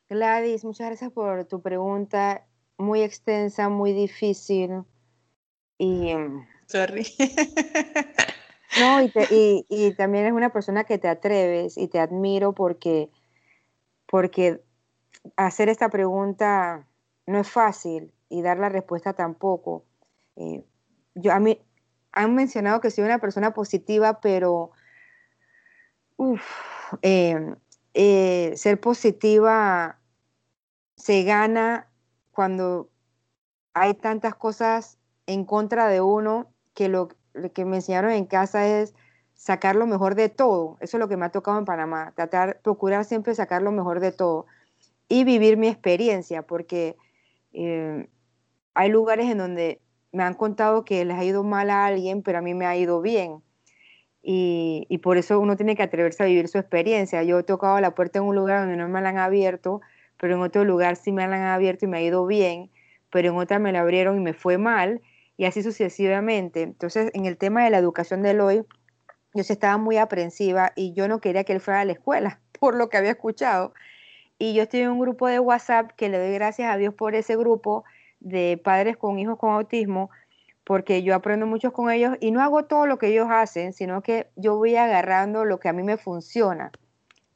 Gladys, 0.08 0.64
muchas 0.64 0.86
gracias 0.86 1.12
por 1.12 1.44
tu 1.44 1.60
pregunta, 1.60 2.46
muy 2.78 3.02
extensa, 3.02 3.68
muy 3.68 3.92
difícil. 3.92 4.84
Y, 5.76 6.14
mm, 6.14 6.46
Sorry. 6.66 7.06
no, 8.80 9.02
y, 9.30 9.66
y, 9.68 9.92
también 9.92 10.26
es 10.26 10.32
una 10.32 10.50
persona 10.50 10.84
que 10.84 10.98
te 10.98 11.08
atreves 11.08 11.76
y 11.76 11.88
te 11.88 12.00
admiro 12.00 12.52
porque, 12.52 13.10
porque 14.06 14.62
hacer 15.36 15.68
esta 15.68 15.88
pregunta 15.88 16.86
no 17.26 17.38
es 17.38 17.48
fácil 17.48 18.12
y 18.30 18.42
dar 18.42 18.58
la 18.58 18.70
respuesta 18.70 19.12
tampoco. 19.12 19.84
Eh, 20.36 20.64
yo, 21.14 21.32
a 21.32 21.40
mí, 21.40 21.60
han 22.12 22.34
mencionado 22.34 22.80
que 22.80 22.90
soy 22.90 23.04
una 23.04 23.18
persona 23.18 23.52
positiva, 23.52 24.20
pero 24.20 24.70
eh, 27.02 27.54
eh, 27.94 28.52
ser 28.56 28.80
positiva 28.80 29.98
se 30.96 31.22
gana 31.22 31.88
cuando 32.30 32.90
hay 33.74 33.94
tantas 33.94 34.34
cosas 34.34 34.98
en 35.26 35.44
contra 35.44 35.88
de 35.88 36.00
uno 36.00 36.52
que 36.74 36.88
lo, 36.88 37.08
que 37.54 37.64
me 37.64 37.76
enseñaron 37.76 38.12
en 38.12 38.26
casa 38.26 38.66
es 38.66 38.94
sacar 39.34 39.76
lo 39.76 39.86
mejor 39.86 40.14
de 40.14 40.28
todo. 40.28 40.76
Eso 40.80 40.96
es 40.96 41.00
lo 41.00 41.08
que 41.08 41.16
me 41.16 41.26
ha 41.26 41.30
tocado 41.30 41.58
en 41.58 41.64
Panamá, 41.64 42.12
tratar, 42.16 42.60
procurar 42.62 43.04
siempre 43.04 43.34
sacar 43.34 43.62
lo 43.62 43.72
mejor 43.72 44.00
de 44.00 44.12
todo 44.12 44.46
y 45.08 45.24
vivir 45.24 45.56
mi 45.56 45.68
experiencia, 45.68 46.42
porque 46.42 46.96
eh, 47.52 48.08
hay 48.74 48.90
lugares 48.90 49.30
en 49.30 49.38
donde 49.38 49.80
me 50.12 50.22
han 50.22 50.34
contado 50.34 50.84
que 50.84 51.04
les 51.04 51.16
ha 51.16 51.24
ido 51.24 51.44
mal 51.44 51.70
a 51.70 51.86
alguien, 51.86 52.22
pero 52.22 52.38
a 52.38 52.42
mí 52.42 52.54
me 52.54 52.66
ha 52.66 52.76
ido 52.76 53.00
bien. 53.00 53.42
Y, 54.30 54.98
por 55.02 55.16
eso 55.16 55.40
uno 55.40 55.56
tiene 55.56 55.74
que 55.74 55.82
atreverse 55.82 56.22
a 56.22 56.26
vivir 56.26 56.48
su 56.48 56.58
experiencia. 56.58 57.22
Yo 57.22 57.38
he 57.38 57.42
tocado 57.44 57.80
la 57.80 57.94
puerta 57.94 58.18
en 58.18 58.26
un 58.26 58.36
lugar 58.36 58.60
donde 58.60 58.76
no 58.76 58.86
me 58.88 59.00
la 59.00 59.08
han 59.08 59.18
abierto 59.18 59.80
pero 60.18 60.34
en 60.34 60.42
otro 60.42 60.64
lugar 60.64 60.96
sí 60.96 61.12
me 61.12 61.26
la 61.26 61.36
han 61.36 61.42
abierto 61.42 61.86
y 61.86 61.88
me 61.88 61.98
ha 61.98 62.02
ido 62.02 62.26
bien, 62.26 62.70
pero 63.10 63.30
en 63.30 63.36
otra 63.36 63.58
me 63.58 63.72
la 63.72 63.80
abrieron 63.80 64.16
y 64.16 64.20
me 64.20 64.34
fue 64.34 64.58
mal, 64.58 65.00
y 65.36 65.44
así 65.46 65.62
sucesivamente. 65.62 66.62
Entonces, 66.62 67.10
en 67.14 67.24
el 67.24 67.38
tema 67.38 67.64
de 67.64 67.70
la 67.70 67.78
educación 67.78 68.22
de 68.22 68.32
Eloy, 68.32 68.66
yo 69.34 69.44
sí 69.44 69.52
estaba 69.52 69.78
muy 69.78 69.96
aprensiva 69.96 70.72
y 70.74 70.92
yo 70.92 71.06
no 71.08 71.20
quería 71.20 71.44
que 71.44 71.52
él 71.52 71.60
fuera 71.60 71.80
a 71.80 71.84
la 71.84 71.92
escuela, 71.92 72.40
por 72.60 72.74
lo 72.74 72.88
que 72.88 72.96
había 72.96 73.12
escuchado. 73.12 73.72
Y 74.38 74.54
yo 74.54 74.64
estoy 74.64 74.80
en 74.80 74.90
un 74.90 75.00
grupo 75.00 75.26
de 75.28 75.40
WhatsApp 75.40 75.92
que 75.96 76.08
le 76.08 76.18
doy 76.18 76.32
gracias 76.34 76.72
a 76.72 76.76
Dios 76.76 76.94
por 76.94 77.14
ese 77.14 77.36
grupo 77.36 77.84
de 78.20 78.60
padres 78.62 78.96
con 78.96 79.18
hijos 79.18 79.38
con 79.38 79.50
autismo, 79.50 80.10
porque 80.68 81.02
yo 81.02 81.14
aprendo 81.14 81.46
mucho 81.46 81.72
con 81.72 81.90
ellos 81.90 82.18
y 82.20 82.30
no 82.30 82.42
hago 82.42 82.66
todo 82.66 82.84
lo 82.84 82.98
que 82.98 83.06
ellos 83.06 83.28
hacen, 83.30 83.72
sino 83.72 84.02
que 84.02 84.28
yo 84.36 84.58
voy 84.58 84.76
agarrando 84.76 85.46
lo 85.46 85.58
que 85.60 85.70
a 85.70 85.72
mí 85.72 85.82
me 85.82 85.96
funciona. 85.96 86.72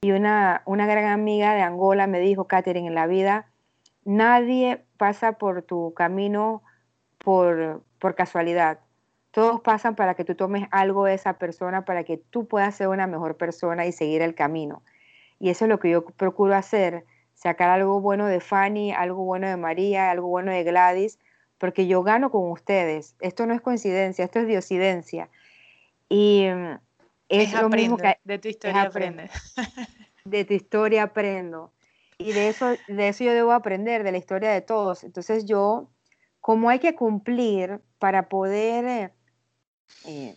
Y 0.02 0.12
una, 0.12 0.60
una 0.66 0.86
gran 0.86 1.06
amiga 1.06 1.54
de 1.54 1.62
Angola 1.62 2.06
me 2.06 2.20
dijo, 2.20 2.46
Catherine, 2.46 2.86
en 2.86 2.94
la 2.94 3.06
vida 3.06 3.46
nadie 4.04 4.84
pasa 4.98 5.38
por 5.38 5.62
tu 5.62 5.94
camino 5.94 6.62
por, 7.16 7.82
por 7.98 8.14
casualidad. 8.14 8.80
Todos 9.30 9.62
pasan 9.62 9.96
para 9.96 10.12
que 10.12 10.26
tú 10.26 10.34
tomes 10.34 10.68
algo 10.70 11.06
de 11.06 11.14
esa 11.14 11.38
persona, 11.38 11.86
para 11.86 12.04
que 12.04 12.18
tú 12.18 12.46
puedas 12.46 12.74
ser 12.74 12.88
una 12.88 13.06
mejor 13.06 13.38
persona 13.38 13.86
y 13.86 13.92
seguir 13.92 14.20
el 14.20 14.34
camino. 14.34 14.82
Y 15.38 15.48
eso 15.48 15.64
es 15.64 15.70
lo 15.70 15.80
que 15.80 15.88
yo 15.88 16.04
procuro 16.04 16.54
hacer, 16.54 17.06
sacar 17.32 17.70
algo 17.70 17.98
bueno 18.02 18.26
de 18.26 18.40
Fanny, 18.40 18.92
algo 18.92 19.24
bueno 19.24 19.48
de 19.48 19.56
María, 19.56 20.10
algo 20.10 20.28
bueno 20.28 20.52
de 20.52 20.64
Gladys, 20.64 21.18
porque 21.62 21.86
yo 21.86 22.02
gano 22.02 22.32
con 22.32 22.50
ustedes. 22.50 23.14
Esto 23.20 23.46
no 23.46 23.54
es 23.54 23.60
coincidencia, 23.60 24.24
esto 24.24 24.40
es 24.40 24.48
diosidencia. 24.48 25.30
Y 26.08 26.46
es, 27.28 27.52
lo 27.52 27.68
mismo 27.68 27.96
que 27.96 28.18
de 28.24 28.40
tu 28.40 28.48
historia 28.48 28.82
aprende. 28.82 29.30
De 30.24 30.44
tu 30.44 30.54
historia 30.54 31.04
aprendo. 31.04 31.72
Y 32.18 32.32
de 32.32 32.48
eso, 32.48 32.74
de 32.88 33.08
eso 33.08 33.22
yo 33.22 33.32
debo 33.32 33.52
aprender, 33.52 34.02
de 34.02 34.10
la 34.10 34.18
historia 34.18 34.50
de 34.50 34.60
todos. 34.60 35.04
Entonces 35.04 35.44
yo, 35.44 35.88
como 36.40 36.68
hay 36.68 36.80
que 36.80 36.96
cumplir 36.96 37.80
para 38.00 38.28
poder, 38.28 38.84
eh, 38.84 39.12
eh, 40.06 40.36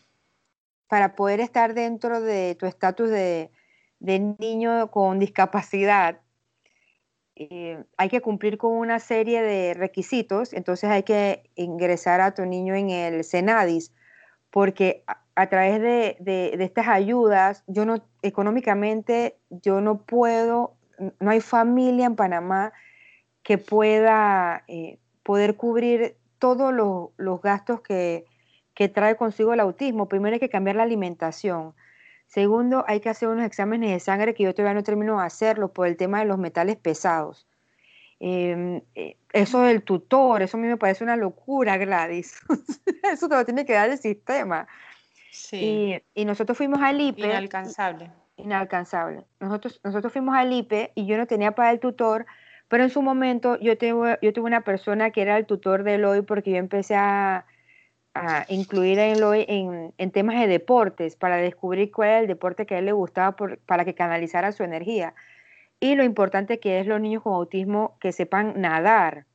para 0.88 1.16
poder 1.16 1.40
estar 1.40 1.74
dentro 1.74 2.22
de 2.22 2.54
tu 2.54 2.68
estatus 2.68 3.10
de, 3.10 3.50
niño 4.00 4.92
con 4.92 5.18
discapacidad, 5.18 6.22
eh, 7.36 7.84
hay 7.98 8.10
que 8.10 8.22
cumplir 8.22 8.58
con 8.58 8.74
una 8.74 9.00
serie 9.00 9.42
de 9.42 9.74
requisitos, 9.74 10.54
entonces 10.54 10.90
hay 10.90 11.04
que 11.04 11.50
ingresar 11.56 12.22
a 12.22 12.34
tu 12.34 12.46
niño 12.46 12.76
en 12.76 12.90
el 12.90 13.24
Senadis, 13.24 13.94
porque 14.50 15.04
a 15.36 15.50
través 15.50 15.82
de, 15.82 16.56
estas 16.60 16.88
ayudas, 16.88 17.64
yo 17.68 17.86
no, 17.86 17.98
económicamente, 18.22 19.38
yo 19.50 19.82
no 19.82 20.06
puedo, 20.06 20.78
no 21.20 21.30
hay 21.30 21.42
familia 21.42 22.06
en 22.06 22.16
Panamá 22.16 22.72
que 23.44 23.58
pueda 23.58 24.64
eh, 24.68 25.00
poder 25.24 25.58
cubrir 25.58 26.18
todos 26.40 26.74
los, 26.74 27.42
gastos 27.42 27.82
que, 27.82 28.26
trae 28.94 29.18
consigo 29.18 29.54
el 29.54 29.60
autismo. 29.60 30.08
Primero 30.08 30.36
hay 30.36 30.40
que 30.40 30.50
cambiar 30.50 30.78
la 30.78 30.84
alimentación. 30.84 31.74
Segundo, 32.28 32.84
hay 32.88 33.00
que 33.00 33.10
hacer 33.10 33.30
unos 33.30 33.46
exámenes 33.46 33.92
de 33.92 34.00
sangre 34.00 34.34
que 34.34 34.44
yo 34.44 34.54
todavía 34.54 34.74
no 34.74 34.84
termino 34.84 35.20
de 35.20 35.26
hacerlo 35.26 35.72
por 35.72 35.88
el 35.88 35.96
tema 35.96 36.20
de 36.20 36.26
los 36.26 36.38
metales 36.38 36.76
pesados. 36.76 37.48
Em, 38.20 38.82
eh, 38.96 39.18
eso 39.34 39.62
del 39.62 39.84
tutor, 39.84 40.42
eso 40.42 40.58
a 40.58 40.60
mí 40.60 40.68
me 40.68 40.78
parece 40.78 41.04
una 41.04 41.16
locura, 41.16 41.78
Gladys. 41.78 42.42
eso 43.04 43.30
te 43.30 43.36
lo 43.36 43.46
tiene 43.46 43.66
que 43.66 43.74
dar 43.74 43.90
el 43.90 43.98
sistema. 43.98 44.68
Y, 45.52 46.02
nosotros 46.26 46.58
fuimos 46.58 46.82
al 46.82 47.00
IPE. 47.00 47.28
Inalcanzable. 47.28 48.12
Inalcanzable. 48.38 49.26
Nosotros, 49.40 49.80
nosotros 49.84 50.12
fuimos 50.12 50.36
al 50.36 50.52
IPE 50.52 50.92
y 50.96 51.06
yo 51.06 51.18
no 51.18 51.28
tenía 51.28 51.52
para 51.54 51.72
el 51.72 51.80
tutor, 51.80 52.26
pero 52.68 52.84
en 52.84 52.90
su 52.90 53.02
momento 53.02 53.60
yo, 53.60 53.78
tuve, 53.78 54.18
yo 54.22 54.34
tuve 54.34 54.46
una 54.46 54.62
persona 54.62 55.12
que 55.12 55.22
era 55.22 55.38
el 55.38 55.46
tutor 55.46 55.84
de 55.84 55.96
Eloy 55.96 56.22
porque 56.22 56.52
yo 56.52 56.58
empecé 56.58 56.96
a, 56.96 57.46
a 58.16 58.46
incluir 58.48 59.00
a 59.00 59.08
Eloy 59.08 59.46
en, 59.48 59.94
en, 59.98 60.12
temas 60.12 60.40
de 60.40 60.48
deportes 60.48 61.18
para 61.18 61.36
descubrir 61.36 61.92
cuál 61.92 62.10
era 62.10 62.20
el 62.20 62.28
deporte 62.28 62.66
que 62.66 62.76
a 62.76 62.80
él 62.80 62.86
le 62.86 62.94
gustaba 62.94 63.36
para 63.66 63.84
que 63.84 63.94
canalizara 63.94 64.54
su 64.54 64.64
energía. 64.64 65.14
Y 65.82 65.96
lo 65.96 66.04
importante 66.04 66.60
que 66.60 66.80
es 66.80 66.88
los 66.88 67.02
niños 67.02 67.22
con 67.24 67.34
autismo 67.34 67.98
que 68.00 68.14
sepan 68.14 68.60
nadar, 68.62 69.26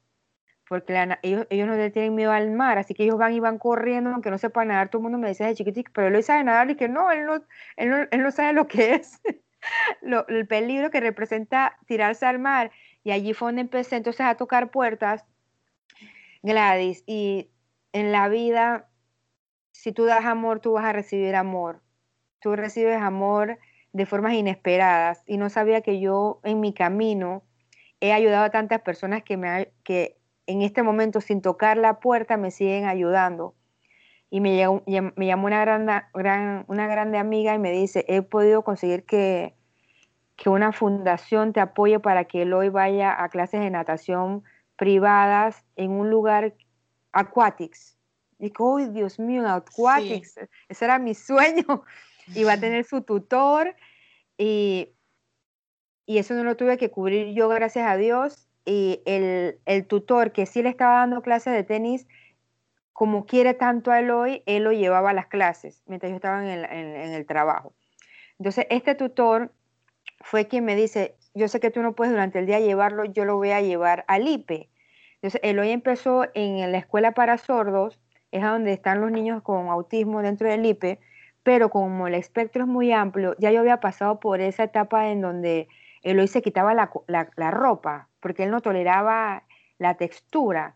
porque 0.67 0.95
ellos, 1.23 1.47
ellos 1.51 1.69
no 1.69 1.91
tienen 1.91 2.15
miedo 2.15 2.33
al 2.33 2.51
mar, 2.53 2.79
así 2.79 2.95
que 2.95 3.05
ellos 3.05 3.19
van 3.19 3.35
y 3.35 3.41
van 3.41 3.59
corriendo, 3.59 4.11
aunque 4.11 4.31
no 4.31 4.39
sepan 4.39 4.69
nadar, 4.69 4.89
todo 4.89 5.01
el 5.01 5.03
mundo 5.03 5.19
me 5.19 5.29
dice 5.29 5.45
de 5.45 5.55
chiquitito, 5.55 5.91
pero 5.95 6.09
Eloy 6.09 6.23
sabe 6.23 6.43
nadar 6.45 6.71
y 6.71 6.77
que 6.77 6.89
no, 6.89 7.11
él 7.11 7.27
no, 7.27 7.35
él 7.77 7.91
no, 7.91 7.97
él 8.11 8.23
no 8.23 8.31
sabe 8.31 8.55
lo 8.55 8.67
que 8.67 8.95
es, 8.95 9.21
el 10.29 10.47
peligro 10.47 10.91
que 10.91 11.01
representa 11.01 11.77
tirarse 11.87 12.25
al 12.25 12.39
mar. 12.39 12.71
Y 13.05 13.13
allí 13.13 13.35
fue 13.35 13.49
donde 13.49 13.63
empecé 13.63 13.97
entonces 13.97 14.23
a 14.23 14.37
tocar 14.37 14.71
puertas, 14.71 15.25
Gladys, 16.43 17.05
y 17.07 17.51
en 17.93 18.13
la 18.13 18.29
vida, 18.29 18.89
si 19.73 19.93
tú 19.93 20.05
das 20.05 20.25
amor, 20.25 20.61
tú 20.61 20.73
vas 20.73 20.85
a 20.85 20.93
recibir 20.93 21.35
amor. 21.35 21.81
Tú 22.41 22.57
recibes 22.57 23.01
amor 23.01 23.59
de 23.93 24.07
formas 24.07 24.35
inesperadas 24.35 25.23
y 25.27 25.37
no 25.37 25.51
sabía 25.51 25.81
que 25.81 26.01
yo 26.01 26.41
en 26.45 26.61
mi 26.61 26.73
camino 26.73 27.43
he 28.01 28.13
ayudado 28.13 28.45
a 28.45 28.51
tantas 28.51 28.81
personas 28.83 29.23
que, 29.23 29.37
me, 29.37 29.73
que 29.85 30.17
en 30.47 30.63
este 30.63 30.83
momento 30.83 31.21
sin 31.21 31.43
tocar 31.43 31.77
la 31.77 32.01
puerta 32.01 32.37
me 32.37 32.51
siguen 32.51 32.87
ayudando. 32.87 33.55
Y 34.31 34.41
me, 34.41 34.57
llamó, 34.57 34.83
me 34.87 35.27
llamó 35.27 35.47
una, 35.47 35.61
gran, 35.61 35.87
gran, 36.15 36.65
una 36.69 36.87
grande 36.87 37.19
amiga 37.19 37.55
y 37.55 37.59
me 37.59 37.73
dice, 37.73 38.05
he 38.09 38.23
podido 38.23 38.63
conseguir 38.63 39.05
que, 39.05 39.55
que 40.37 40.49
una 40.49 40.73
fundación 40.73 41.53
te 41.53 41.61
apoye 41.61 41.99
para 41.99 42.25
que 42.25 42.43
él 42.43 42.53
hoy 42.53 42.69
vaya 42.69 43.23
a 43.23 43.29
clases 43.29 43.61
de 43.61 43.71
natación 43.71 44.45
privadas 44.77 45.65
en 45.77 45.91
un 45.91 46.11
lugar 46.11 46.55
Aquatics. 47.13 47.97
Y 48.39 48.45
digo, 48.45 48.79
¡ay, 48.79 48.89
Dios 48.91 49.19
mío, 49.19 49.47
Aquatics! 49.49 50.39
Ese 50.69 50.85
era 50.85 50.99
mi 50.99 51.15
sueño. 51.15 51.85
Va 52.47 52.53
a 52.53 52.61
tener 52.61 52.85
su 52.85 53.03
tutor 53.03 53.75
y, 54.39 54.91
y, 56.07 56.19
eso 56.19 56.35
no 56.35 56.45
lo 56.45 56.57
tuve 56.57 56.79
que 56.79 56.91
cubrir 56.91 57.35
yo, 57.35 57.49
gracias 57.49 57.89
a 57.89 57.97
Dios. 57.97 58.47
Y 58.65 59.03
el, 59.05 59.59
el 59.65 59.87
tutor 59.87 60.33
que 60.33 60.47
sí 60.47 60.63
le 60.63 60.69
estaba 60.69 61.01
dando 61.01 61.23
clases 61.23 61.53
de 61.53 61.65
tenis, 61.65 62.07
como 62.93 63.27
quiere 63.27 63.55
tanto 63.55 63.91
a 63.91 64.01
Eloy, 64.01 64.43
él 64.47 64.65
lo 64.65 64.73
llevaba 64.73 65.11
a 65.11 65.15
las 65.15 65.27
clases 65.27 65.83
mientras 65.87 66.11
yo 66.11 66.17
estaba 66.17 66.43
en 66.43 66.51
el, 66.51 66.65
en 66.67 67.13
el 67.13 67.27
trabajo. 67.27 67.75
Entonces, 68.39 68.67
este 68.71 68.95
tutor 68.95 69.53
fue 70.21 70.47
quien 70.47 70.65
me 70.65 70.77
dice, 70.77 71.17
yo 71.35 71.49
sé 71.49 71.61
que 71.61 71.71
tú 71.71 71.83
no 71.83 71.95
puedes 71.95 72.13
durante 72.13 72.39
el 72.39 72.47
día 72.47 72.61
llevarlo, 72.61 73.05
yo 73.05 73.25
lo 73.25 73.37
voy 73.37 73.51
a 73.51 73.61
llevar 73.61 74.05
al 74.09 74.29
IPE. 74.29 74.69
Entonces, 75.23 75.41
Eloy 75.45 75.71
empezó 75.71 76.27
en 76.35 76.73
la 76.73 76.79
escuela 76.79 77.13
para 77.13 77.37
sordos, 77.37 77.99
es 78.31 78.43
donde 78.43 78.73
están 78.73 79.01
los 79.01 79.11
niños 79.11 79.43
con 79.43 79.69
autismo 79.69 80.23
dentro 80.23 80.49
del 80.49 80.65
IPE, 80.65 80.99
pero 81.43 81.69
como 81.69 82.07
el 82.07 82.15
espectro 82.15 82.63
es 82.63 82.69
muy 82.69 82.93
amplio, 82.93 83.35
ya 83.39 83.51
yo 83.51 83.61
había 83.61 83.81
pasado 83.81 84.19
por 84.19 84.41
esa 84.41 84.65
etapa 84.65 85.09
en 85.09 85.21
donde 85.21 85.69
Eloy 86.03 86.29
se 86.29 86.43
quitaba 86.43 86.75
la, 86.75 86.91
la, 87.07 87.51
ropa, 87.51 88.09
porque 88.21 88.45
él 88.45 88.51
no 88.51 88.61
toleraba 88.61 89.45
la 89.79 89.95
textura. 89.95 90.75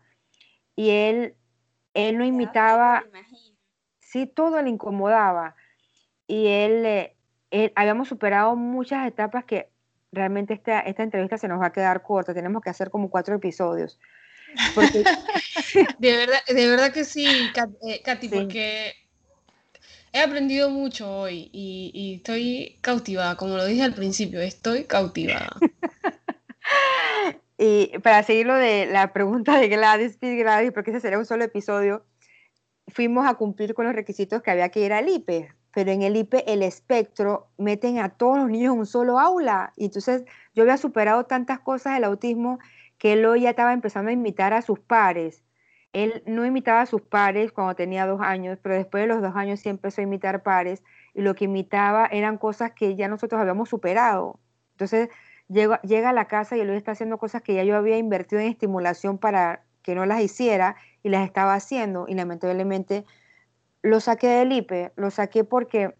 Y 0.75 0.89
él, 0.91 1.35
él 1.93 2.17
no 2.17 2.25
imitaba, 2.25 3.03
sí, 3.99 4.27
todo 4.27 4.61
le 4.61 4.69
incomodaba. 4.69 5.55
Y 6.27 6.47
él, 6.47 6.85
eh, 6.85 7.15
él, 7.49 7.71
habíamos 7.75 8.07
superado 8.07 8.55
muchas 8.55 9.07
etapas 9.07 9.45
que 9.45 9.69
realmente 10.11 10.53
esta, 10.53 10.81
esta 10.81 11.03
entrevista 11.03 11.37
se 11.37 11.47
nos 11.47 11.61
va 11.61 11.67
a 11.67 11.73
quedar 11.73 12.03
corta, 12.03 12.33
tenemos 12.33 12.61
que 12.61 12.69
hacer 12.69 12.91
como 12.91 13.09
cuatro 13.09 13.35
episodios. 13.35 13.99
de, 15.99 16.17
verdad, 16.17 16.39
de 16.47 16.67
verdad 16.67 16.93
que 16.93 17.03
sí, 17.03 17.27
eh, 17.87 18.01
Katy, 18.03 18.29
porque 18.29 18.93
he 20.13 20.21
aprendido 20.21 20.69
mucho 20.69 21.11
hoy 21.19 21.49
y, 21.51 22.15
estoy 22.17 22.77
cautivada, 22.81 23.35
como 23.35 23.57
lo 23.57 23.65
dije 23.65 23.83
al 23.83 23.93
principio, 23.93 24.39
estoy 24.39 24.85
cautivada. 24.85 25.49
y 27.57 27.97
para 27.99 28.23
seguir 28.23 28.45
lo 28.45 28.55
de 28.55 28.85
la 28.85 29.11
pregunta 29.11 29.59
de 29.59 29.67
Gladys, 29.67 30.17
Gladys, 30.19 30.71
porque 30.71 30.91
ese 30.91 31.01
sería 31.01 31.19
un 31.19 31.25
solo 31.25 31.43
episodio, 31.43 32.05
fuimos 32.87 33.27
a 33.27 33.33
cumplir 33.33 33.73
con 33.73 33.85
los 33.85 33.95
requisitos 33.95 34.41
que 34.41 34.51
había 34.51 34.69
que 34.69 34.79
ir 34.81 34.93
al 34.93 35.09
IPE, 35.09 35.49
pero 35.73 35.91
en 35.91 36.01
el 36.03 36.15
IPE 36.15 36.53
el 36.53 36.63
espectro 36.63 37.49
meten 37.57 37.99
a 37.99 38.09
todos 38.09 38.37
los 38.37 38.49
niños 38.49 38.73
en 38.73 38.79
un 38.79 38.85
solo 38.85 39.19
aula. 39.19 39.73
Y 39.75 39.85
entonces 39.85 40.23
yo 40.53 40.63
había 40.63 40.77
superado 40.77 41.25
tantas 41.25 41.59
cosas 41.59 41.95
del 41.95 42.05
autismo 42.05 42.59
que 42.97 43.13
él 43.13 43.25
ya 43.39 43.49
estaba 43.49 43.73
empezando 43.73 44.09
a 44.09 44.13
imitar 44.13 44.53
a 44.53 44.61
sus 44.61 44.79
pares. 44.79 45.43
Él 45.93 46.23
no 46.25 46.45
imitaba 46.45 46.81
a 46.81 46.85
sus 46.85 47.01
pares 47.01 47.51
cuando 47.51 47.75
tenía 47.75 48.05
dos 48.05 48.21
años, 48.21 48.59
pero 48.61 48.75
después 48.75 49.03
de 49.03 49.07
los 49.07 49.21
dos 49.21 49.35
años 49.35 49.59
sí 49.61 49.69
empezó 49.69 50.01
a 50.01 50.03
imitar 50.03 50.43
pares 50.43 50.83
y 51.13 51.21
lo 51.21 51.35
que 51.35 51.45
imitaba 51.45 52.05
eran 52.07 52.37
cosas 52.37 52.71
que 52.73 52.95
ya 52.95 53.07
nosotros 53.07 53.39
habíamos 53.39 53.69
superado. 53.69 54.39
Entonces 54.71 55.09
llega, 55.47 55.81
llega 55.81 56.09
a 56.09 56.13
la 56.13 56.25
casa 56.25 56.57
y 56.57 56.61
él 56.61 56.69
está 56.71 56.91
haciendo 56.91 57.17
cosas 57.17 57.41
que 57.41 57.53
ya 57.53 57.63
yo 57.63 57.77
había 57.77 57.97
invertido 57.97 58.41
en 58.41 58.47
estimulación 58.47 59.17
para 59.17 59.63
que 59.81 59.95
no 59.95 60.05
las 60.05 60.21
hiciera 60.21 60.75
y 61.03 61.09
las 61.09 61.23
estaba 61.25 61.53
haciendo 61.53 62.05
y 62.07 62.15
lamentablemente 62.15 63.05
lo 63.83 63.99
saqué 63.99 64.27
del 64.27 64.51
IPE, 64.51 64.93
lo 64.95 65.11
saqué 65.11 65.43
porque, 65.43 65.95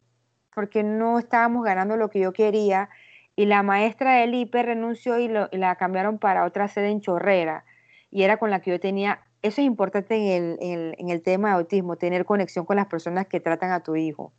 porque 0.53 0.83
no 0.83 1.19
estábamos 1.19 1.63
ganando 1.63 1.95
lo 1.95 2.09
que 2.09 2.19
yo 2.19 2.33
quería 2.33 2.89
y 3.35 3.45
la 3.45 3.63
maestra 3.63 4.15
del 4.15 4.33
IPE 4.33 4.63
renunció 4.63 5.19
y, 5.19 5.27
la 5.27 5.75
cambiaron 5.75 6.19
para 6.19 6.45
otra 6.45 6.67
sede 6.67 6.89
en 6.89 7.01
Chorrera 7.01 7.65
y 8.09 8.23
era 8.23 8.37
con 8.37 8.49
la 8.49 8.61
que 8.61 8.71
yo 8.71 8.79
tenía, 8.79 9.21
eso 9.41 9.61
es 9.61 9.67
importante 9.67 10.37
en 10.37 10.57
el, 11.09 11.21
tema 11.21 11.49
de 11.49 11.55
autismo, 11.55 11.97
tener 11.97 12.23
conexión 12.23 12.65
con 12.65 12.77
las 12.77 12.87
personas 12.87 13.27
que 13.27 13.41
tratan 13.41 13.71
a 13.71 13.83
tu 13.83 13.95
hijo. 13.95 14.31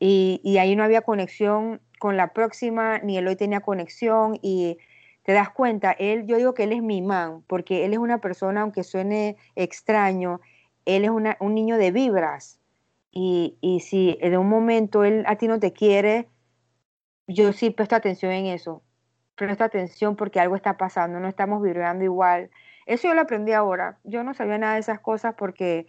Y, 0.00 0.58
ahí 0.58 0.74
no 0.74 0.82
había 0.82 1.02
conexión 1.02 1.80
con 1.98 2.16
la 2.16 2.32
próxima, 2.32 2.98
ni 2.98 3.16
él 3.16 3.28
hoy 3.28 3.36
tenía 3.36 3.60
conexión 3.60 4.38
y 4.42 4.78
te 5.22 5.32
das 5.32 5.50
cuenta, 5.50 5.92
él, 5.92 6.26
yo 6.26 6.36
digo 6.38 6.54
que 6.54 6.64
él 6.64 6.72
es 6.72 6.82
mi 6.82 7.02
man, 7.02 7.44
porque 7.46 7.84
él 7.84 7.92
es 7.92 7.98
una 7.98 8.20
persona, 8.20 8.62
aunque 8.62 8.82
suene 8.82 9.36
extraño, 9.54 10.40
él 10.84 11.04
es 11.04 11.10
un 11.10 11.54
niño 11.54 11.76
de 11.76 11.92
vibras. 11.92 12.58
Y, 13.12 13.58
y 13.60 13.80
si 13.80 14.18
en 14.20 14.36
un 14.36 14.48
momento 14.48 15.04
él 15.04 15.24
a 15.26 15.36
ti 15.36 15.46
no 15.46 15.60
te 15.60 15.72
quiere, 15.72 16.28
yo 17.28 17.52
sí 17.52 17.70
presto 17.70 17.94
atención 17.94 18.32
en 18.32 18.46
eso. 18.46 18.82
Presto 19.36 19.62
atención 19.62 20.16
porque 20.16 20.40
algo 20.40 20.56
está 20.56 20.76
pasando, 20.76 21.20
no 21.20 21.28
estamos 21.28 21.62
vibrando 21.62 22.02
igual. 22.02 22.50
Eso 22.86 23.06
yo 23.06 23.14
lo 23.14 23.20
aprendí 23.20 23.52
ahora. 23.52 23.98
Yo 24.02 24.24
no 24.24 24.34
sabía 24.34 24.58
nada 24.58 24.74
de 24.74 24.80
esas 24.80 24.98
cosas 24.98 25.34
porque, 25.36 25.86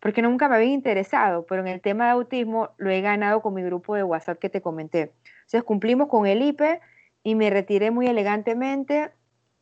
porque 0.00 0.22
nunca 0.22 0.48
me 0.48 0.56
había 0.56 0.72
interesado, 0.72 1.46
pero 1.46 1.60
en 1.60 1.68
el 1.68 1.80
tema 1.80 2.06
de 2.06 2.12
autismo 2.12 2.70
lo 2.78 2.90
he 2.90 3.02
ganado 3.02 3.42
con 3.42 3.54
mi 3.54 3.62
grupo 3.62 3.94
de 3.94 4.02
WhatsApp 4.02 4.38
que 4.38 4.48
te 4.48 4.62
comenté. 4.62 5.12
Entonces 5.40 5.62
cumplimos 5.62 6.08
con 6.08 6.26
el 6.26 6.42
IPE 6.42 6.80
y 7.22 7.34
me 7.34 7.50
retiré 7.50 7.90
muy 7.90 8.06
elegantemente 8.06 9.10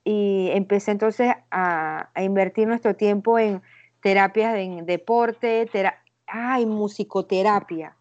y 0.05 0.51
empecé 0.53 0.93
entonces 0.93 1.35
a, 1.51 2.11
invertir 2.17 2.69
nuestro 2.69 2.95
tiempo 2.95 3.39
en 3.39 3.61
terapias 4.01 4.55
de 4.55 4.83
deporte, 4.85 5.69
ay, 6.29 6.67
musicoterapia 6.67 7.97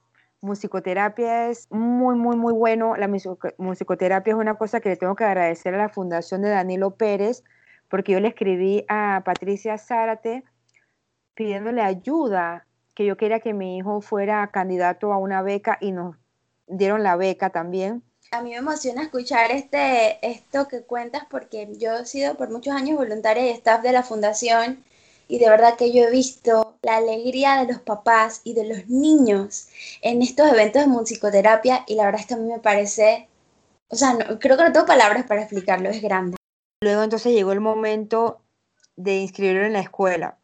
musicoterapia 0.46 1.50
es 1.50 1.68
muy, 1.72 2.16
muy, 2.16 2.38
muy 2.38 2.54
bueno. 2.54 2.96
La 2.96 3.08
musicoterapia 3.08 4.32
es 4.32 4.38
una 4.38 4.56
cosa 4.56 4.80
que 4.80 4.90
le 4.90 4.96
tengo 4.96 5.16
que 5.16 5.26
agradecer 5.26 5.74
a 5.74 5.78
la 5.78 5.90
Fundación 5.90 6.42
de 6.42 6.50
Danilo 6.50 6.92
Pérez, 6.92 7.44
porque 7.90 8.14
yo 8.14 8.20
le 8.20 8.30
escribí 8.30 8.86
a 8.88 9.24
Patricia 9.26 9.78
Zárate 9.78 10.44
pidiéndole 11.34 11.82
ayuda, 11.82 12.66
que 12.94 13.06
yo 13.06 13.18
quería 13.18 13.42
que 13.42 13.54
mi 13.54 13.78
hijo 13.78 14.00
fuera 14.00 14.48
candidato 14.52 15.12
a 15.12 15.18
una 15.18 15.42
beca 15.42 15.78
y 15.82 15.92
nos 15.92 16.16
dieron 16.68 17.04
la 17.04 17.18
beca 17.18 17.50
también. 17.50 18.04
A 18.32 18.42
mí 18.42 18.52
me 18.52 18.58
emociona 18.58 19.04
escuchar 19.04 19.52
este, 19.52 20.26
esto 20.26 20.68
que 20.68 20.82
cuentas 20.82 21.24
porque 21.30 21.68
yo 21.78 21.94
he 21.98 22.06
sido 22.06 22.36
por 22.36 22.50
muchos 22.50 22.74
años 22.74 22.98
voluntaria 22.98 23.46
y 23.46 23.50
staff 23.50 23.82
de 23.82 23.92
la 23.92 24.04
fundación 24.04 24.84
y 25.28 25.40
de 25.40 25.50
verdad 25.50 25.76
que 25.78 25.92
yo 25.92 26.04
he 26.04 26.12
visto 26.12 26.78
la 26.82 26.98
alegría 26.98 27.58
de 27.58 27.72
los 27.72 27.82
papás 27.82 28.42
y 28.44 28.54
de 28.54 28.66
los 28.66 28.88
niños 28.88 29.70
en 30.02 30.22
estos 30.22 30.48
eventos 30.52 30.84
de 30.84 30.88
musicoterapia 30.88 31.84
y 31.88 31.96
la 31.96 32.06
verdad 32.06 32.22
es 32.22 32.28
que 32.28 32.34
a 32.36 32.38
mí 32.38 32.52
me 32.52 32.60
parece, 32.60 33.28
o 33.88 33.96
sea, 33.96 34.16
creo 34.40 34.58
que 34.58 34.64
no 34.64 34.72
tengo 34.72 34.86
palabras 34.86 35.26
para 35.26 35.42
explicarlo, 35.42 35.90
es 35.90 36.02
grande. 36.02 36.38
Luego 36.82 37.04
entonces 37.04 37.34
llegó 37.34 37.52
el 37.52 37.62
momento 37.62 38.42
de 38.96 39.18
inscribirlo 39.18 39.66
en 39.66 39.74
la 39.74 39.80
escuela. 39.80 40.38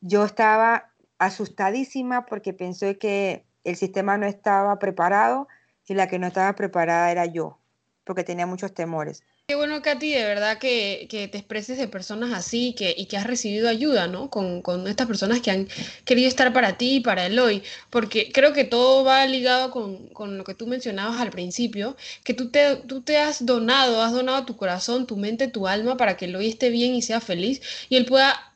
Yo 0.00 0.24
estaba 0.24 0.92
asustadísima 1.18 2.26
porque 2.26 2.52
pensé 2.52 2.98
que 2.98 3.44
el 3.64 3.76
sistema 3.76 4.16
no 4.18 4.26
estaba 4.26 4.78
preparado 4.78 5.48
y 5.86 5.94
la 5.94 6.08
que 6.08 6.18
no 6.18 6.26
estaba 6.26 6.54
preparada 6.54 7.10
era 7.10 7.26
yo, 7.26 7.58
porque 8.04 8.24
tenía 8.24 8.46
muchos 8.46 8.74
temores. 8.74 9.24
Qué 9.48 9.54
bueno, 9.54 9.80
Katy, 9.80 10.10
de 10.10 10.24
verdad 10.24 10.58
que, 10.58 11.06
te 11.08 11.38
expreses 11.38 11.78
de 11.78 11.86
personas 11.86 12.32
así 12.32 12.74
que, 12.74 12.92
y 12.98 13.06
que 13.06 13.16
has 13.16 13.28
recibido 13.28 13.68
ayuda, 13.68 14.08
¿no? 14.08 14.28
Con, 14.28 14.88
estas 14.88 15.06
personas 15.06 15.40
que 15.40 15.52
han 15.52 15.68
querido 16.04 16.26
estar 16.26 16.52
para 16.52 16.76
ti 16.76 16.96
y 16.96 17.00
para 17.00 17.26
el 17.26 17.38
hoy, 17.38 17.62
porque 17.88 18.32
creo 18.32 18.52
que 18.52 18.64
todo 18.64 19.04
va 19.04 19.24
ligado 19.24 19.70
con, 19.70 20.36
lo 20.36 20.42
que 20.42 20.54
tú 20.54 20.66
mencionabas 20.66 21.20
al 21.20 21.30
principio, 21.30 21.96
que 22.24 22.34
tú 22.34 22.50
te, 22.50 22.74
tú 22.88 23.02
te 23.02 23.18
has 23.18 23.46
donado, 23.46 24.02
has 24.02 24.12
donado 24.12 24.44
tu 24.46 24.56
corazón, 24.56 25.06
tu 25.06 25.16
mente, 25.16 25.46
tu 25.46 25.68
alma 25.68 25.96
para 25.96 26.16
que 26.16 26.24
el 26.24 26.34
hoy 26.34 26.48
esté 26.48 26.70
bien 26.70 26.96
y 26.96 27.02
sea 27.02 27.20
feliz 27.20 27.62
y 27.88 27.94
él 27.94 28.04
pueda 28.04 28.52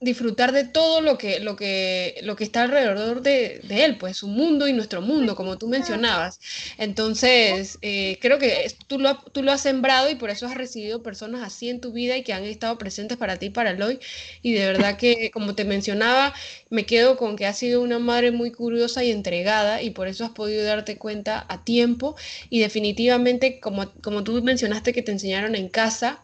disfrutar 0.00 0.52
de 0.52 0.62
todo 0.62 1.00
lo 1.00 1.18
que, 1.18 1.40
lo 1.40 1.56
que, 1.56 2.20
lo 2.22 2.36
que 2.36 2.44
está 2.44 2.62
alrededor 2.62 3.20
de, 3.20 3.60
él, 3.68 3.96
pues 3.98 4.16
su 4.16 4.28
mundo 4.28 4.68
y 4.68 4.72
nuestro 4.72 5.02
mundo, 5.02 5.34
como 5.34 5.58
tú 5.58 5.66
mencionabas. 5.66 6.38
Entonces, 6.78 7.78
eh, 7.82 8.16
creo 8.20 8.38
que 8.38 8.72
tú 8.86 9.00
lo, 9.00 9.18
tú 9.18 9.42
lo 9.42 9.50
has 9.50 9.60
sembrado 9.60 10.08
y 10.08 10.14
por 10.14 10.30
eso 10.30 10.46
has 10.46 10.54
recibido 10.54 11.02
personas 11.02 11.42
así 11.42 11.68
en 11.68 11.80
tu 11.80 11.92
vida 11.92 12.16
y 12.16 12.22
que 12.22 12.32
han 12.32 12.44
estado 12.44 12.78
presentes 12.78 13.18
para 13.18 13.38
ti 13.38 13.46
y 13.46 13.50
para 13.50 13.72
Eloy. 13.72 13.98
Y 14.40 14.52
de 14.52 14.66
verdad 14.66 14.96
que, 14.96 15.32
como 15.32 15.56
te 15.56 15.64
mencionaba, 15.64 16.32
me 16.70 16.86
quedo 16.86 17.16
con 17.16 17.34
que 17.34 17.46
has 17.46 17.58
sido 17.58 17.82
una 17.82 17.98
madre 17.98 18.30
muy 18.30 18.52
curiosa 18.52 19.02
y 19.02 19.10
entregada 19.10 19.82
y 19.82 19.90
por 19.90 20.06
eso 20.06 20.24
has 20.24 20.30
podido 20.30 20.64
darte 20.64 20.96
cuenta 20.96 21.44
a 21.48 21.64
tiempo. 21.64 22.14
Y 22.50 22.60
definitivamente, 22.60 23.58
como, 23.58 23.92
como 24.00 24.22
tú 24.22 24.40
mencionaste 24.42 24.92
que 24.92 25.02
te 25.02 25.10
enseñaron 25.10 25.56
en 25.56 25.68
casa, 25.68 26.22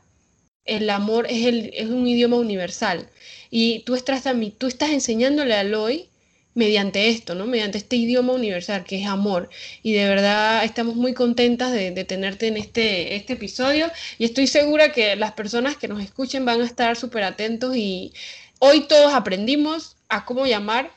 el 0.64 0.88
amor 0.90 1.26
es, 1.28 1.46
el, 1.46 1.70
es 1.74 1.88
un 1.88 2.06
idioma 2.06 2.36
universal 2.36 3.08
y 3.56 3.84
tú 3.84 3.94
estás, 3.94 4.24
tú 4.58 4.66
estás 4.66 4.90
enseñándole 4.90 5.54
a 5.54 5.60
Aloy 5.60 6.08
mediante 6.54 7.08
esto, 7.08 7.36
¿no? 7.36 7.46
Mediante 7.46 7.78
este 7.78 7.94
idioma 7.94 8.32
universal 8.32 8.82
que 8.82 9.00
es 9.00 9.06
amor. 9.06 9.48
Y 9.84 9.92
de 9.92 10.08
verdad 10.08 10.64
estamos 10.64 10.96
muy 10.96 11.14
contentas 11.14 11.70
de, 11.70 11.92
tenerte 12.04 12.48
en 12.48 12.56
este, 12.56 13.14
este 13.14 13.34
episodio 13.34 13.92
y 14.18 14.24
estoy 14.24 14.48
segura 14.48 14.90
que 14.90 15.14
las 15.14 15.34
personas 15.34 15.76
que 15.76 15.86
nos 15.86 16.02
escuchen 16.02 16.44
van 16.44 16.62
a 16.62 16.64
estar 16.64 16.96
súper 16.96 17.22
atentos 17.22 17.76
y 17.76 18.12
hoy 18.58 18.88
todos 18.88 19.14
aprendimos 19.14 19.94
a 20.08 20.24
cómo 20.24 20.46
llamar 20.46 20.90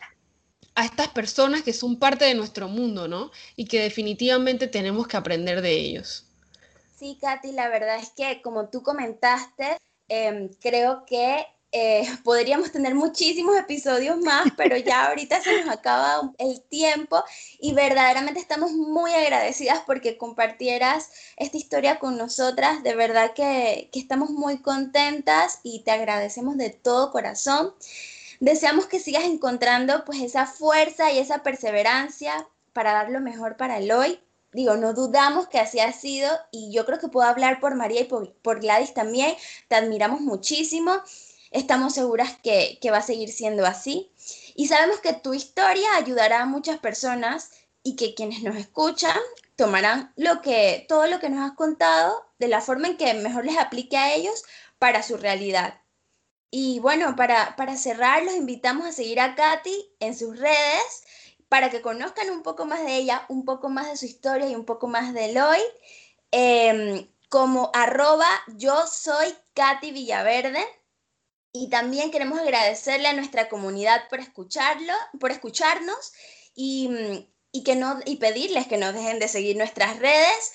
a 0.73 0.83
estas 0.83 1.09
personas 1.09 1.61
que 1.61 1.73
son 1.73 1.99
parte 1.99 2.25
de 2.25 2.33
nuestro 2.33 2.69
mundo, 2.69 3.07
¿no? 3.07 3.29
Y 3.55 3.65
que 3.65 3.81
definitivamente 3.81 4.65
tenemos 4.65 5.07
que 5.07 5.17
aprender 5.17 5.61
de 5.61 5.73
ellos. 5.73 6.25
Sí, 6.97 7.19
Katy, 7.21 7.51
la 7.51 7.69
verdad 7.69 7.97
es 7.99 8.09
que 8.17 8.41
como 8.41 8.69
tú 8.69 8.81
comentaste, 8.81 9.77
em, 10.07 10.49
creo 10.59 11.05
que 11.05 11.45
eh, 11.77 12.07
podríamos 12.23 12.71
tener 12.71 12.95
muchísimos 12.95 13.55
episodios 13.57 14.17
más, 14.19 14.47
pero 14.57 14.77
ya 14.77 15.05
ahorita 15.07 15.41
se 15.41 15.63
nos 15.63 15.73
acaba 15.73 16.31
el 16.37 16.61
tiempo 16.61 17.23
y 17.59 17.73
verdaderamente 17.73 18.39
estamos 18.39 18.71
muy 18.71 19.13
agradecidas 19.13 19.81
porque 19.85 20.17
compartieras 20.17 21.11
esta 21.37 21.57
historia 21.57 21.99
con 21.99 22.17
nosotras. 22.17 22.83
De 22.83 22.95
verdad 22.95 23.33
que, 23.33 23.89
que 23.91 23.99
estamos 23.99 24.31
muy 24.31 24.59
contentas 24.59 25.59
y 25.63 25.83
te 25.83 25.91
agradecemos 25.91 26.57
de 26.57 26.71
todo 26.71 27.11
corazón. 27.11 27.73
Deseamos 28.39 28.85
que 28.87 28.99
sigas 28.99 29.23
encontrando 29.23 30.05
pues 30.05 30.21
esa 30.21 30.45
fuerza 30.45 31.11
y 31.11 31.19
esa 31.19 31.43
perseverancia 31.43 32.47
para 32.73 32.93
dar 32.93 33.09
lo 33.09 33.19
mejor 33.19 33.57
para 33.57 33.77
el 33.77 33.91
hoy 33.91 34.19
digo, 34.57 34.75
no 34.75 34.93
dudamos 34.93 35.47
que 35.47 35.59
así 35.59 35.79
ha 35.79 35.91
sido 35.93 36.29
y 36.51 36.71
yo 36.71 36.85
creo 36.85 36.99
que 36.99 37.09
puedo 37.09 37.27
hablar 37.27 37.59
por 37.59 37.75
María 37.75 38.01
y 38.01 38.05
por, 38.05 38.59
Gladys 38.59 38.93
también, 38.93 39.35
te 39.67 39.75
admiramos 39.75 40.21
muchísimo, 40.21 40.93
estamos 41.57 41.93
seguras 41.93 42.37
que, 42.43 42.79
va 42.91 42.97
a 42.97 43.01
seguir 43.01 43.31
siendo 43.31 43.65
así 43.65 44.11
y 44.55 44.67
sabemos 44.67 44.99
que 44.99 45.13
tu 45.13 45.33
historia 45.33 45.95
ayudará 45.95 46.41
a 46.41 46.45
muchas 46.45 46.77
personas 46.77 47.51
y 47.83 47.95
que 47.95 48.13
quienes 48.15 48.43
nos 48.43 48.55
escuchan 48.55 49.17
tomarán 49.55 50.13
lo 50.15 50.41
que, 50.41 50.85
todo 50.87 51.07
lo 51.07 51.19
que 51.19 51.29
nos 51.29 51.49
has 51.49 51.55
contado 51.55 52.25
de 52.39 52.47
la 52.47 52.61
forma 52.61 52.87
en 52.87 52.97
que 52.97 53.13
mejor 53.15 53.45
les 53.45 53.57
aplique 53.57 53.97
a 53.97 54.13
ellos 54.13 54.43
para 54.79 55.03
su 55.03 55.17
realidad. 55.17 55.81
Y 56.49 56.79
bueno, 56.79 57.15
para, 57.15 57.55
para 57.55 57.75
cerrar, 57.75 58.23
los 58.23 58.35
invitamos 58.35 58.85
a 58.85 58.91
seguir 58.91 59.19
a 59.19 59.35
Katy 59.35 59.95
en 59.99 60.17
sus 60.17 60.39
redes 60.39 61.03
para 61.49 61.69
que 61.69 61.81
conozcan 61.81 62.29
un 62.29 62.43
poco 62.43 62.65
más 62.65 62.83
de 62.85 62.95
ella, 62.95 63.25
un 63.29 63.45
poco 63.45 63.69
más 63.69 63.87
de 63.87 63.97
su 63.97 64.05
historia 64.05 64.49
y 64.49 64.55
un 64.55 64.65
poco 64.65 64.87
más 64.87 65.13
de 65.13 65.25
Eloy, 65.25 65.59
em, 66.31 67.07
como 67.29 67.71
arroba 67.73 68.27
yo 68.55 68.85
soy 68.87 69.33
Katy 69.53 69.91
Villaverde. 69.91 70.65
Y 71.59 71.69
también 71.69 72.11
queremos 72.11 72.39
agradecerle 72.39 73.07
a 73.07 73.13
nuestra 73.13 73.49
comunidad 73.49 74.07
por 74.09 74.19
escucharlo, 74.19 74.93
por 75.19 75.31
escucharnos 75.31 76.13
y, 76.55 77.27
que 77.65 77.75
no, 77.75 77.99
y 78.05 78.17
pedirles 78.17 78.67
que 78.67 78.77
nos 78.77 78.93
dejen 78.93 79.17
de 79.17 79.27
seguir 79.27 79.57
nuestras 79.57 79.97
redes, 79.97 80.53